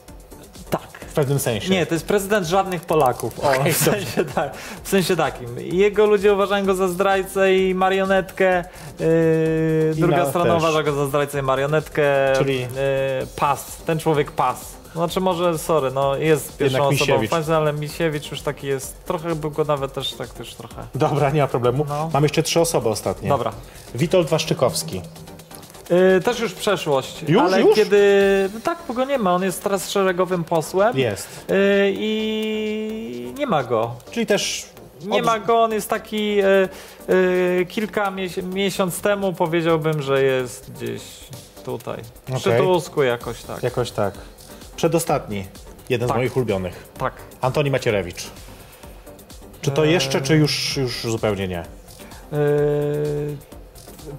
W 1.13 1.15
pewnym 1.15 1.39
sensie. 1.39 1.71
Nie, 1.71 1.87
to 1.87 1.95
jest 1.95 2.07
prezydent 2.07 2.47
żadnych 2.47 2.85
Polaków. 2.85 3.41
O, 3.41 3.51
Okej, 3.51 3.73
w, 3.73 3.77
sensie 3.77 4.25
tak, 4.35 4.55
w 4.83 4.89
sensie 4.89 5.17
takim. 5.17 5.49
Jego 5.61 6.07
ludzie 6.07 6.33
uważają 6.35 6.67
go 6.67 6.75
za 6.75 6.89
zdrajcę 6.89 7.55
i 7.57 7.75
marionetkę. 7.75 8.65
Yy, 9.01 9.07
I 9.97 10.01
druga 10.01 10.17
na- 10.17 10.27
strona 10.29 10.55
też. 10.55 10.63
uważa 10.63 10.83
go 10.83 10.93
za 10.93 11.07
zdrajcę 11.07 11.39
i 11.39 11.43
marionetkę. 11.43 12.03
Czyli- 12.39 12.61
Yy, 12.61 12.67
pas. 13.37 13.77
Ten 13.77 13.99
człowiek 13.99 14.31
pas. 14.31 14.73
Znaczy 14.95 15.21
może, 15.21 15.59
sorry, 15.59 15.91
no 15.91 16.17
jest 16.17 16.57
pierwszą 16.57 16.65
Jednak 16.65 16.81
osobą 16.83 16.97
w 16.97 17.01
Misiewicz. 17.09 17.31
fazie, 17.31 17.57
ale 17.57 17.73
Misiewicz 17.73 18.31
już 18.31 18.41
taki 18.41 18.67
jest, 18.67 19.05
trochę 19.05 19.35
był 19.35 19.51
go 19.51 19.65
nawet 19.65 19.93
też 19.93 20.13
tak 20.13 20.29
też 20.29 20.55
trochę. 20.55 20.75
Dobra, 20.95 21.31
nie 21.31 21.41
ma 21.41 21.47
problemu. 21.49 21.87
No. 21.89 22.11
Mam 22.13 22.23
jeszcze 22.23 22.43
trzy 22.43 22.61
osoby 22.61 22.89
ostatnie. 22.89 23.29
Dobra. 23.29 23.53
Witold 23.95 24.29
Waszczykowski. 24.29 25.01
Yy, 25.91 26.21
też 26.21 26.41
już 26.41 26.53
przeszłość. 26.55 27.25
Już, 27.29 27.43
ale 27.43 27.61
już? 27.61 27.75
kiedy. 27.77 28.01
No 28.55 28.61
tak, 28.61 28.79
bo 28.89 28.95
go 28.95 29.05
nie 29.05 29.19
ma. 29.19 29.35
On 29.35 29.43
jest 29.43 29.63
teraz 29.63 29.91
szeregowym 29.91 30.45
posłem. 30.45 30.99
Jest. 30.99 31.45
Yy, 31.49 31.57
I 31.97 33.33
nie 33.39 33.47
ma 33.47 33.65
go. 33.65 33.95
Czyli 34.11 34.27
też 34.27 34.67
Nie 35.05 35.19
Od- 35.19 35.27
ma 35.27 35.39
go, 35.39 35.63
on 35.63 35.73
jest 35.73 35.91
taki 35.91 36.39
e, 36.41 36.69
kilka 37.69 38.11
mies 38.11 38.37
miesiąc 38.37 39.01
temu 39.01 39.33
powiedziałbym, 39.33 40.03
że 40.03 40.23
jest 40.23 40.73
gdzieś 40.73 41.03
tutaj. 41.65 41.99
Przy 42.37 42.53
Tusku 42.53 43.03
jakoś 43.03 43.43
tak. 43.43 43.63
Jakoś 43.63 43.91
tak. 43.91 44.15
Przedostatni. 44.77 45.45
Jeden 45.89 46.09
Tak. 46.09 46.17
z 46.17 46.19
moich 46.19 46.37
ulubionych. 46.37 46.89
Tak. 46.99 47.13
Antoni 47.41 47.71
Macierewicz. 47.71 48.31
Czy 49.63 49.71
to 49.71 49.85
jeszcze, 49.85 50.21
czy 50.21 50.37
już, 50.37 50.77
już 50.77 51.03
zupełnie 51.03 51.49
nie? 51.49 51.65
Yy, 52.33 52.39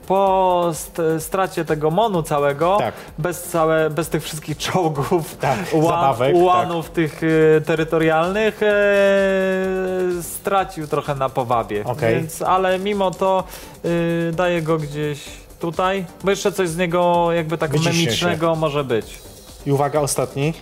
po 0.07 0.69
st 0.73 0.97
stracie 1.19 1.65
tego 1.65 1.91
Monu 1.91 2.23
całego, 2.23 2.75
Tak. 2.79 2.93
bez, 3.17 3.43
całe, 3.43 3.89
bez 3.89 4.09
tych 4.09 4.23
wszystkich 4.23 4.57
czołgów, 4.57 5.37
Tak, 5.37 5.59
zabawek, 5.83 6.35
ułanów 6.35 6.89
tych 6.89 7.23
y, 7.23 7.61
terytorialnych, 7.65 8.63
e, 8.63 10.23
stracił 10.23 10.87
trochę 10.87 11.15
na 11.15 11.29
powabii. 11.29 11.83
Okej. 11.83 12.15
Więc, 12.15 12.41
ale 12.41 12.79
mimo 12.79 13.11
to 13.11 13.43
y, 13.85 14.31
daję 14.35 14.61
go 14.61 14.77
gdzieś 14.77 15.19
tutaj, 15.59 16.05
bo 16.23 16.29
jeszcze 16.29 16.51
coś 16.51 16.69
z 16.69 16.77
niego 16.77 17.31
jakby 17.31 17.57
tak 17.57 17.71
Wyciśnie 17.71 17.93
się. 17.93 18.05
memicznego 18.05 18.55
może 18.55 18.83
być. 18.83 19.19
I 19.65 19.71
uwaga, 19.71 19.99
ostatni. 19.99 20.53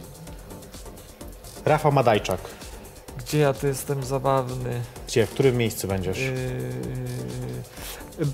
Rafał 1.65 1.91
Madajczak. 1.91 2.39
Gdzie 3.17 3.37
ja 3.39 3.53
tu 3.53 3.67
jestem 3.67 4.03
zabawny? 4.03 4.81
Gdzie, 5.07 5.25
w 5.25 5.29
którym 5.29 5.57
miejscu 5.57 5.87
będziesz? 5.87 6.19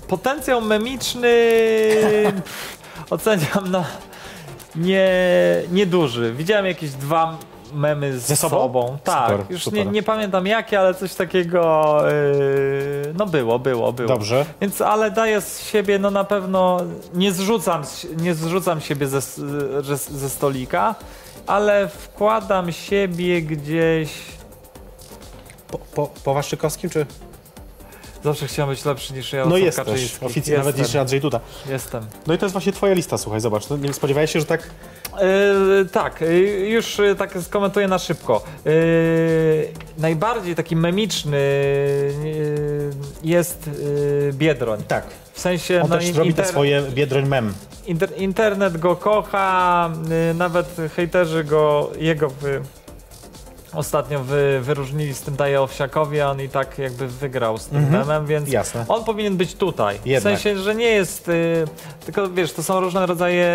Potencjał 0.08 0.60
memiczny 0.60 1.34
oceniam 3.10 3.70
na 3.70 3.84
nie, 4.76 5.10
nieduży. 5.72 6.32
Widziałem 6.32 6.66
jakieś 6.66 6.90
dwa 6.90 7.38
memy 7.72 8.18
z 8.18 8.26
Ze 8.26 8.36
sobą? 8.36 8.98
Tak, 9.04 9.30
Super, 9.30 9.46
już 9.50 9.64
super. 9.64 9.86
Nie, 9.86 9.92
nie 9.92 10.02
pamiętam 10.02 10.46
jakie, 10.46 10.80
ale 10.80 10.94
coś 10.94 11.14
takiego 11.14 12.02
yy, 12.06 13.14
no 13.18 13.26
było, 13.26 13.58
było, 13.58 13.92
było. 13.92 14.08
Dobrze. 14.08 14.44
Więc 14.60 14.80
ale 14.80 15.10
daję 15.10 15.40
z 15.40 15.68
siebie, 15.68 15.98
no 15.98 16.10
na 16.10 16.24
pewno 16.24 16.80
nie 17.14 17.32
zrzucam, 17.32 17.82
nie 18.16 18.34
zrzucam 18.34 18.80
siebie 18.80 19.06
ze, 19.06 19.20
ze, 19.20 19.96
ze 19.96 20.30
stolika, 20.30 20.94
ale 21.46 21.88
wkładam 21.88 22.72
siebie 22.72 23.42
gdzieś 23.42 24.10
Po, 25.70 25.78
po, 25.78 26.10
po 26.24 26.34
Waszczykowskim, 26.34 26.90
czy? 26.90 27.06
Zawsze 28.24 28.46
chciałem 28.46 28.70
być 28.70 28.84
lepszy 28.84 29.14
niż 29.14 29.32
ja. 29.32 29.46
No 29.46 29.56
jesteś, 29.56 29.84
Kaczyński. 29.84 30.26
oficjalnie, 30.26 30.64
nawet 30.64 30.78
niż 30.78 30.96
Andrzej 30.96 31.20
Duda. 31.20 31.40
Jestem. 31.68 32.06
No 32.26 32.34
i 32.34 32.38
to 32.38 32.46
jest 32.46 32.52
właśnie 32.52 32.72
twoja 32.72 32.94
lista, 32.94 33.18
słuchaj, 33.18 33.40
zobacz. 33.40 33.68
No, 33.68 33.76
nie 33.76 33.92
spodziewałeś 33.92 34.32
się, 34.32 34.40
że 34.40 34.46
tak... 34.46 34.70
Yy, 35.20 35.86
tak, 35.92 36.20
yy, 36.20 36.68
już 36.68 36.98
yy, 36.98 37.14
tak 37.14 37.38
skomentuję 37.42 37.88
na 37.88 37.98
szybko. 37.98 38.44
Yy, 38.64 38.72
najbardziej 39.98 40.54
taki 40.54 40.76
memiczny 40.76 41.38
yy, 42.24 42.90
jest 43.24 43.70
Biedroń. 44.32 44.82
Tak. 44.88 45.04
W 45.32 45.40
sensie, 45.40 45.82
On 45.82 45.90
no, 45.90 45.98
też 45.98 46.14
robi 46.14 46.34
te 46.34 46.44
swoje 46.44 46.82
Biedroń 46.82 47.28
mem. 47.28 47.54
Inter, 47.86 48.10
internet 48.16 48.76
go 48.76 48.96
kocha, 48.96 49.90
nawet 50.34 50.76
hejterzy 50.96 51.44
go, 51.44 51.90
jego 51.98 52.32
ostatnio 53.74 54.18
wy, 54.24 54.60
wyróżnili 54.62 55.14
z 55.14 55.20
tym 55.20 55.36
daje 55.36 55.60
Owsiakowi, 55.62 56.20
a 56.20 56.30
on 56.30 56.40
i 56.42 56.48
tak 56.48 56.78
jakby 56.78 57.08
wygrał 57.08 57.58
z 57.58 57.66
tym 57.66 57.78
Mhm. 57.78 57.98
memem, 58.06 58.26
więc 58.26 58.48
Jasne. 58.52 58.84
on 58.88 59.04
powinien 59.04 59.36
być 59.36 59.54
tutaj. 59.54 59.98
Jednak. 60.04 60.34
W 60.34 60.42
sensie, 60.42 60.62
że 60.62 60.74
nie 60.74 60.86
jest, 60.86 61.28
y, 61.28 61.64
tylko 62.06 62.28
wiesz, 62.30 62.52
to 62.52 62.62
są 62.62 62.80
różne 62.80 63.06
rodzaje 63.06 63.46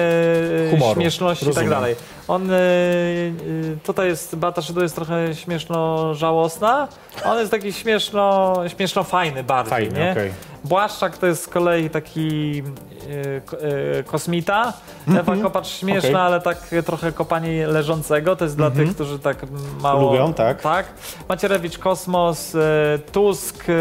y, 0.67 0.71
Humoru. 0.71 1.01
śmieszności 1.01 1.49
i 1.49 1.53
tak 1.53 1.69
dalej. 1.69 1.95
On 2.27 2.51
y, 2.51 2.53
y, 2.53 3.77
tutaj 3.83 4.07
jest, 4.07 4.35
Beata 4.35 4.61
Szydło 4.61 4.83
jest 4.83 4.95
trochę 4.95 5.35
śmieszno 5.35 6.13
żałosna, 6.13 6.87
on 7.25 7.39
jest 7.39 7.51
taki 7.51 7.73
śmieszno, 7.73 8.53
śmieszno 8.67 9.03
fajny 9.03 9.43
bardziej, 9.43 9.69
Fajny, 9.71 9.99
nie? 9.99 10.11
okej. 10.11 10.31
Błaszczak 10.63 11.17
to 11.17 11.27
jest 11.27 11.43
z 11.43 11.47
kolei 11.47 11.89
taki 11.89 12.63
y, 13.09 13.41
ko- 13.45 13.57
kosmita. 14.05 14.73
Ewa 15.19 15.35
Kopacz 15.37 15.67
śmieszna, 15.67 16.09
Mhm. 16.09 16.15
Okej. 16.15 16.25
ale 16.25 16.41
tak 16.41 16.85
trochę 16.85 17.11
kopanie 17.11 17.67
leżącego. 17.67 18.35
To 18.35 18.43
jest 18.45 18.57
dla 18.57 18.67
Mhm. 18.67 18.85
tych, 18.87 18.95
którzy 18.95 19.19
tak 19.19 19.37
mało... 19.81 20.11
Lubią, 20.11 20.33
tak. 20.33 20.61
Tak. 20.61 20.85
Macierewicz, 21.29 21.77
Kosmos, 21.77 22.53
Tusk... 23.11 23.69
y, 23.69 23.73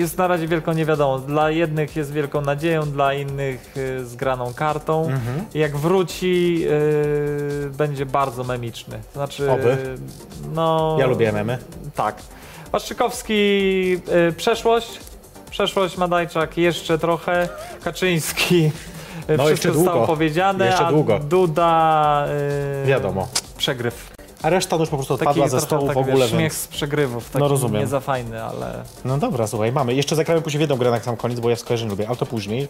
jest 0.00 0.18
na 0.18 0.26
razie 0.28 0.48
wielką 0.48 0.72
niewiadomą. 0.72 1.18
Dla 1.20 1.50
jednych 1.50 1.96
jest 1.96 2.12
wielką 2.12 2.40
nadzieją, 2.40 2.82
dla 2.82 3.14
innych 3.14 3.74
y, 3.76 4.06
zgraną 4.06 4.54
kartą. 4.54 5.02
Mhm. 5.02 5.44
Jak 5.54 5.76
wróci, 5.76 6.62
y, 7.66 7.70
będzie 7.70 8.06
bardzo 8.06 8.44
memiczny. 8.44 8.98
Znaczy, 9.14 9.50
Oby. 9.50 9.76
no... 10.54 10.96
Ja 11.00 11.06
lubię 11.06 11.32
memy. 11.32 11.58
Tak. 11.94 12.16
Waszczykowski, 12.72 13.32
y, 14.28 14.32
przeszłość. 14.32 15.00
Przeszłość 15.50 15.96
Madajczak 15.96 16.58
jeszcze 16.58 16.98
trochę. 16.98 17.48
Kaczyński. 17.84 18.64
y, 18.64 18.70
No, 19.36 19.44
wszystko 19.44 19.50
jeszcze 19.50 19.72
zostało 19.72 20.06
powiedziane. 20.06 20.66
Jeszcze 20.66 20.86
a 20.86 20.92
długo. 20.92 21.18
Duda. 21.18 22.26
y, 22.84 22.86
Wiadomo. 22.86 23.28
Przegryw. 23.58 24.10
A 24.42 24.50
reszta 24.50 24.76
no 24.76 24.82
już 24.82 24.88
po 24.90 24.96
prostu 24.96 25.18
Taki 25.18 25.28
odpadła 25.28 25.48
ze 25.48 25.60
stołu 25.60 25.86
tak, 25.86 25.94
w 25.94 25.98
ogóle, 25.98 26.16
wiesz, 26.16 26.30
śmiech 26.30 26.40
więc... 26.40 26.54
z 26.54 26.66
przegrywów. 26.66 27.30
Taki 27.30 27.38
No, 27.38 27.48
rozumiem. 27.48 27.82
Nie 27.82 27.86
za 27.86 28.00
fajny, 28.00 28.42
ale. 28.42 28.84
No 29.04 29.18
dobra, 29.18 29.46
słuchaj, 29.46 29.72
mamy. 29.72 29.94
Jeszcze 29.94 30.16
zagramy 30.16 30.42
później 30.42 30.58
w 30.58 30.60
jedną 30.60 30.76
grę 30.76 30.90
na 30.90 31.00
sam 31.00 31.16
koniec, 31.16 31.40
bo 31.40 31.50
ja 31.50 31.56
skojarzeń 31.56 31.88
lubię, 31.88 32.08
ale 32.08 32.16
to 32.16 32.26
później. 32.26 32.68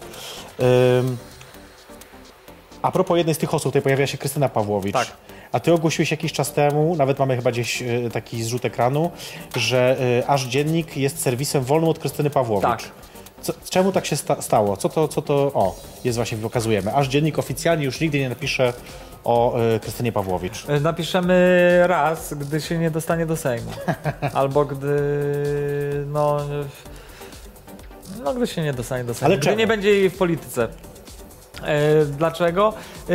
Ym... 1.01 1.17
A 2.83 2.93
propos 2.93 3.17
jednej 3.19 3.35
z 3.35 3.39
tych 3.39 3.55
osób, 3.55 3.69
tutaj 3.69 3.83
pojawia 3.83 4.07
się 4.07 4.19
Krystyna 4.19 4.49
Pawłowicz. 4.49 4.95
Tak. 4.95 5.09
A 5.53 5.61
ty 5.61 5.73
ogłosiłeś 5.73 6.11
jakiś 6.11 6.33
czas 6.33 6.53
temu, 6.53 6.97
nawet 6.97 7.19
mamy 7.19 7.37
chyba 7.37 7.51
gdzieś 7.51 7.83
y, 7.83 8.11
taki 8.13 8.43
zrzut 8.43 8.65
ekranu, 8.65 9.11
że 9.57 9.97
y, 10.21 10.27
aż 10.27 10.45
dziennik 10.45 10.97
jest 10.97 11.23
serwisem 11.23 11.65
wolnym 11.65 11.91
od 11.91 11.99
Krystyny 11.99 12.31
Pawłowicz. 12.31 12.71
Tak. 12.71 12.83
Co, 13.43 13.53
czemu 13.71 13.93
tak 13.93 14.07
się 14.07 14.17
sta 14.17 14.43
stało? 14.43 14.77
Co 14.77 14.89
to, 14.89 15.09
co 15.09 15.23
to, 15.23 15.35
o, 15.35 15.77
jest 16.05 16.17
właśnie, 16.17 16.39
pokazujemy. 16.39 16.95
Aż 16.95 17.09
dziennik 17.09 17.39
oficjalnie 17.39 17.85
już 17.85 18.01
nigdy 18.01 18.19
nie 18.19 18.29
napisze 18.29 18.73
o 19.25 19.61
y, 19.77 19.81
Krystynie 19.81 20.13
Pawłowicz. 20.13 20.69
Y, 20.69 20.81
Napiszemy 20.81 21.83
raz, 21.87 22.35
gdy 22.35 22.61
się 22.61 22.79
nie 22.79 22.91
dostanie 22.91 23.27
do 23.27 23.37
Sejmu. 23.37 23.71
Albo 24.35 24.65
gdy. 24.65 24.97
No. 26.07 26.39
No, 28.25 28.35
gdy 28.35 28.47
się 28.47 28.63
nie 28.63 28.73
dostanie 28.73 29.05
do 29.05 29.15
Sejmu. 29.15 29.27
Ale 29.27 29.37
gdy 29.37 29.45
czemu? 29.45 29.57
nie 29.59 29.67
będzie 29.67 29.91
jej 29.91 30.11
w 30.11 30.19
polityce. 30.19 30.69
E, 31.63 32.05
dlaczego? 32.05 32.75
E, 33.11 33.13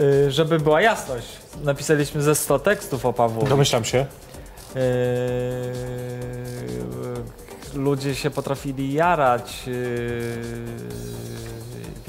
e, 0.00 0.30
żeby 0.30 0.60
była 0.60 0.80
jasność. 0.80 1.26
Napisaliśmy 1.64 2.22
ze 2.22 2.34
100 2.34 2.58
tekstów 2.58 3.06
o 3.06 3.12
Pawłowi. 3.12 3.48
Domyślam 3.48 3.84
się. 3.84 3.98
E, 3.98 4.80
ludzie 7.74 8.14
się 8.14 8.30
potrafili 8.30 8.92
jarać. 8.92 9.64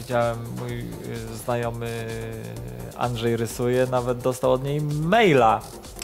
Widziałem, 0.02 0.38
mój 0.60 0.80
e, 0.80 1.36
znajomy 1.36 2.06
Andrzej 2.98 3.38
rysuje, 3.38 3.88
nawet 3.92 4.18
dostał 4.18 4.52
od 4.52 4.64
niej 4.64 4.82
maila 4.82 5.62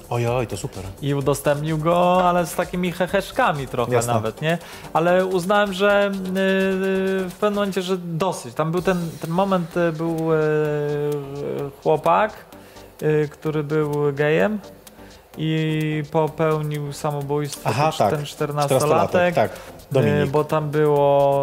Ojoj, 0.10 0.48
to 0.48 0.58
super. 0.58 0.84
i 1.02 1.14
udostępnił 1.14 1.78
go, 1.78 2.30
ale 2.30 2.46
z 2.46 2.56
takimi 2.56 2.92
heheszkami 2.92 3.68
trochę 3.68 3.94
Jasne. 3.94 4.14
nawet, 4.14 4.42
nie? 4.42 4.58
Ale 4.94 5.26
uznałem, 5.26 5.74
że 5.74 6.12
yy, 6.14 6.22
w 7.30 7.34
pewnym 7.40 7.54
momencie, 7.54 7.82
że 7.82 7.98
dosyć. 7.98 8.54
Tam 8.54 8.72
był 8.72 8.82
ten, 8.82 9.10
ten 9.22 9.30
moment, 9.30 9.78
y, 9.78 9.92
był 9.92 10.18
chłopak, 11.84 12.34
który 13.32 13.64
był 13.64 13.92
gejem 14.14 14.60
i 15.38 16.04
popełnił 16.12 16.94
samobójstwo, 16.94 17.70
Aha, 17.70 17.92
to 17.92 17.98
tak. 17.98 18.16
ten 18.16 18.24
14-latek, 18.24 18.68
14-latek, 18.68 19.34
tak. 19.34 19.52
Dominik. 19.92 20.16
yy, 20.20 20.28
bo 20.28 20.44
tam 20.44 20.70
było... 20.70 21.42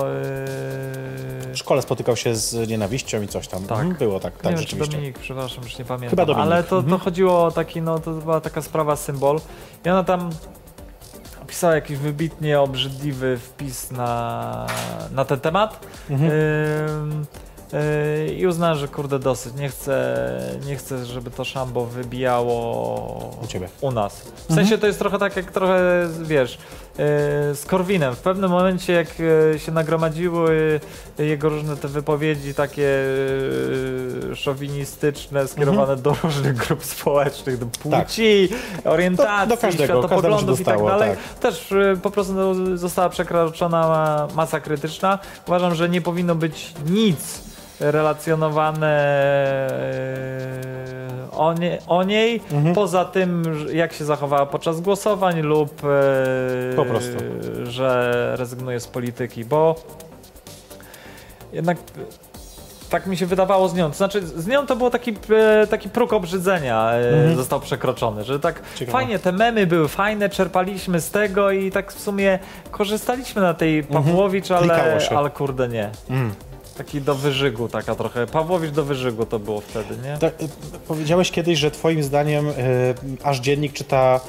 W 1.53 1.57
szkole 1.59 1.83
spotykał 1.83 2.17
się 2.17 2.35
z 2.35 2.69
nienawiścią 2.69 3.23
i 3.23 3.29
coś 3.29 3.49
tam. 3.49 3.63
Tak. 3.63 3.79
Mhm, 3.79 3.95
Było 3.97 4.21
tak, 4.21 4.35
tak 4.37 4.45
nie 4.45 4.51
wiem, 4.51 4.57
czy 4.59 4.63
rzeczywiście. 4.63 4.93
Dominik, 4.97 5.19
przepraszam, 5.19 5.65
już 5.65 5.79
nie 5.79 5.85
pamiętam. 5.85 6.11
Chyba 6.11 6.27
Dominik. 6.27 6.47
Ale 6.53 6.63
to, 6.63 6.69
to 6.71 6.77
Mhm. 6.79 7.01
chodziło 7.01 7.45
o 7.45 7.51
taki, 7.51 7.83
no 7.83 7.99
to 7.99 8.11
była 8.11 8.41
taka 8.41 8.63
sprawa 8.63 8.97
symbol. 8.97 9.41
I 9.87 9.91
ona 9.91 10.05
tam 10.05 10.31
opisała 11.43 11.75
jakiś 11.75 11.99
wybitnie 11.99 12.61
obrzydliwy 12.61 13.39
wpis 13.39 13.91
na, 13.91 14.67
na 15.13 15.25
ten 15.25 15.41
temat. 15.41 15.87
Mhm. 16.11 16.31
Yy, 17.73 18.35
I 18.35 18.47
uznałem, 18.47 18.77
że 18.79 18.89
kurde 18.89 19.19
dosyć. 19.19 19.55
Nie 19.55 19.69
chcę, 19.69 20.17
nie 20.67 20.77
chcę, 20.77 21.05
żeby 21.05 21.31
to 21.31 21.45
szambo 21.45 21.87
wybijało 21.87 23.37
U 23.43 23.47
ciebie. 23.47 23.69
u 23.81 23.91
nas. 23.93 24.21
W 24.49 24.55
sensie 24.55 24.79
to 24.79 24.87
jest 24.87 24.99
trochę 24.99 25.19
tak 25.19 25.37
jak 25.37 25.51
trochę, 25.53 26.09
wiesz, 26.23 26.59
z 27.55 27.65
Korwinem. 27.67 28.15
W 28.15 28.21
pewnym 28.21 28.51
momencie 28.51 28.93
jak 28.93 29.19
yy, 29.19 29.59
się 29.59 29.73
nagromadziły 29.73 30.81
jego 31.19 31.49
różne 31.49 31.77
te 31.77 31.89
wypowiedzi 31.89 32.55
takie 32.55 32.83
yy, 34.29 34.37
szowinistyczne, 34.37 35.49
skierowane 35.49 35.97
do 35.97 36.17
różnych 36.23 36.55
grup 36.55 36.85
społecznych, 36.85 37.59
do 37.59 37.67
płci, 37.67 38.49
orientacji, 38.85 39.49
Do- 39.49 39.57
do 39.57 39.61
każdego, 39.61 39.85
światopoglądów 39.85 40.61
i 40.61 40.65
tak 40.65 40.85
dalej, 40.85 41.11
tak. 41.11 41.39
też 41.39 41.75
po 42.03 42.11
prostu 42.11 42.33
no, 42.33 42.77
została 42.77 43.09
przekroczona 43.09 44.29
masa 44.35 44.61
krytyczna. 44.61 45.19
Uważam, 45.47 45.75
że 45.75 45.89
nie 45.89 46.01
powinno 46.01 46.35
być 46.35 46.75
nic 46.91 47.41
relacjonowane 47.81 48.97
e, 49.71 51.31
o, 51.37 51.53
nie, 51.53 51.79
o 51.87 52.03
niej, 52.03 52.41
Mhm. 52.53 52.75
poza 52.75 53.05
tym 53.05 53.43
jak 53.73 53.93
się 53.93 54.05
zachowała 54.05 54.47
podczas 54.47 54.81
głosowań 54.81 55.41
lub 55.41 55.83
e, 55.85 56.77
Po 56.77 56.85
prostu. 56.85 57.17
że 57.65 58.13
rezygnuje 58.39 58.81
z 58.81 58.87
polityki, 58.87 59.45
bo 59.45 59.75
jednak 61.53 61.79
tak 62.91 63.07
mi 63.07 63.17
się 63.17 63.27
wydawało 63.27 63.69
z 63.69 63.75
nią. 63.75 63.91
To 63.91 63.97
znaczy, 63.97 64.27
z 64.27 64.47
nią 64.47 64.67
to 64.67 64.77
było 64.77 64.91
taki, 64.91 65.17
e, 65.63 65.67
taki 65.67 65.89
próg 65.89 66.13
obrzydzenia 66.13 66.91
Mhm. 66.93 67.37
został 67.37 67.61
przekroczony, 67.61 68.25
że 68.25 68.41
tak 68.41 68.63
Ciekawe. 68.75 68.99
fajnie, 68.99 69.19
te 69.19 69.33
memy 69.33 69.67
były 69.67 69.89
fajne, 69.89 70.29
czerpaliśmy 70.29 71.01
z 71.01 71.11
tego 71.11 71.51
i 71.51 71.71
tak 71.71 71.93
w 71.93 72.01
sumie 72.01 72.39
korzystaliśmy 72.71 73.43
na 73.43 73.55
tej 73.55 73.85
Pawłowicz, 73.85 74.51
Mhm. 74.51 74.71
Ale, 74.71 74.99
ale 75.17 75.31
kurde 75.31 75.69
nie. 75.69 75.91
Mm. 76.11 76.35
Taki 76.77 77.01
do 77.01 77.15
wyżygu 77.15 77.69
taka 77.69 77.95
trochę. 77.95 78.27
Pawłowicz 78.27 78.71
do 78.71 78.85
wyżygu 78.85 79.27
to 79.27 79.39
było 79.39 79.61
wtedy, 79.61 79.97
nie? 80.05 80.19
Tak, 80.19 80.43
y, 80.43 80.49
powiedziałeś 80.89 81.31
kiedyś, 81.31 81.59
że 81.59 81.71
twoim 81.71 82.03
zdaniem 82.03 82.49
y, 82.49 82.53
aż 83.23 83.41
dziennik 83.41 83.73
czyta 83.73 84.21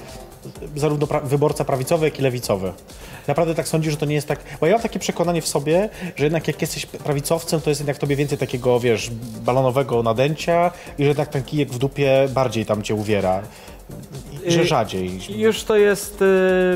zarówno 0.75 1.07
pra- 1.07 1.25
wyborca 1.25 1.65
prawicowy, 1.65 2.05
jak 2.05 2.19
i 2.19 2.21
lewicowy. 2.21 2.73
Naprawdę 3.27 3.55
tak 3.55 3.67
sądzisz, 3.67 3.91
że 3.91 3.97
to 3.97 4.05
nie 4.05 4.15
jest 4.15 4.27
tak... 4.27 4.39
Bo 4.59 4.65
ja 4.65 4.73
mam 4.73 4.81
takie 4.81 4.99
przekonanie 4.99 5.41
w 5.41 5.47
sobie, 5.47 5.89
że 6.15 6.23
jednak 6.23 6.47
jak 6.47 6.61
jesteś 6.61 6.85
prawicowcem, 6.85 7.61
to 7.61 7.69
jest 7.69 7.81
jednak 7.81 7.97
tobie 7.97 8.15
więcej 8.15 8.37
takiego, 8.37 8.79
wiesz, 8.79 9.11
balonowego 9.41 10.03
nadęcia 10.03 10.71
i 10.97 11.03
że 11.03 11.07
jednak 11.07 11.29
ten 11.29 11.43
kijek 11.43 11.69
w 11.69 11.77
dupie 11.77 12.27
bardziej 12.33 12.65
tam 12.65 12.83
cię 12.83 12.95
uwiera. 12.95 13.41
Że 14.47 14.61
Y, 14.61 14.65
rzadziej. 14.65 15.19
Już 15.29 15.63
to 15.63 15.75
jest 15.75 16.21
y, 16.21 16.25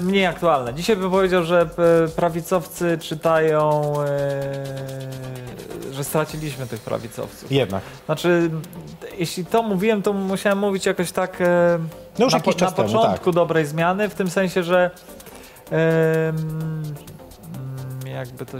mniej 0.02 0.26
aktualne. 0.26 0.74
Dzisiaj 0.74 0.96
bym 0.96 1.12
powiedział, 1.12 1.44
że 1.44 1.70
y, 2.06 2.10
prawicowcy 2.10 2.98
czytają, 3.02 3.94
że 5.92 6.04
straciliśmy 6.04 6.68
tych 6.68 6.82
prawicowców. 6.82 7.52
Jednak. 7.52 7.84
Znaczy, 8.06 8.50
jeśli 9.18 9.46
to 9.46 9.64
mówiłem, 9.64 10.02
to 10.02 10.14
musiałem 10.14 10.60
mówić 10.60 10.86
jakoś 10.86 11.12
tak 11.12 11.40
No 12.20 12.26
już 12.26 12.34
na, 12.34 12.40
jakiś 12.40 12.54
na 12.54 12.60
czas 12.60 12.74
temu, 12.74 12.88
początku 12.88 13.26
tak. 13.26 13.36
dobrej 13.36 13.66
zmiany, 13.66 14.10
w 14.10 14.16
tym 14.16 14.30
sensie, 14.30 14.64
że 14.64 14.92
jakby 18.06 18.46
to... 18.46 18.58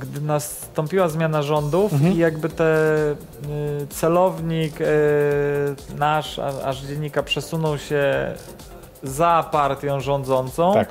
Gdy 0.00 0.20
nastąpiła 0.20 1.08
zmiana 1.08 1.42
rządów 1.42 1.92
Mhm. 1.92 2.12
i 2.12 2.16
jakby 2.16 2.48
te 2.48 2.64
y, 3.82 3.86
celownik 3.90 4.80
y, 4.80 4.84
nasz, 5.98 6.38
aż 6.64 6.80
dziennika 6.82 7.22
przesunął 7.22 7.78
się 7.78 8.34
za 9.02 9.48
partią 9.52 10.00
rządzącą, 10.00 10.74
Tak. 10.74 10.88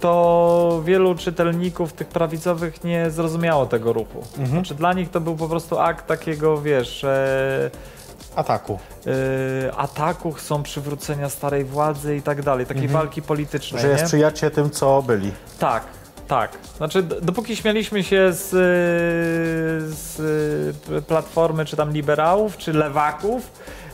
to 0.00 0.82
wielu 0.84 1.14
czytelników 1.14 1.92
tych 1.92 2.08
prawicowych 2.08 2.84
nie 2.84 3.10
zrozumiało 3.10 3.66
tego 3.66 3.92
ruchu. 3.92 4.18
Mhm. 4.30 4.48
Znaczy 4.48 4.74
dla 4.74 4.92
nich 4.92 5.10
to 5.10 5.20
był 5.20 5.36
po 5.36 5.48
prostu 5.48 5.78
akt 5.78 6.06
takiego, 6.06 6.60
wiesz, 6.60 7.04
e, 7.04 7.70
Ataku. 8.36 8.78
e, 9.68 9.76
ataku, 9.76 10.32
chcą 10.32 10.62
przywrócenia 10.62 11.28
starej 11.28 11.64
władzy 11.64 12.16
i 12.16 12.22
tak 12.22 12.42
dalej, 12.42 12.66
takiej 12.66 12.84
Mhm. 12.84 13.00
walki 13.02 13.22
politycznej. 13.22 13.82
Że 13.82 13.88
nie? 13.88 13.98
sprzyjacie 13.98 14.50
tym, 14.50 14.70
co 14.70 15.02
byli. 15.02 15.32
Tak, 15.58 15.82
tak. 16.28 16.58
Znaczy, 16.76 17.02
dopóki 17.02 17.56
śmialiśmy 17.56 18.04
się 18.04 18.32
z, 18.32 18.52
y, 18.52 19.94
z 19.94 20.20
y, 20.90 21.02
Platformy, 21.02 21.64
czy 21.64 21.76
tam 21.76 21.92
liberałów, 21.92 22.56
czy 22.56 22.72
lewaków, 22.72 23.50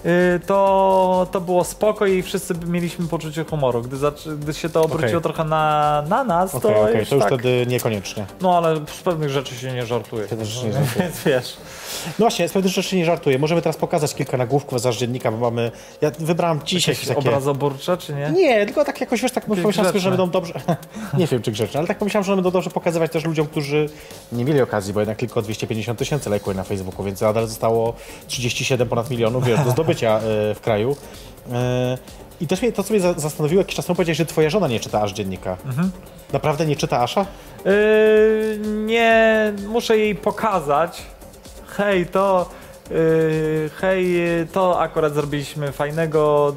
y, 0.07 0.41
to, 0.47 1.27
to 1.33 1.41
było 1.41 1.65
spoko 1.65 2.07
i 2.07 2.23
wszyscy 2.23 2.55
mieliśmy 2.67 3.09
poczucie 3.09 3.45
humoru. 3.45 3.83
Gdy, 3.83 3.97
gdy 4.39 4.55
się 4.55 4.69
to 4.69 4.83
obróciło 4.83 5.19
Okej. 5.19 5.23
trochę 5.23 5.45
na, 5.45 6.05
na 6.09 6.25
nas, 6.25 6.55
Okej, 6.55 6.75
to, 6.75 6.81
okej, 6.81 6.99
już 6.99 7.09
to 7.09 7.15
już 7.15 7.25
tak, 7.25 7.33
wtedy 7.33 7.67
niekoniecznie. 7.67 8.27
No 8.41 8.57
ale 8.57 8.77
z 8.77 9.03
pewnych 9.03 9.31
rzeczy 9.31 9.55
się 9.55 9.73
nie 9.73 9.87
żartuje. 9.87 10.23
Rzeczy 10.23 10.67
nie 10.67 10.73
żartuje. 10.79 10.85
Więc 10.99 11.23
wiesz. 11.25 11.57
No 12.07 12.13
właśnie, 12.19 12.49
z 12.49 12.53
pewnych 12.53 12.73
rzeczy 12.73 12.97
nie 12.97 13.05
żartuję. 13.05 13.39
Możemy 13.39 13.63
teraz 13.63 13.77
pokazać 13.77 14.15
kilka 14.15 14.37
nagłówków 14.37 14.81
z 14.81 14.97
dziennika, 14.97 15.33
bo 15.33 15.39
mamy... 15.39 15.71
Ja 16.01 16.11
wybrałem 16.19 16.61
dzisiaj 16.65 16.95
Jakieś 16.95 17.09
takie... 17.09 17.21
obrazoburcze, 17.21 17.97
czy 17.97 18.15
nie? 18.15 18.31
Nie, 18.31 18.67
tylko 18.67 18.85
tak 18.85 19.01
jakoś, 19.01 19.23
wiesz, 19.23 19.33
tak 19.33 19.45
Takie 19.45 19.63
pomyślałem 19.63 19.93
sobie, 19.93 20.01
że 20.01 20.09
będą 20.09 20.31
dobrze... 20.31 20.55
nie 21.19 21.27
wiem, 21.27 21.43
czy 21.43 21.53
grzeczne, 21.53 21.79
ale 21.79 21.87
tak 21.87 21.99
pomyślałem, 21.99 22.25
że 22.25 22.35
będą 22.35 22.51
dobrze 22.51 22.71
pokazywać 22.71 23.13
też 23.13 23.25
ludziom, 23.25 23.47
którzy 23.47 23.89
nie 24.33 24.45
mieli 24.45 24.61
okazji, 24.61 24.93
bo 24.93 25.01
jednak 25.01 25.19
tylko 25.19 25.43
250 25.43 25.99
tysięcy 25.99 26.31
lajkuje 26.31 26.57
na 26.57 26.65
Facebooku, 26.65 27.05
więc 27.05 27.21
nadal 27.21 27.47
zostało 27.47 27.95
37 28.27 28.89
ponad 28.89 29.11
milionów, 29.11 29.45
wiesz, 29.45 29.61
do 29.61 29.71
zdobycia 29.71 30.17
e, 30.19 30.55
w 30.55 30.61
kraju. 30.61 30.97
E, 31.53 31.99
I 32.41 32.47
też 32.47 32.63
mnie 32.63 32.73
to, 32.73 32.83
co 32.85 32.95
mnie 32.95 33.01
za- 33.03 33.13
zastanowiło 33.13 33.61
jakiś 33.61 33.77
czas 33.77 33.87
temu, 33.87 33.97
powiedziałeś, 33.97 34.19
że 34.19 34.27
twoja 34.27 34.51
żona 34.51 34.69
nie 34.69 34.81
czyta 34.81 35.03
aż 35.03 35.13
dziennika. 35.13 35.57
Mhm. 35.67 35.91
Naprawdę 36.33 36.67
nie 36.67 36.77
czyta 36.77 37.01
Asza? 37.01 37.27
Yy, 37.65 38.59
nie, 38.85 39.53
muszę 39.69 39.99
jej 39.99 40.15
pokazać. 40.15 41.03
Hej, 41.79 42.07
to. 42.07 42.51
Yy, 42.91 43.71
hej, 43.81 44.17
to 44.53 44.81
akurat 44.81 45.15
zrobiliśmy 45.15 45.73
fajnego, 45.73 46.55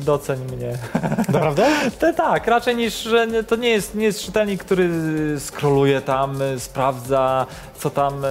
doceń 0.00 0.40
mnie. 0.56 0.78
Naprawdę? 1.32 1.66
To 1.98 2.12
tak, 2.12 2.46
raczej 2.46 2.76
niż, 2.76 3.02
że 3.02 3.26
to 3.44 3.56
nie 3.56 3.68
jest, 3.68 3.94
nie 3.94 4.04
jest 4.04 4.24
czytelnik, 4.24 4.64
który 4.64 4.90
skroluje 5.38 6.00
tam, 6.00 6.42
y, 6.42 6.60
sprawdza, 6.60 7.46
co 7.78 7.90
tam, 7.90 8.24
y, 8.24 8.28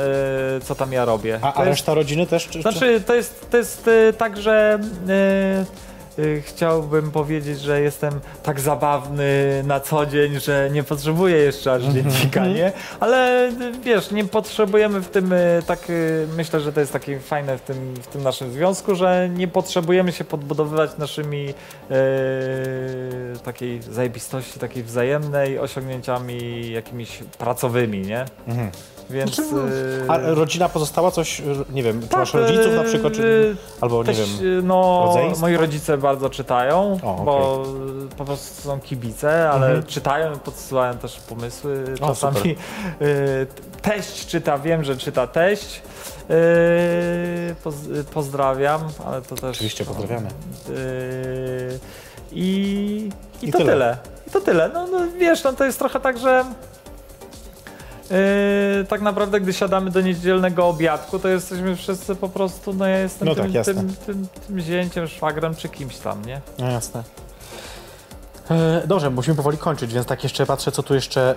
co 0.64 0.76
tam 0.76 0.94
ja 0.94 1.06
robię. 1.06 1.40
A, 1.42 1.46
a 1.46 1.60
jest- 1.60 1.70
reszta 1.70 1.94
rodziny 1.94 2.28
też? 2.28 2.44
Czy, 2.48 2.52
czy... 2.52 2.62
Znaczy, 2.62 3.02
to 3.08 3.16
jest, 3.16 3.52
to 3.52 3.58
jest 3.58 3.88
y, 3.88 4.14
tak, 4.18 4.38
że 4.38 4.80
y, 5.10 5.12
y, 5.12 5.66
chciałbym 6.42 7.12
powiedzieć, 7.12 7.60
że 7.60 7.82
jestem 7.82 8.20
tak 8.44 8.60
zabawny 8.60 9.64
na 9.68 9.80
co 9.80 10.06
dzień, 10.06 10.40
że 10.40 10.70
nie 10.72 10.84
potrzebuję 10.84 11.38
jeszcze 11.38 11.74
aż 11.74 11.84
dziennika, 11.94 12.48
nie? 12.48 12.72
Ale 13.00 13.48
y, 13.50 13.72
wiesz, 13.84 14.12
nie 14.12 14.26
potrzebujemy 14.26 15.02
w 15.02 15.10
tym 15.10 15.34
y, 15.34 15.62
tak, 15.68 15.90
y, 15.90 16.28
myślę, 16.38 16.60
że 16.60 16.74
to 16.74 16.80
jest 16.80 16.94
takie 16.94 17.20
fajne 17.20 17.58
w 17.58 17.62
tym, 17.62 17.94
w 18.02 18.08
tym 18.08 18.24
naszym 18.24 18.52
związku, 18.52 18.96
że 18.96 19.30
nie 19.30 19.48
potrzebujemy 19.48 20.12
się 20.12 20.24
podbudowywać 20.24 20.98
naszymi 20.98 21.50
y, 21.50 21.54
takiej 23.44 23.82
zajebistości, 23.82 24.60
takiej 24.60 24.84
wzajemnej, 24.84 25.60
osiągnięciami 25.60 26.72
jakimiś 26.72 27.20
pracowymi, 27.38 28.02
nie? 28.02 28.26
Mhm. 28.48 28.72
Więc... 29.12 29.36
Znaczy, 29.36 29.56
y, 30.06 30.10
A 30.12 30.18
rodzina 30.18 30.70
pozostała 30.70 31.12
coś, 31.12 31.42
nie 31.74 31.84
wiem, 31.84 32.02
czy 32.12 32.18
masz 32.18 32.32
tak, 32.32 32.42
rodziców 32.42 32.74
na 32.76 32.82
y, 32.82 32.86
przykład, 32.86 33.14
czy, 33.14 33.22
y, 33.24 33.56
albo 33.82 33.98
nie 33.98 34.04
też, 34.06 34.18
wiem, 34.40 34.48
y, 34.60 34.62
no, 34.62 35.04
rodzeństwo? 35.08 35.42
moi 35.42 35.58
rodzice 35.58 35.98
bardzo 35.98 36.30
czytają, 36.30 37.00
O, 37.04 37.12
okej. 37.14 37.26
bo 37.26 37.64
y, 38.14 38.16
po 38.18 38.26
prostu 38.26 38.62
są 38.62 38.80
kibice, 38.80 39.50
ale 39.50 39.66
Mhm. 39.68 39.86
czytają, 39.86 40.40
podsyłają 40.40 40.98
też 40.98 41.20
pomysły 41.20 41.84
O, 42.02 42.08
czasami. 42.08 42.36
super. 42.38 42.56
Y, 43.08 43.48
teść 43.82 44.26
czyta, 44.26 44.58
wiem, 44.60 44.84
że 44.84 44.98
czyta 44.98 45.28
teść. 45.28 45.82
Y, 46.30 47.56
poz, 47.64 47.76
y, 47.76 48.04
pozdrawiam, 48.04 48.82
ale 49.08 49.22
to 49.22 49.36
też... 49.36 49.58
Oczywiście 49.58 49.86
pozdrawiamy. 49.86 50.28
Y, 50.70 51.80
I, 52.32 53.10
i, 53.42 53.48
I 53.50 53.52
to 53.52 53.58
tyle. 53.58 53.72
tyle. 53.74 53.98
I 54.28 54.32
to 54.32 54.42
tyle. 54.42 54.70
No, 54.74 54.88
no 54.88 55.00
wiesz, 55.20 55.44
no 55.44 55.54
to 55.54 55.66
jest 55.66 55.80
trochę 55.80 56.00
tak, 56.00 56.18
że 56.18 56.46
Yy, 58.12 58.86
tak 58.86 59.02
naprawdę, 59.02 59.42
gdy 59.42 59.54
siadamy 59.54 59.92
do 59.92 60.02
niedzielnego 60.02 60.68
obiadku, 60.68 61.20
to 61.20 61.28
jesteśmy 61.28 61.76
wszyscy 61.76 62.16
po 62.16 62.30
prostu, 62.30 62.74
no 62.74 62.88
ja 62.88 63.00
jestem 63.00 63.28
No 63.28 63.36
tym, 63.36 63.54
tak, 63.54 63.66
tym, 63.66 63.96
tym, 64.06 64.28
tym 64.48 64.60
zięciem, 64.60 65.08
szwagrem 65.08 65.56
czy 65.56 65.70
kimś 65.70 65.98
tam, 65.98 66.26
nie? 66.26 66.42
No 66.60 66.72
jasne. 66.72 67.04
E, 68.52 68.88
Dobrze, 68.88 69.10
musimy 69.10 69.36
powoli 69.36 69.58
kończyć, 69.58 69.94
więc 69.94 70.08
tak 70.08 70.24
jeszcze 70.24 70.46
patrzę, 70.46 70.72
co 70.72 70.84
tu 70.84 70.94
jeszcze 70.96 71.36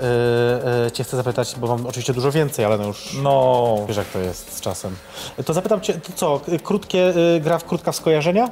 e, 0.86 0.92
cię 0.92 1.04
chcę 1.04 1.16
zapytać, 1.16 1.54
bo 1.58 1.66
mam 1.66 1.86
oczywiście 1.86 2.12
dużo 2.14 2.32
więcej, 2.32 2.64
ale 2.64 2.78
no 2.78 2.86
już 2.86 3.18
No, 3.22 3.76
wiesz 3.88 3.96
jak 3.96 4.06
to 4.06 4.18
jest 4.18 4.56
z 4.56 4.60
czasem. 4.60 4.96
To 5.44 5.52
zapytam 5.52 5.80
cię, 5.80 5.94
to 5.94 6.12
co, 6.14 6.40
krótkie, 6.62 7.14
gra 7.40 7.58
w 7.58 7.64
krótka 7.64 7.92
skojarzenia? 7.92 8.50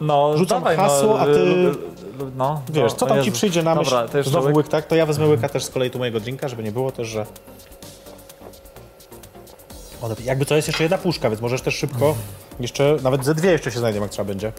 No 0.00 0.36
Rzucam 0.38 0.58
dawaj, 0.58 0.76
hasło, 0.76 1.08
no, 1.14 1.18
a 1.20 1.24
ty- 1.24 1.74
No, 2.36 2.62
Wiesz, 2.70 2.92
no, 2.92 2.98
co 2.98 3.06
tam 3.06 3.22
ci 3.24 3.32
przyjdzie 3.32 3.62
na 3.62 3.74
myśl? 3.74 3.90
Dobra, 3.90 4.08
to 4.08 4.22
Znowu 4.22 4.46
łyk. 4.46 4.56
łyk, 4.56 4.68
tak? 4.68 4.86
To 4.86 4.94
ja 4.94 5.06
wezmę 5.06 5.26
łyka 5.26 5.48
też 5.48 5.64
z 5.64 5.70
kolei 5.70 5.90
tu 5.90 5.98
mojego 5.98 6.20
drinka, 6.20 6.48
żeby 6.48 6.62
nie 6.62 6.72
było 6.72 6.92
też, 6.92 7.08
że... 7.08 7.26
O, 10.02 10.08
jakby 10.24 10.46
to 10.46 10.56
jest 10.56 10.68
jeszcze 10.68 10.84
jedna 10.84 10.98
puszka, 10.98 11.30
więc 11.30 11.42
możesz 11.42 11.62
też 11.62 11.74
szybko, 11.74 12.14
jeszcze, 12.60 12.96
nawet 13.02 13.24
ze 13.24 13.34
dwie 13.34 13.50
jeszcze 13.50 13.70
się 13.72 13.78
znajdą, 13.78 14.00
jak 14.00 14.10
trzeba 14.10 14.26
będzie. 14.28 14.52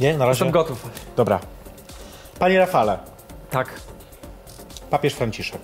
Nie, 0.00 0.12
na 0.18 0.26
razie? 0.26 0.30
Jestem 0.44 0.50
gotów. 0.50 0.86
Dobra. 1.16 1.40
Panie 2.38 2.58
Rafale, 2.58 2.98
Tak. 3.50 3.68
papież 4.90 5.12
Franciszek. 5.14 5.60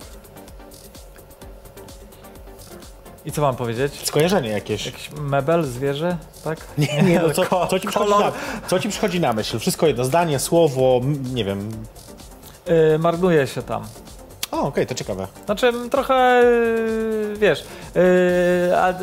I 3.25 3.31
co 3.31 3.41
mam 3.41 3.55
powiedzieć? 3.55 4.07
Skojarzenie 4.07 4.49
jakieś. 4.49 4.85
Jakiś 4.85 5.11
mebel, 5.21 5.63
zwierzę, 5.65 6.17
tak? 6.43 6.67
Nie, 6.77 7.01
nie, 7.01 7.19
no 7.19 7.29
co, 7.29 7.67
co, 7.67 7.79
ci 7.79 7.87
przychodzi 7.87 8.11
na, 8.11 8.31
co 8.67 8.79
ci 8.79 8.89
przychodzi 8.89 9.19
na 9.19 9.33
myśl? 9.33 9.59
Wszystko 9.59 9.87
jedno, 9.87 10.05
zdanie, 10.05 10.39
słowo, 10.39 11.01
nie 11.33 11.45
wiem. 11.45 11.71
Y, 12.95 12.99
marnuje 12.99 13.47
się 13.47 13.61
tam. 13.61 13.83
O, 14.51 14.61
okej, 14.61 14.87
to 14.87 14.95
ciekawe. 14.95 15.27
Znaczy 15.45 15.73
trochę, 15.91 16.41
y, 16.43 17.35
wiesz, 17.37 17.63
y, 17.95 18.77
a, 18.77 18.93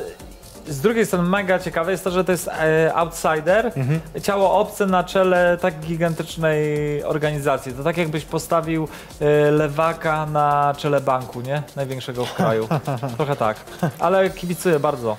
z 0.69 0.81
drugiej 0.81 1.07
strony 1.07 1.29
mega 1.29 1.59
ciekawe 1.59 1.93
jest 1.93 2.05
to, 2.05 2.11
że 2.11 2.25
to 2.25 2.33
jest 2.33 2.49
e, 2.49 2.93
outsider, 2.95 3.67
Mhm. 3.77 4.01
ciało 4.23 4.59
obce 4.61 4.87
na 4.87 5.05
czele 5.05 5.59
tak 5.61 5.81
gigantycznej 5.81 7.05
organizacji. 7.05 7.73
To 7.73 7.85
tak 7.85 7.97
jakbyś 7.97 8.25
postawił 8.25 8.89
e, 9.21 9.51
lewaka 9.51 10.27
na 10.27 10.75
czele 10.79 11.01
banku, 11.01 11.41
nie? 11.41 11.63
Największego 11.77 12.25
w 12.25 12.35
kraju. 12.35 12.69
Trochę 13.17 13.37
tak. 13.37 13.57
Ale 13.99 14.31
kibicuję 14.31 14.81
bardzo. 14.81 15.17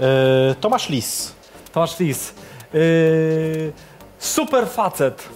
E, 0.00 0.54
Tomasz 0.60 0.88
Lis. 0.88 1.32
Tomasz 1.72 1.98
Lis. 2.00 2.34
Yy, 2.72 3.72
super 4.18 4.66
facet. 4.68 5.28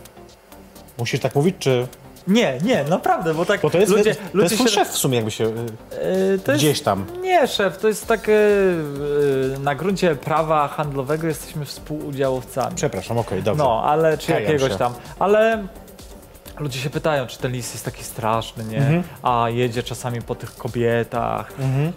Musisz 0.99 1.21
tak 1.21 1.35
mówić, 1.35 1.57
czy... 1.59 1.87
Nie, 2.27 2.59
nie, 2.65 2.85
naprawdę, 2.85 3.35
bo 3.35 3.45
tak 3.45 3.61
Bo 3.61 3.71
to 3.71 3.79
jest, 3.79 3.93
ludzie, 3.93 4.15
to 4.15 4.21
ludzie 4.35 4.55
jest 4.55 4.69
się... 4.69 4.75
szef 4.75 4.89
w 4.89 4.97
sumie, 4.99 5.17
jakby 5.17 5.31
się... 5.31 5.45
Yy, 5.45 6.39
to 6.45 6.53
jest, 6.53 6.65
Gdzieś 6.65 6.81
tam. 6.81 7.07
Nie, 7.23 7.47
szef, 7.47 7.79
to 7.79 7.89
jest 7.89 8.07
tak 8.07 8.29
yy, 8.29 8.35
na 9.61 9.75
gruncie 9.75 10.17
prawa 10.17 10.69
handlowego 10.69 11.27
jesteśmy 11.27 11.65
współudziałowcami. 11.65 12.77
Przepraszam, 12.77 13.19
okej, 13.19 13.43
dobrze. 13.43 13.65
No, 13.65 13.83
ale 13.85 14.19
czy 14.19 14.27
Kajam 14.27 14.43
jakiegoś 14.43 14.73
się. 14.73 14.79
tam. 14.79 14.95
Ale 15.19 15.67
ludzie 16.59 16.79
się 16.79 16.91
pytają, 16.91 17.27
czy 17.27 17.39
ten 17.39 17.53
lis 17.53 17.73
jest 17.73 17.85
taki 17.85 18.05
straszny, 18.05 18.65
nie? 18.65 18.79
Mhm. 18.79 19.03
A 19.23 19.47
jedzie 19.51 19.83
czasami 19.83 20.23
po 20.23 20.35
tych 20.35 20.57
kobietach. 20.57 21.53
Mhm. 21.59 21.93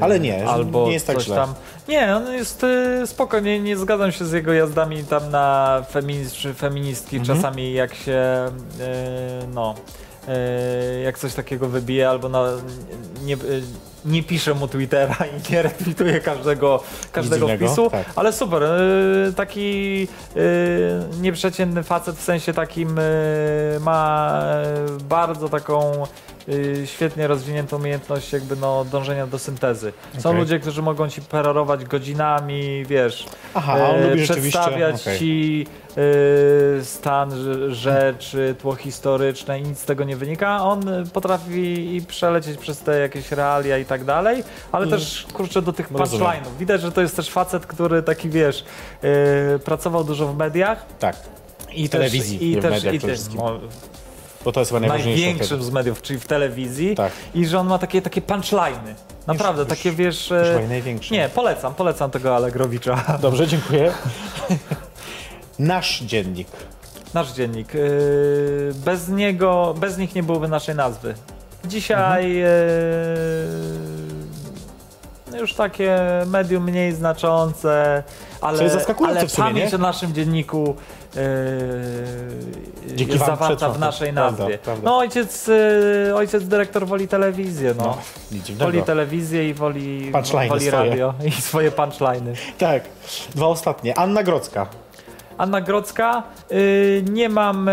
Ale 0.00 0.20
nie, 0.20 0.46
albo 0.48 0.86
nie 0.86 0.92
jest 0.92 1.06
tak 1.06 1.20
źle. 1.20 1.36
tam. 1.36 1.54
Nie, 1.88 2.16
on 2.16 2.32
jest 2.32 2.64
y, 2.64 3.06
spoko, 3.06 3.40
nie, 3.40 3.60
nie 3.60 3.76
zgadzam 3.76 4.12
się 4.12 4.24
z 4.24 4.32
jego 4.32 4.52
jazdami 4.52 5.04
tam 5.04 5.30
na 5.30 5.82
feminizm 5.90 6.36
czy 6.36 6.54
feministki. 6.54 7.16
Mhm. 7.16 7.36
Czasami 7.36 7.72
jak 7.72 7.94
się, 7.94 8.50
y, 9.42 9.46
no, 9.54 9.74
y, 10.28 11.02
jak 11.02 11.18
coś 11.18 11.34
takiego 11.34 11.68
wybije 11.68 12.08
albo 12.08 12.28
na, 12.28 12.44
nie, 13.24 13.36
nie 14.06 14.22
pisze 14.22 14.54
mu 14.54 14.68
Twittera 14.68 15.16
i 15.26 15.52
nie 15.52 15.62
retweetuje 15.62 16.20
każdego, 16.20 16.82
każdego 17.12 17.48
wpisu, 17.48 17.90
tak. 17.90 18.06
ale 18.16 18.32
super, 18.32 18.62
y, 18.62 19.32
taki 19.36 20.08
y, 20.36 21.20
nieprzeciętny 21.20 21.82
facet 21.82 22.16
w 22.16 22.22
sensie 22.22 22.52
takim 22.52 22.98
y, 22.98 23.78
ma 23.80 24.32
bardzo 25.08 25.48
taką 25.48 26.06
świetnie 26.84 27.26
rozwiniętą 27.26 27.76
umiejętność 27.76 28.32
jakby 28.32 28.56
no 28.56 28.84
dążenia 28.84 29.26
do 29.26 29.38
syntezy. 29.38 29.92
Są 30.18 30.28
Okej. 30.28 30.40
ludzie, 30.40 30.58
którzy 30.58 30.82
mogą 30.82 31.08
ci 31.08 31.22
perorować 31.22 31.84
godzinami, 31.84 32.84
wiesz, 32.86 33.26
Aha, 33.54 33.78
e, 33.78 34.16
przedstawiać 34.16 35.02
ci 35.02 35.66
e, 35.96 36.84
stan 36.84 37.30
rze- 37.30 37.70
rzeczy, 37.70 38.54
tło 38.58 38.74
historyczne 38.74 39.60
i 39.60 39.62
nic 39.62 39.78
z 39.78 39.84
tego 39.84 40.04
nie 40.04 40.16
wynika. 40.16 40.62
On 40.62 40.88
e, 40.88 41.04
potrafi 41.12 41.96
i 41.96 42.02
przelecieć 42.02 42.58
przez 42.58 42.78
te 42.78 43.00
jakieś 43.00 43.32
realia 43.32 43.78
i 43.78 43.84
tak 43.84 43.95
dalej, 44.04 44.44
ale 44.72 44.86
I- 44.86 44.90
też 44.90 45.26
kurczę 45.32 45.62
do 45.62 45.72
tych 45.72 45.90
No 45.90 45.98
punchline'ów. 45.98 46.58
Widać, 46.58 46.80
że 46.80 46.92
to 46.92 47.00
jest 47.00 47.16
też 47.16 47.30
facet, 47.30 47.66
który 47.66 48.02
taki 48.02 48.30
wiesz, 48.30 48.64
e, 49.02 49.58
pracował 49.58 50.04
dużo 50.04 50.28
w 50.28 50.36
mediach. 50.36 50.86
Tak. 50.98 51.16
I 51.72 51.88
telewizji, 51.88 52.38
też, 52.38 52.46
i 52.48 52.50
nie 52.50 52.58
w 52.58 52.62
też, 52.62 52.70
mediach 52.70 52.94
i 52.94 53.00
też, 53.00 53.20
Bo 54.44 54.52
to 54.52 54.60
jest 54.60 54.72
chyba 54.72 54.86
największym 54.86 55.62
z 55.62 55.70
mediów, 55.70 56.02
czyli 56.02 56.20
w 56.20 56.26
telewizji. 56.26 56.94
Tak. 56.94 57.12
I 57.34 57.46
że 57.46 57.58
on 57.58 57.66
ma 57.66 57.78
takie, 57.78 58.02
takie 58.02 58.20
punchline'y. 58.22 58.94
Naprawdę, 59.26 59.62
już- 59.62 59.68
takie 59.68 59.92
wiesz... 59.92 60.30
Już 60.30 60.48
e, 60.48 61.10
nie, 61.10 61.28
polecam, 61.28 61.74
polecam 61.74 62.10
tego 62.10 62.36
Allegrowicza. 62.36 63.04
Dobrze, 63.22 63.46
dziękuję. 63.46 63.92
Nasz 65.58 66.00
dziennik. 66.00 66.48
Nasz 67.14 67.32
dziennik. 67.32 67.74
Yy, 67.74 68.74
bez 68.84 69.08
niego, 69.08 69.74
bez 69.78 69.98
nich 69.98 70.14
nie 70.14 70.22
byłoby 70.22 70.48
naszej 70.48 70.74
nazwy. 70.74 71.14
Dzisiaj 71.66 72.34
yy, 75.32 75.38
już 75.40 75.54
takie 75.54 75.98
medium 76.26 76.64
mniej 76.64 76.92
znaczące, 76.92 78.02
ale, 78.40 78.58
Co 78.58 78.64
jest 78.64 78.74
zaskakujące 78.76 79.18
ale 79.18 79.28
w 79.28 79.32
sumie, 79.32 79.48
pamięć 79.48 79.72
nie? 79.72 79.78
o 79.78 79.80
naszym 79.80 80.14
dzienniku 80.14 80.76
yy, 81.14 81.22
Dzięki 82.96 83.12
jest 83.12 83.26
zawarta 83.26 83.70
w 83.70 83.78
naszej 83.78 84.12
Prawda, 84.12 84.42
nazwie. 84.42 84.58
prawda. 84.58 84.90
No 84.90 84.98
ojciec, 84.98 85.46
yy, 85.46 86.14
ojciec 86.14 86.44
dyrektor 86.44 86.86
woli 86.86 87.08
telewizję, 87.08 87.74
no. 87.78 87.84
No, 87.84 87.96
nic 88.32 88.50
woli 88.50 88.82
telewizję 88.82 89.48
i 89.48 89.54
woli, 89.54 90.12
woli 90.48 90.70
radio 90.70 91.14
i 91.24 91.30
swoje 91.32 91.70
punchline'y. 91.70 92.34
Tak. 92.58 92.82
Dwa 93.34 93.46
ostatnie. 93.46 93.98
Anna 93.98 94.22
Grodzka. 94.22 94.66
Anna 95.38 95.60
Grodzka, 95.60 96.22
y, 96.52 97.04
nie 97.10 97.28
mam 97.28 97.68
y, 97.68 97.72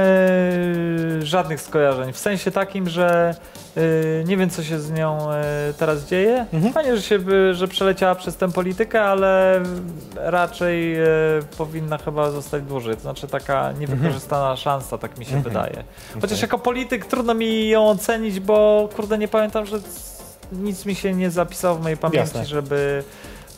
żadnych 1.23 1.61
skojarzeń. 1.61 2.13
W 2.13 2.17
sensie 2.17 2.51
takim, 2.51 2.89
że 2.89 3.35
y, 3.77 4.23
nie 4.27 4.37
wiem, 4.37 4.49
co 4.49 4.63
się 4.63 4.79
z 4.79 4.91
nią 4.91 5.17
teraz 5.77 6.05
dzieje. 6.05 6.45
Mhm. 6.53 6.73
Fajnie, 6.73 6.95
że, 6.97 7.01
się, 7.01 7.19
że 7.53 7.67
przeleciała 7.67 8.15
przez 8.15 8.35
tę 8.37 8.51
politykę, 8.51 9.01
ale 9.03 9.61
raczej 10.15 10.95
powinna 11.57 11.97
chyba 11.97 12.31
zostać 12.31 12.63
dłużej. 12.63 12.95
To 12.95 13.01
znaczy 13.01 13.27
taka 13.27 13.71
niewykorzystana 13.71 14.55
szansa, 14.55 14.97
tak 14.97 15.17
mi 15.17 15.25
się 15.25 15.35
Mhm. 15.35 15.53
wydaje. 15.53 15.83
Chociaż 16.21 16.41
jako 16.41 16.59
polityk 16.59 17.05
trudno 17.05 17.33
mi 17.33 17.69
ją 17.69 17.89
ocenić, 17.89 18.39
bo 18.39 18.89
kurde, 18.95 19.17
nie 19.17 19.27
pamiętam, 19.27 19.65
że 19.65 19.77
nic 20.51 20.85
mi 20.85 20.95
się 20.95 21.13
nie 21.13 21.31
zapisało 21.31 21.75
w 21.75 21.81
mojej 21.81 21.97
pamięci, 21.97 22.17
Jasne. 22.19 22.45
żeby 22.45 23.03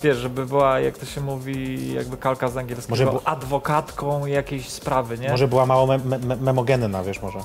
wiesz, 0.04 0.18
żeby 0.18 0.46
była, 0.46 0.80
jak 0.80 0.98
to 0.98 1.06
się 1.06 1.22
mówi, 1.22 1.94
jakby 1.94 2.18
kalka 2.18 2.48
z 2.48 2.58
angielskiego, 2.58 2.90
Może 2.90 3.06
bu- 3.06 3.22
adwokatką 3.26 4.26
jakiejś 4.26 4.70
sprawy, 4.70 5.18
nie? 5.18 5.30
Może 5.30 5.48
była 5.48 5.66
mało 5.66 5.88
me 5.88 5.98
me 5.98 6.36
memogenna, 6.36 7.04
wiesz, 7.04 7.22
może. 7.22 7.40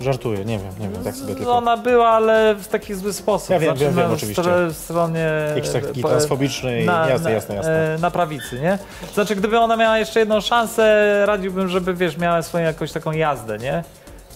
Żartuję, 0.00 0.44
nie 0.44 0.58
wiem, 0.58 0.72
nie 0.80 0.88
wiem, 0.88 1.04
tak 1.04 1.14
sobie 1.14 1.34
tylko. 1.34 1.56
Ona 1.56 1.76
była, 1.76 2.08
ale 2.08 2.54
w 2.54 2.68
taki 2.68 2.94
zły 2.94 3.12
sposób. 3.12 3.50
Ja 3.50 3.58
wiem, 3.58 3.68
znaczy, 3.70 3.84
wiem, 3.84 3.94
wiem, 3.94 4.08
na 4.08 4.14
oczywiście. 4.14 4.42
str- 4.42 4.72
stronie... 4.72 5.28
Jakiś 5.56 5.70
taki 5.70 6.02
transfobiczny 6.02 6.82
i 6.82 6.86
na, 6.86 7.08
jasne, 7.08 7.24
na, 7.24 7.30
jasne, 7.30 7.54
jasne. 7.54 7.96
Na 8.00 8.10
prawicy, 8.10 8.60
nie? 8.60 8.78
Znaczy, 9.14 9.36
gdyby 9.36 9.58
ona 9.58 9.76
miała 9.76 9.98
jeszcze 9.98 10.20
jedną 10.20 10.40
szansę, 10.40 11.22
radziłbym, 11.26 11.68
żeby, 11.68 11.94
wiesz, 11.94 12.16
miała 12.16 12.42
swoją 12.42 12.64
jakąś 12.64 12.92
taką 12.92 13.12
jazdę, 13.12 13.58
nie? 13.58 13.84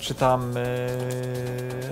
Czy 0.01 0.15
tam... 0.15 0.57
e, 0.57 0.61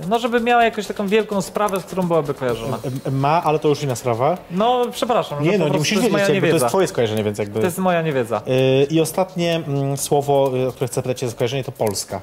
No, 0.09 0.19
żeby 0.19 0.41
miała 0.41 0.63
jakąś 0.63 0.87
taką 0.87 1.07
wielką 1.07 1.41
sprawę, 1.41 1.79
z 1.79 1.83
którą 1.83 2.07
byłaby 2.07 2.33
kojarzona. 2.33 2.77
Ma, 3.11 3.43
ale 3.43 3.59
to 3.59 3.67
już 3.67 3.83
inna 3.83 3.95
sprawa. 3.95 4.37
No, 4.51 4.85
przepraszam, 4.91 5.43
Nie 5.43 5.51
no, 5.57 5.65
nie 5.65 5.71
prostu 5.71 5.77
musisz 5.77 6.03
jest 6.03 6.31
wiedzieć, 6.31 6.41
to 6.41 6.55
jest 6.55 6.67
twoje 6.67 6.87
skojarzenie, 6.87 7.23
więc 7.23 7.37
jakby... 7.37 7.59
To 7.59 7.65
jest 7.65 7.77
moja 7.77 8.01
niewiedza. 8.01 8.41
Yy, 8.45 8.83
I 8.83 9.01
ostatnie 9.01 9.55
mm, 9.55 9.97
słowo, 9.97 10.51
y, 10.57 10.67
o 10.67 10.71
które 10.71 10.87
chcę 10.87 11.01
pytać 11.01 11.19
za 11.21 11.31
skojarzenie, 11.31 11.63
to 11.63 11.71
Polska. 11.71 12.21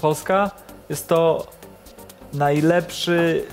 Polska 0.00 0.50
jest 0.88 1.08
to 1.08 1.46
najlepszy, 2.32 3.44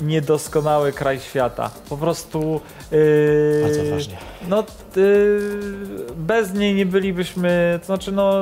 niedoskonały 0.00 0.92
kraj 0.92 1.20
świata. 1.20 1.70
Po 1.88 1.96
prostu. 1.96 2.60
Yy, 2.92 3.60
Bardzo 3.62 3.90
ważnie. 3.90 4.16
No, 4.48 4.64
yy, 4.96 5.40
bez 6.16 6.54
niej 6.54 6.74
nie 6.74 6.86
bylibyśmy. 6.86 7.78
To 7.80 7.86
znaczy, 7.86 8.12
no, 8.12 8.40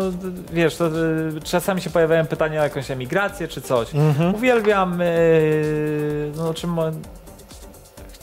wiesz, 0.53 0.77
to, 0.77 0.89
yy, 0.89 1.41
czasami 1.45 1.81
się 1.81 1.91
pojawiają 1.91 2.27
pytania 2.27 2.61
o 2.61 2.65
jakąś 2.65 2.91
emigrację 2.91 3.49
czy 3.49 3.61
coś. 3.61 3.95
Mhm. 3.95 4.35
Uwielbiam. 4.35 5.01
Yy, 5.01 6.33
no, 6.37 6.55
czym. 6.55 6.77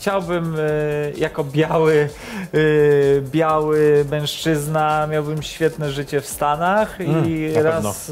Chciałbym 0.01 0.55
e, 0.55 0.59
jako 1.17 1.43
biały, 1.43 2.09
e, 2.53 2.57
biały 3.21 4.05
mężczyzna, 4.11 5.07
miałbym 5.07 5.43
świetne 5.43 5.91
życie 5.91 6.21
w 6.21 6.27
Stanach 6.27 7.01
Mm, 7.01 7.25
i 7.29 7.53
raz 7.53 8.09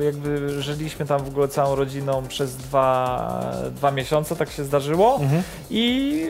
e, 0.00 0.04
jakby 0.04 0.62
żyliśmy 0.62 1.06
tam 1.06 1.24
w 1.24 1.28
ogóle 1.28 1.48
całą 1.48 1.74
rodziną 1.74 2.22
przez 2.28 2.56
dwa, 2.56 3.40
dwa 3.70 3.90
miesiące, 3.90 4.36
tak 4.36 4.50
się 4.50 4.64
zdarzyło 4.64 5.18
Mhm. 5.22 5.42
i 5.70 6.26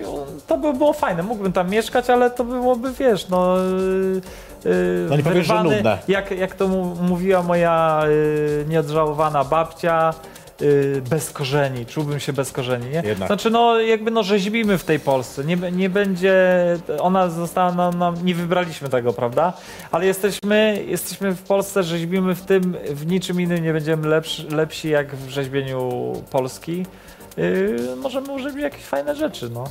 to 0.46 0.58
by 0.58 0.72
było 0.72 0.92
fajne. 0.92 1.22
Mógłbym 1.22 1.52
tam 1.52 1.70
mieszkać, 1.70 2.10
ale 2.10 2.30
to 2.30 2.44
byłoby, 2.44 2.92
wiesz, 2.92 3.28
no... 3.28 3.56
No 5.10 5.16
nie 5.16 5.22
powiesz, 5.22 5.46
że 5.46 5.62
nudne. 5.62 5.98
Jak, 6.08 6.30
jak 6.30 6.54
to 6.54 6.68
mówiła 7.00 7.42
moja 7.42 8.02
nieodżałowana 8.68 9.44
babcia, 9.44 10.14
bez 11.10 11.30
korzeni, 11.30 11.86
czułbym 11.86 12.20
się 12.20 12.32
bez 12.32 12.52
korzeni, 12.52 12.86
nie? 12.86 13.02
Jednak. 13.04 13.28
Znaczy, 13.28 13.50
no 13.50 13.80
jakby 13.80 14.10
no 14.10 14.22
rzeźbimy 14.22 14.78
w 14.78 14.84
tej 14.84 15.00
Polsce, 15.00 15.44
nie, 15.44 15.56
nie 15.56 15.90
będzie, 15.90 16.34
ona 17.00 17.28
została 17.28 17.72
nam, 17.72 17.98
nam, 17.98 18.26
nie 18.26 18.34
wybraliśmy 18.34 18.88
tego, 18.88 19.12
prawda? 19.12 19.52
Ale 19.90 20.06
jesteśmy, 20.06 20.84
jesteśmy 20.86 21.32
w 21.32 21.42
Polsce, 21.42 21.82
rzeźbimy 21.82 22.34
w 22.34 22.42
tym, 22.42 22.76
w 22.90 23.06
niczym 23.06 23.40
innym 23.40 23.64
nie 23.64 23.72
będziemy 23.72 24.08
lepsi, 24.08 24.48
lepsi 24.48 24.88
jak 24.88 25.16
w 25.16 25.28
rzeźbieniu 25.28 26.12
Polski. 26.30 26.86
Yy, 27.36 27.96
możemy 28.02 28.32
urzeźbić 28.32 28.62
jakieś 28.62 28.84
fajne 28.84 29.16
rzeczy, 29.16 29.50
no. 29.50 29.64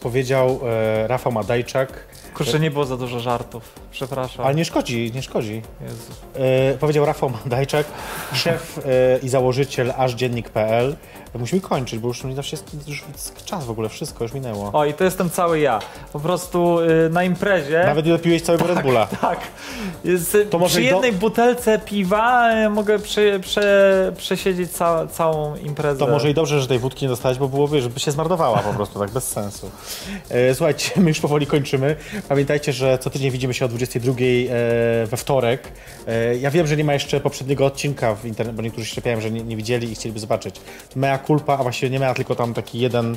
powiedział 0.00 0.60
e, 0.64 1.06
Rafał 1.08 1.32
Madajczak. 1.32 2.15
Kurczę, 2.36 2.60
nie 2.60 2.70
było 2.70 2.84
za 2.84 2.96
dużo 2.96 3.20
żartów. 3.20 3.72
Przepraszam. 3.90 4.46
Ale 4.46 4.54
nie 4.54 4.64
szkodzi, 4.64 5.12
nie 5.14 5.22
szkodzi. 5.22 5.62
Jezu. 5.80 6.12
E, 6.34 6.78
powiedział 6.78 7.06
Rafał 7.06 7.30
Madajczak, 7.30 7.86
szef 8.32 8.78
e, 8.78 9.18
i 9.18 9.28
założyciel 9.28 9.92
ażdziennik.pl. 9.96 10.96
Musimy 11.38 11.60
kończyć, 11.60 11.98
bo 11.98 12.08
już, 12.08 12.24
już 12.24 12.52
jest 12.52 12.88
już 12.88 13.04
czas 13.44 13.64
w 13.64 13.70
ogóle, 13.70 13.88
wszystko 13.88 14.24
już 14.24 14.32
minęło. 14.32 14.70
O, 14.72 14.84
i 14.84 14.94
to 14.94 15.04
jestem 15.04 15.30
cały 15.30 15.60
ja. 15.60 15.78
Po 16.12 16.20
prostu 16.20 16.78
y, 16.80 17.10
na 17.10 17.24
imprezie. 17.24 17.82
Nawet 17.86 18.06
nie 18.06 18.12
dopiłeś 18.12 18.42
całego 18.42 18.66
Red 18.66 18.82
Bulla. 18.82 19.06
Tak. 19.20 19.40
Jest, 20.04 20.36
To 20.50 20.58
może 20.58 20.72
przy 20.72 20.82
i 20.82 20.90
do- 20.90 20.94
jednej 20.94 21.12
butelce 21.12 21.78
piwa 21.78 22.52
y, 22.64 22.70
mogę 22.70 22.98
prze, 22.98 23.40
prze, 23.40 24.12
przesiedzieć 24.16 24.70
ca, 24.70 25.06
całą 25.06 25.56
imprezę. 25.56 25.98
To 25.98 26.06
może 26.06 26.30
i 26.30 26.34
dobrze, 26.34 26.60
że 26.60 26.68
tej 26.68 26.78
wódki 26.78 27.04
nie 27.04 27.08
dostałeś, 27.08 27.38
bo 27.38 27.48
byłoby, 27.48 27.80
żeby 27.80 28.00
się 28.00 28.10
zmarnowała 28.10 28.58
po 28.58 28.74
prostu, 28.74 28.98
tak 28.98 29.10
bez 29.10 29.28
sensu. 29.28 29.70
E, 30.28 30.54
słuchajcie, 30.54 30.90
my 30.96 31.08
już 31.08 31.20
powoli 31.20 31.46
kończymy. 31.46 31.96
Pamiętajcie, 32.28 32.72
że 32.72 32.98
co 32.98 33.10
tydzień 33.10 33.30
widzimy 33.30 33.54
się 33.54 33.64
o 33.64 33.68
22 33.68 34.12
e, 34.12 34.16
we 35.06 35.16
wtorek. 35.16 35.72
E, 36.06 36.36
ja 36.36 36.50
wiem, 36.50 36.66
że 36.66 36.76
nie 36.76 36.84
ma 36.84 36.92
jeszcze 36.92 37.20
poprzedniego 37.20 37.66
odcinka 37.66 38.14
w 38.14 38.24
internecie, 38.26 38.56
bo 38.56 38.62
niektórzy 38.62 38.86
się 38.86 38.94
czepiają, 38.94 39.20
że 39.20 39.30
nie, 39.30 39.42
nie 39.42 39.56
widzieli 39.56 39.92
i 39.92 39.94
chcieliby 39.94 40.20
zobaczyć. 40.20 40.60
Mea 40.96 41.18
culpa, 41.26 41.54
a 41.58 41.62
właściwie 41.62 41.90
nie 41.90 41.98
miała 41.98 42.14
tylko 42.14 42.34
tam 42.34 42.54
taki 42.54 42.78
jeden 42.80 43.16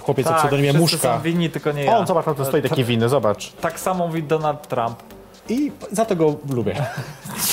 chłopiec 0.00 0.26
o 0.26 0.30
tak, 0.30 0.38
pseudonimie 0.38 0.68
wszyscy 0.72 0.96
Muszka. 0.96 1.16
są 1.16 1.22
winni, 1.22 1.50
tylko 1.50 1.72
nie 1.72 1.84
ja. 1.84 1.98
On, 1.98 2.06
zobacz, 2.06 2.24
tam 2.24 2.34
to 2.34 2.44
stoi 2.44 2.62
taki 2.62 2.84
winny, 2.84 3.08
zobacz. 3.08 3.52
Tak 3.52 3.80
samo 3.80 4.06
mówi 4.06 4.22
Donald 4.22 4.68
Trump. 4.68 5.02
I 5.48 5.72
za 5.92 6.04
to 6.04 6.16
go 6.16 6.36
lubię. 6.50 6.74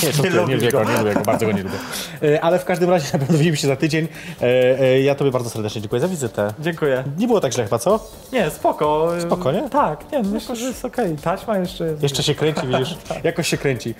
Nie, 0.02 0.08
Nie 0.08 0.30
nie, 0.30 0.46
nie, 0.46 0.54
lubię 0.56 0.70
go, 0.72 0.84
nie 0.84 0.98
lubię 0.98 1.14
go, 1.14 1.20
bardzo 1.20 1.46
go 1.46 1.52
nie 1.52 1.62
lubię. 1.62 1.74
E, 2.22 2.40
Ale 2.40 2.58
w 2.58 2.64
każdym 2.64 2.90
razie 2.90 3.06
na 3.12 3.18
pewno 3.18 3.38
widzimy 3.38 3.56
się 3.56 3.68
za 3.68 3.76
tydzień. 3.76 4.08
E, 4.42 4.44
e, 4.80 5.00
Ja 5.00 5.14
tobie 5.14 5.30
bardzo 5.30 5.50
serdecznie 5.50 5.80
dziękuję 5.80 6.00
za 6.00 6.08
wizytę. 6.08 6.54
Dziękuję. 6.60 7.04
Nie 7.18 7.26
było 7.26 7.40
tak 7.40 7.52
źle 7.52 7.64
chyba, 7.64 7.78
co? 7.78 8.00
Nie, 8.32 8.50
spoko. 8.50 9.12
Spoko, 9.20 9.52
nie? 9.52 9.70
Tak, 9.70 10.12
nie, 10.12 10.22
myślę, 10.22 10.56
że 10.56 10.64
jest 10.64 10.84
okej. 10.84 11.16
Taśma 11.16 11.58
jeszcze 11.58 11.84
jest. 11.84 12.02
Jeszcze 12.02 12.22
się 12.22 12.34
kręci, 12.34 12.60
widzisz? 12.66 12.96
Jakoś 13.24 13.48
się 13.48 13.56
kręci. 13.58 13.94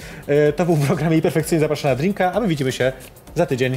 To 0.57 0.65
był 0.67 0.77
program 0.77 1.13
Jej 1.13 1.23
Perfekcyjnie 1.23 1.61
Zapraszam 1.61 1.91
na 1.91 1.97
drinka, 1.97 2.33
a 2.33 2.41
my 2.41 2.49
widzimy 2.49 2.73
się 2.73 2.93
za 3.35 3.47
tydzień. 3.47 3.77